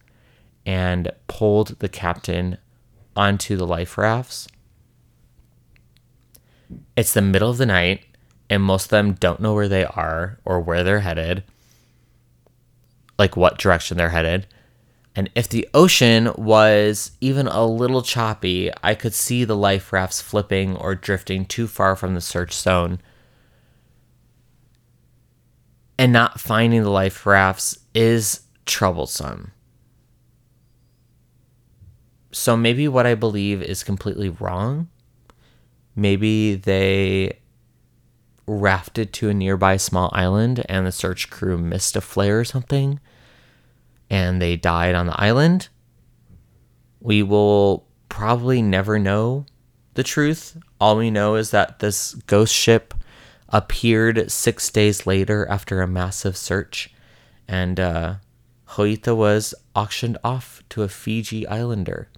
and 0.66 1.12
pulled 1.28 1.80
the 1.80 1.90
captain 1.90 2.58
onto 3.16 3.56
the 3.58 3.68
life 3.68 3.98
rafts. 3.98 4.48
It's 6.96 7.14
the 7.14 7.22
middle 7.22 7.50
of 7.50 7.58
the 7.58 7.66
night, 7.66 8.06
and 8.50 8.64
most 8.64 8.86
of 8.86 8.90
them 8.90 9.14
don't 9.14 9.40
know 9.40 9.54
where 9.54 9.68
they 9.68 9.86
are 9.86 10.40
or 10.46 10.60
where 10.60 10.84
they're 10.84 11.02
headed, 11.02 11.44
like 13.18 13.36
what 13.36 13.58
direction 13.58 13.98
they're 13.98 14.10
headed. 14.10 14.48
And 15.16 15.30
if 15.36 15.50
the 15.50 15.68
ocean 15.74 16.32
was 16.38 17.12
even 17.20 17.48
a 17.48 17.66
little 17.66 18.02
choppy, 18.02 18.72
I 18.82 18.96
could 18.96 19.14
see 19.14 19.44
the 19.44 19.58
life 19.58 19.92
rafts 19.92 20.22
flipping 20.22 20.76
or 20.78 20.96
drifting 20.96 21.46
too 21.46 21.68
far 21.68 21.98
from 21.98 22.14
the 22.16 22.22
search 22.22 22.54
zone. 22.54 23.02
And 26.02 26.12
not 26.12 26.40
finding 26.40 26.82
the 26.82 26.90
life 26.90 27.28
rafts 27.28 27.78
is 27.94 28.42
troublesome. 28.66 29.52
So 32.32 32.58
maybe 32.58 32.88
what 32.88 33.06
I 33.06 33.14
believe 33.14 33.62
is 33.62 33.84
completely 33.84 34.30
wrong. 34.30 34.90
Maybe 35.96 36.56
they 36.56 37.38
rafted 38.48 39.14
to 39.14 39.30
a 39.30 39.36
nearby 39.36 39.78
small 39.78 40.10
island 40.12 40.66
and 40.68 40.88
the 40.88 40.92
search 40.92 41.30
crew 41.30 41.60
missed 41.60 41.96
a 41.96 42.02
flare 42.02 42.40
or 42.40 42.46
something 42.46 43.00
and 44.10 44.42
they 44.42 44.56
died 44.56 44.96
on 44.96 45.06
the 45.06 45.22
island. 45.22 45.70
We 47.00 47.22
will 47.22 47.86
probably 48.10 48.64
never 48.64 48.98
know 48.98 49.46
the 49.94 50.02
truth. 50.02 50.58
All 50.80 50.98
we 50.98 51.12
know 51.12 51.36
is 51.36 51.52
that 51.52 51.78
this 51.78 52.16
ghost 52.26 52.56
ship 52.56 52.96
appeared 53.52 54.32
six 54.32 54.70
days 54.70 55.06
later 55.06 55.48
after 55.50 55.82
a 55.82 55.88
massive 55.88 56.38
search, 56.38 56.94
and 57.48 57.80
uh, 57.80 58.16
Joyita 58.70 59.16
was 59.16 59.54
auctioned 59.76 60.18
off 60.24 60.64
to 60.70 60.84
a 60.84 60.88
Fiji 60.88 61.46
islander. 61.48 62.10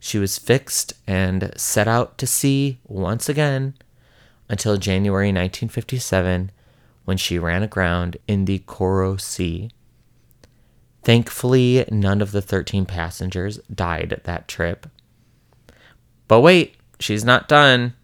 She 0.00 0.18
was 0.18 0.38
fixed 0.38 0.94
and 1.06 1.52
set 1.56 1.86
out 1.86 2.18
to 2.18 2.26
sea 2.26 2.80
once 2.84 3.28
again 3.28 3.74
until 4.48 4.76
January 4.76 5.28
1957 5.28 6.50
when 7.04 7.16
she 7.16 7.38
ran 7.38 7.62
aground 7.62 8.16
in 8.26 8.44
the 8.44 8.58
Koro 8.60 9.16
Sea. 9.16 9.70
Thankfully, 11.04 11.84
none 11.90 12.20
of 12.20 12.32
the 12.32 12.42
13 12.42 12.84
passengers 12.86 13.58
died 13.72 14.20
that 14.24 14.48
trip. 14.48 14.88
But 16.28 16.40
wait, 16.40 16.76
she's 16.98 17.24
not 17.24 17.48
done. 17.48 17.94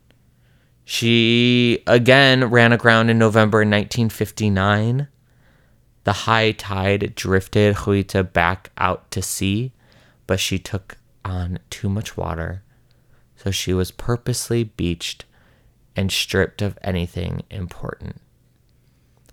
She 0.90 1.82
again 1.86 2.46
ran 2.46 2.72
aground 2.72 3.10
in 3.10 3.18
November 3.18 3.58
1959. 3.58 5.08
The 6.04 6.12
high 6.24 6.52
tide 6.52 7.14
drifted 7.14 7.76
Joyita 7.76 8.32
back 8.32 8.70
out 8.78 9.10
to 9.10 9.20
sea, 9.20 9.74
but 10.26 10.40
she 10.40 10.58
took 10.58 10.96
on 11.26 11.58
too 11.68 11.90
much 11.90 12.16
water, 12.16 12.62
so 13.36 13.50
she 13.50 13.74
was 13.74 13.90
purposely 13.90 14.64
beached 14.64 15.26
and 15.94 16.10
stripped 16.10 16.62
of 16.62 16.78
anything 16.80 17.42
important. 17.50 18.22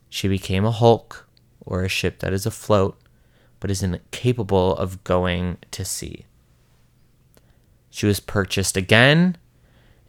She 0.10 0.28
became 0.28 0.66
a 0.66 0.72
hulk, 0.72 1.26
or 1.62 1.84
a 1.84 1.88
ship 1.90 2.20
that 2.20 2.34
is 2.34 2.46
afloat, 2.46 3.00
but 3.62 3.72
is 3.72 3.82
incapable 3.82 4.76
of 4.76 5.06
going 5.06 5.60
to 5.72 5.86
sea. 5.86 6.26
She 7.90 8.06
was 8.06 8.20
purchased 8.20 8.76
again, 8.76 9.38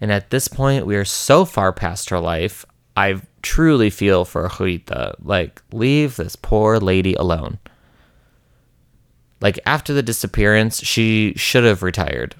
and 0.01 0.13
at 0.13 0.31
this 0.31 0.49
point, 0.49 0.87
we 0.87 0.97
are 0.97 1.05
so 1.05 1.45
far 1.45 1.73
past 1.73 2.11
her 2.11 2.21
life. 2.21 2.65
I 2.97 3.21
truly 3.43 3.91
feel 3.91 4.25
for 4.25 4.49
Joyita. 4.49 5.15
Like, 5.23 5.63
leave 5.73 6.17
this 6.17 6.37
poor 6.37 6.79
lady 6.79 7.15
alone. 7.15 7.59
Like, 9.41 9.59
after 9.67 9.93
the 9.93 10.03
disappearance, 10.03 10.83
she 10.85 11.35
should 11.37 11.65
have 11.65 11.83
retired. 11.83 12.35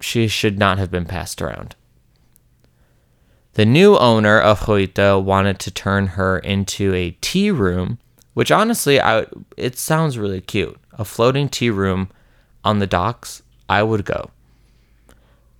She 0.00 0.28
should 0.28 0.58
not 0.58 0.78
have 0.78 0.90
been 0.90 1.06
passed 1.06 1.42
around. 1.42 1.74
The 3.54 3.66
new 3.66 3.96
owner 3.96 4.38
of 4.40 4.60
Joyita 4.60 5.22
wanted 5.22 5.58
to 5.60 5.70
turn 5.70 6.08
her 6.08 6.38
into 6.38 6.94
a 6.94 7.16
tea 7.20 7.50
room 7.50 7.98
which 8.38 8.52
honestly, 8.52 9.00
I 9.00 9.26
it 9.56 9.76
sounds 9.76 10.16
really 10.16 10.40
cute. 10.40 10.78
A 10.92 11.04
floating 11.04 11.48
tea 11.48 11.70
room 11.70 12.08
on 12.62 12.78
the 12.78 12.86
docks, 12.86 13.42
I 13.68 13.82
would 13.82 14.04
go. 14.04 14.30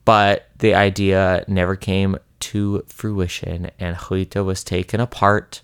But 0.08 0.48
the 0.56 0.72
idea 0.72 1.44
never 1.48 1.76
came 1.76 2.16
to 2.40 2.82
fruition, 2.86 3.70
and 3.78 3.94
Joyita 3.94 4.42
was 4.42 4.64
taken 4.64 5.00
apart 5.00 5.60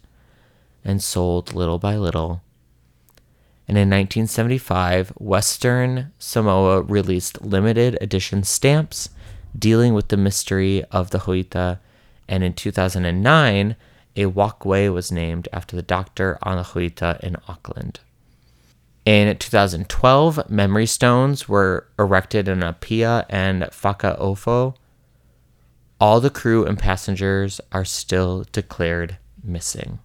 and 0.85 1.03
sold 1.03 1.55
little 1.55 1.79
by 1.79 1.97
little. 1.97 2.43
And 3.67 3.79
in 3.79 3.89
1975, 3.89 5.15
Western 5.17 6.13
Samoa 6.19 6.83
released 6.83 7.41
limited 7.41 7.97
edition 8.03 8.45
stamps 8.45 9.09
dealing 9.59 9.95
with 9.95 10.09
the 10.09 10.19
mystery 10.19 10.85
of 10.91 11.09
the 11.09 11.21
Joyita. 11.21 11.79
And 12.29 12.45
in 12.45 12.53
2009, 12.53 13.77
a 14.15 14.27
walkway 14.27 14.89
was 14.89 15.11
named 15.11 15.49
after 15.55 15.75
the 15.75 15.81
doctor 15.81 16.37
Anahuita 16.45 17.19
in 17.21 17.39
Auckland. 17.49 18.01
In 19.05 19.37
2012, 19.37 20.49
memory 20.49 20.87
stones 20.87 21.47
were 21.47 21.87
erected 21.99 22.49
in 22.49 22.63
Apia 22.63 23.27
and 23.29 23.65
Fakaofo. 23.65 24.75
All 26.01 26.21
the 26.21 26.31
crew 26.31 26.65
and 26.65 26.79
passengers 26.79 27.61
are 27.71 27.85
still 27.85 28.47
declared 28.51 29.19
missing. 29.43 29.99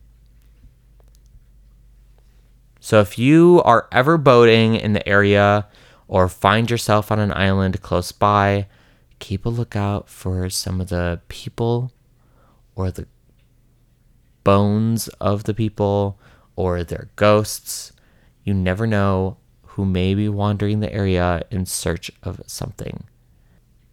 So 2.81 2.99
if 2.99 3.17
you 3.17 3.61
are 3.63 3.87
ever 3.91 4.17
boating 4.17 4.75
in 4.75 4.93
the 4.93 5.07
area 5.07 5.67
or 6.07 6.27
find 6.27 6.69
yourself 6.69 7.11
on 7.11 7.19
an 7.19 7.31
island 7.33 7.81
close 7.81 8.11
by, 8.11 8.67
keep 9.19 9.45
a 9.45 9.49
lookout 9.49 10.09
for 10.09 10.49
some 10.49 10.81
of 10.81 10.89
the 10.89 11.21
people 11.29 11.93
or 12.75 12.91
the 12.91 13.07
bones 14.43 15.07
of 15.19 15.45
the 15.45 15.53
people 15.53 16.19
or 16.55 16.83
their 16.83 17.09
ghosts. 17.15 17.93
You 18.43 18.53
never 18.53 18.87
know 18.87 19.37
who 19.63 19.85
may 19.85 20.13
be 20.13 20.27
wandering 20.27 20.79
the 20.79 20.91
area 20.91 21.43
in 21.51 21.65
search 21.65 22.11
of 22.23 22.41
something. 22.47 23.05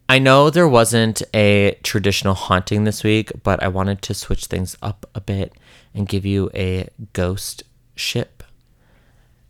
I 0.09 0.19
know 0.19 0.49
there 0.49 0.67
wasn't 0.67 1.21
a 1.33 1.77
traditional 1.83 2.33
haunting 2.33 2.85
this 2.85 3.03
week, 3.03 3.31
but 3.43 3.61
I 3.61 3.67
wanted 3.67 4.01
to 4.03 4.13
switch 4.13 4.45
things 4.45 4.77
up 4.81 5.05
a 5.13 5.21
bit 5.21 5.53
and 5.93 6.07
give 6.07 6.25
you 6.25 6.49
a 6.53 6.87
ghost 7.13 7.63
ship. 7.95 8.43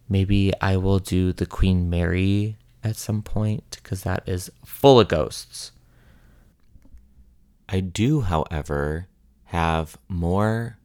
Maybe 0.10 0.52
I 0.60 0.78
will 0.78 1.00
do 1.00 1.32
the 1.32 1.46
Queen 1.46 1.90
Mary 1.90 2.58
at 2.84 2.96
some 2.96 3.22
point 3.22 3.80
because 3.82 4.04
that 4.04 4.24
is 4.26 4.52
full 4.66 5.00
of 5.00 5.08
ghosts. 5.10 5.72
I 7.70 7.82
do, 7.82 8.22
however, 8.22 9.08
have 9.46 9.98
more 10.08 10.78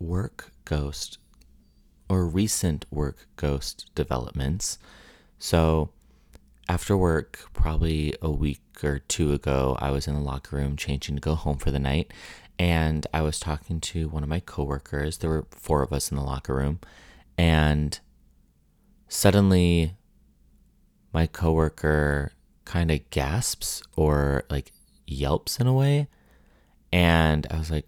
work 0.00 0.50
ghost 0.64 1.18
or 2.12 2.26
recent 2.26 2.84
work 2.90 3.26
ghost 3.36 3.90
developments. 3.94 4.78
So, 5.38 5.88
after 6.68 6.94
work, 6.94 7.48
probably 7.54 8.14
a 8.20 8.30
week 8.30 8.60
or 8.84 8.98
two 8.98 9.32
ago, 9.32 9.78
I 9.80 9.90
was 9.90 10.06
in 10.06 10.14
the 10.14 10.20
locker 10.20 10.56
room 10.56 10.76
changing 10.76 11.14
to 11.14 11.22
go 11.22 11.34
home 11.34 11.56
for 11.56 11.70
the 11.70 11.78
night. 11.78 12.12
And 12.58 13.06
I 13.14 13.22
was 13.22 13.40
talking 13.40 13.80
to 13.80 14.10
one 14.10 14.22
of 14.22 14.28
my 14.28 14.40
coworkers. 14.40 15.18
There 15.18 15.30
were 15.30 15.46
four 15.52 15.82
of 15.82 15.90
us 15.90 16.10
in 16.10 16.18
the 16.18 16.22
locker 16.22 16.54
room. 16.54 16.80
And 17.38 17.98
suddenly, 19.08 19.94
my 21.14 21.26
coworker 21.26 22.32
kind 22.66 22.90
of 22.90 23.08
gasps 23.08 23.82
or 23.96 24.44
like 24.50 24.70
yelps 25.06 25.58
in 25.58 25.66
a 25.66 25.72
way. 25.72 26.08
And 26.92 27.46
I 27.50 27.56
was 27.56 27.70
like, 27.70 27.86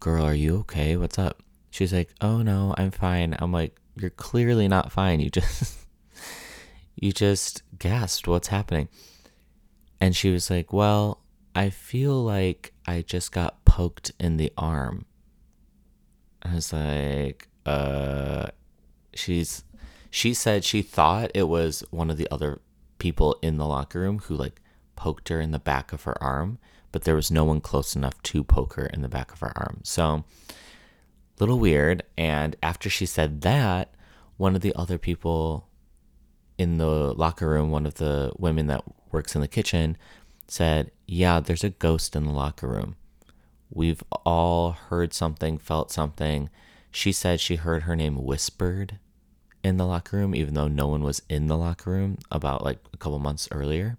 girl, 0.00 0.24
are 0.24 0.34
you 0.34 0.58
okay? 0.58 0.96
What's 0.96 1.18
up? 1.18 1.40
She's 1.72 1.92
like, 1.92 2.10
oh 2.20 2.42
no, 2.42 2.74
I'm 2.78 2.92
fine. 2.92 3.36
I'm 3.40 3.52
like, 3.52 3.76
you're 3.96 4.10
clearly 4.10 4.68
not 4.68 4.92
fine. 4.92 5.18
You 5.18 5.30
just, 5.30 5.78
you 6.94 7.10
just 7.12 7.62
gasped. 7.78 8.28
What's 8.28 8.48
happening? 8.48 8.88
And 10.00 10.14
she 10.14 10.30
was 10.30 10.50
like, 10.50 10.72
well, 10.72 11.22
I 11.54 11.70
feel 11.70 12.22
like 12.22 12.72
I 12.86 13.02
just 13.02 13.32
got 13.32 13.64
poked 13.64 14.12
in 14.20 14.36
the 14.36 14.52
arm. 14.56 15.06
I 16.44 16.54
was 16.54 16.72
like, 16.72 17.48
uh, 17.66 18.48
she's, 19.14 19.64
she 20.10 20.34
said 20.34 20.62
she 20.62 20.82
thought 20.82 21.30
it 21.34 21.48
was 21.48 21.82
one 21.90 22.10
of 22.10 22.18
the 22.18 22.28
other 22.30 22.60
people 22.98 23.36
in 23.42 23.56
the 23.56 23.66
locker 23.66 23.98
room 23.98 24.20
who 24.20 24.36
like 24.36 24.60
poked 24.94 25.28
her 25.30 25.40
in 25.40 25.50
the 25.50 25.58
back 25.58 25.92
of 25.92 26.04
her 26.04 26.22
arm 26.22 26.58
but 26.92 27.04
there 27.04 27.16
was 27.16 27.30
no 27.30 27.44
one 27.44 27.60
close 27.60 27.96
enough 27.96 28.22
to 28.22 28.44
poke 28.44 28.74
her 28.74 28.86
in 28.86 29.00
the 29.00 29.08
back 29.08 29.32
of 29.32 29.40
her 29.40 29.52
arm. 29.56 29.80
So, 29.82 30.24
little 31.38 31.58
weird. 31.58 32.02
And 32.16 32.56
after 32.62 32.88
she 32.90 33.06
said 33.06 33.42
that, 33.42 33.94
one 34.36 34.54
of 34.54 34.60
the 34.60 34.74
other 34.74 34.98
people 34.98 35.68
in 36.58 36.78
the 36.78 37.12
locker 37.14 37.48
room, 37.48 37.70
one 37.70 37.86
of 37.86 37.94
the 37.94 38.32
women 38.38 38.66
that 38.68 38.84
works 39.10 39.34
in 39.34 39.40
the 39.40 39.48
kitchen, 39.48 39.96
said, 40.46 40.90
Yeah, 41.06 41.40
there's 41.40 41.64
a 41.64 41.70
ghost 41.70 42.14
in 42.14 42.24
the 42.24 42.32
locker 42.32 42.68
room. 42.68 42.96
We've 43.70 44.02
all 44.26 44.72
heard 44.72 45.14
something, 45.14 45.58
felt 45.58 45.90
something. 45.90 46.50
She 46.90 47.10
said 47.10 47.40
she 47.40 47.56
heard 47.56 47.84
her 47.84 47.96
name 47.96 48.22
whispered 48.22 48.98
in 49.64 49.78
the 49.78 49.86
locker 49.86 50.18
room, 50.18 50.34
even 50.34 50.54
though 50.54 50.68
no 50.68 50.88
one 50.88 51.02
was 51.02 51.22
in 51.28 51.46
the 51.46 51.56
locker 51.56 51.90
room 51.90 52.18
about 52.30 52.64
like 52.64 52.78
a 52.92 52.98
couple 52.98 53.18
months 53.18 53.48
earlier. 53.50 53.96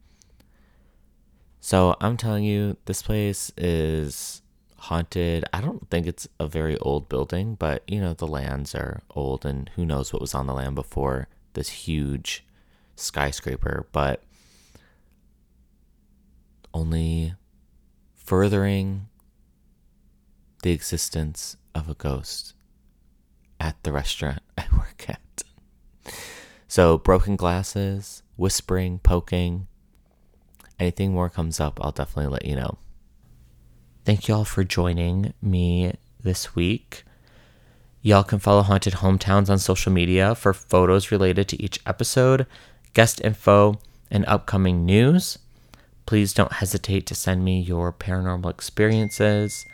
So 1.59 1.95
I'm 2.01 2.17
telling 2.17 2.43
you, 2.43 2.77
this 2.85 3.01
place 3.01 3.51
is 3.57 4.42
haunted. 4.83 5.45
I 5.53 5.61
don't 5.61 5.89
think 5.89 6.05
it's 6.05 6.27
a 6.41 6.47
very 6.47 6.77
old 6.79 7.07
building, 7.07 7.55
but 7.55 7.83
you 7.87 8.01
know, 8.01 8.13
the 8.13 8.27
lands 8.27 8.75
are 8.75 9.01
old 9.11 9.45
and 9.45 9.69
who 9.75 9.85
knows 9.85 10.11
what 10.11 10.21
was 10.21 10.33
on 10.33 10.45
the 10.45 10.53
land 10.53 10.75
before 10.75 11.29
this 11.53 11.69
huge 11.69 12.45
skyscraper, 12.97 13.87
but 13.93 14.23
only 16.73 17.33
furthering 18.15 19.07
the 20.63 20.71
existence 20.71 21.55
of 21.73 21.87
a 21.87 21.93
ghost 21.93 22.53
at 23.61 23.81
the 23.83 23.93
restaurant 23.93 24.41
I 24.57 24.65
work 24.73 25.05
at. 25.07 25.43
So, 26.67 26.97
broken 26.97 27.37
glasses, 27.37 28.21
whispering, 28.35 28.99
poking, 28.99 29.67
anything 30.77 31.13
more 31.13 31.29
comes 31.29 31.61
up, 31.61 31.79
I'll 31.81 31.91
definitely 31.91 32.31
let 32.33 32.45
you 32.45 32.57
know. 32.57 32.79
Thank 34.05 34.27
y'all 34.27 34.43
for 34.43 34.65
joining 34.65 35.33
me 35.41 35.93
this 36.21 36.57
week. 36.57 37.05
Y'all 38.01 38.25
can 38.25 38.37
follow 38.37 38.61
Haunted 38.61 38.95
Hometowns 38.95 39.49
on 39.49 39.59
social 39.59 39.93
media 39.93 40.35
for 40.35 40.53
photos 40.53 41.09
related 41.09 41.47
to 41.47 41.63
each 41.63 41.79
episode, 41.85 42.45
guest 42.93 43.21
info, 43.23 43.79
and 44.11 44.25
upcoming 44.25 44.83
news. 44.83 45.39
Please 46.05 46.33
don't 46.33 46.51
hesitate 46.51 47.05
to 47.07 47.15
send 47.15 47.45
me 47.45 47.61
your 47.61 47.93
paranormal 47.93 48.49
experiences. 48.49 49.65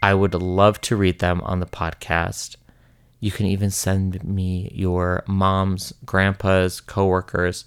I 0.00 0.14
would 0.14 0.34
love 0.34 0.80
to 0.82 0.94
read 0.94 1.18
them 1.18 1.40
on 1.40 1.58
the 1.58 1.66
podcast. 1.66 2.54
You 3.18 3.32
can 3.32 3.46
even 3.46 3.72
send 3.72 4.22
me 4.22 4.70
your 4.72 5.24
mom's, 5.26 5.92
grandpa's, 6.04 6.80
coworkers, 6.80 7.64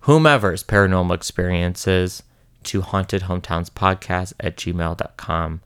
whomever's 0.00 0.64
paranormal 0.64 1.14
experiences 1.14 2.24
to 2.66 2.82
Haunted 2.82 3.22
Hometowns 3.22 3.70
Podcast 3.70 4.34
at 4.38 4.56
gmail.com 4.56 5.60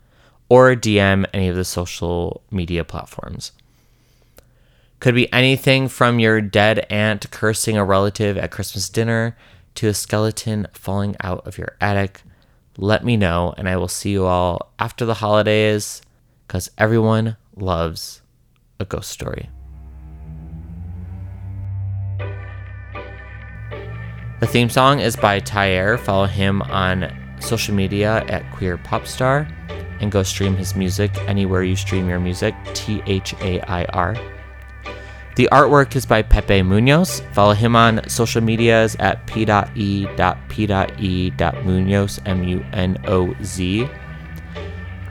or 0.49 0.75
DM 0.75 1.25
any 1.33 1.47
of 1.47 1.55
the 1.55 1.65
social 1.65 2.41
media 2.51 2.83
platforms. 2.83 3.51
Could 4.99 5.15
be 5.15 5.31
anything 5.33 5.87
from 5.87 6.19
your 6.19 6.41
dead 6.41 6.85
aunt 6.89 7.29
cursing 7.31 7.77
a 7.77 7.85
relative 7.85 8.37
at 8.37 8.51
Christmas 8.51 8.89
dinner 8.89 9.35
to 9.75 9.87
a 9.87 9.93
skeleton 9.93 10.67
falling 10.73 11.15
out 11.23 11.45
of 11.47 11.57
your 11.57 11.75
attic. 11.79 12.21
Let 12.77 13.03
me 13.03 13.17
know, 13.17 13.53
and 13.57 13.67
I 13.67 13.77
will 13.77 13.87
see 13.87 14.11
you 14.11 14.25
all 14.25 14.71
after 14.77 15.05
the 15.05 15.15
holidays 15.15 16.01
because 16.47 16.69
everyone 16.77 17.37
loves 17.55 18.21
a 18.79 18.85
ghost 18.85 19.09
story. 19.09 19.49
The 24.41 24.47
theme 24.47 24.69
song 24.71 24.99
is 24.99 25.15
by 25.15 25.39
Thair. 25.39 25.99
Follow 25.99 26.25
him 26.25 26.63
on 26.63 27.15
social 27.39 27.75
media 27.75 28.25
at 28.27 28.51
Queer 28.51 28.79
Popstar 28.79 29.47
and 29.99 30.11
go 30.11 30.23
stream 30.23 30.55
his 30.55 30.75
music 30.75 31.15
anywhere 31.27 31.61
you 31.61 31.75
stream 31.75 32.09
your 32.09 32.19
music. 32.19 32.55
T 32.73 33.03
H 33.05 33.35
A 33.41 33.61
I 33.61 33.85
R. 33.85 34.15
The 35.35 35.47
artwork 35.51 35.95
is 35.95 36.07
by 36.07 36.23
Pepe 36.23 36.63
Munoz. 36.63 37.21
Follow 37.33 37.53
him 37.53 37.75
on 37.75 38.01
social 38.09 38.41
medias 38.41 38.95
at 38.95 39.27
p.e.p.e.munoz, 39.27 40.09
M 42.25 42.43
U 42.43 42.65
N 42.73 42.97
O 43.05 43.35
Z. 43.43 43.87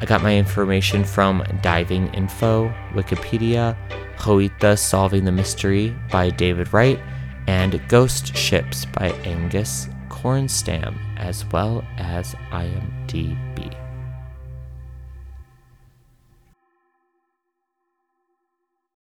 I 0.01 0.07
got 0.07 0.25
my 0.25 0.37
information 0.37 1.05
from 1.05 1.45
Diving 1.63 2.13
Info, 2.15 2.75
Wikipedia, 2.95 3.77
Joyita 4.17 4.77
Solving 4.77 5.25
the 5.25 5.31
Mystery 5.31 5.97
by 6.11 6.31
David 6.31 6.73
Wright, 6.73 6.99
and 7.51 7.81
Ghost 7.89 8.37
Ships 8.37 8.85
by 8.85 9.09
Angus 9.25 9.89
Konstam, 10.09 10.95
as 11.17 11.45
well 11.47 11.85
as 11.99 12.37
IMDb. 12.53 13.80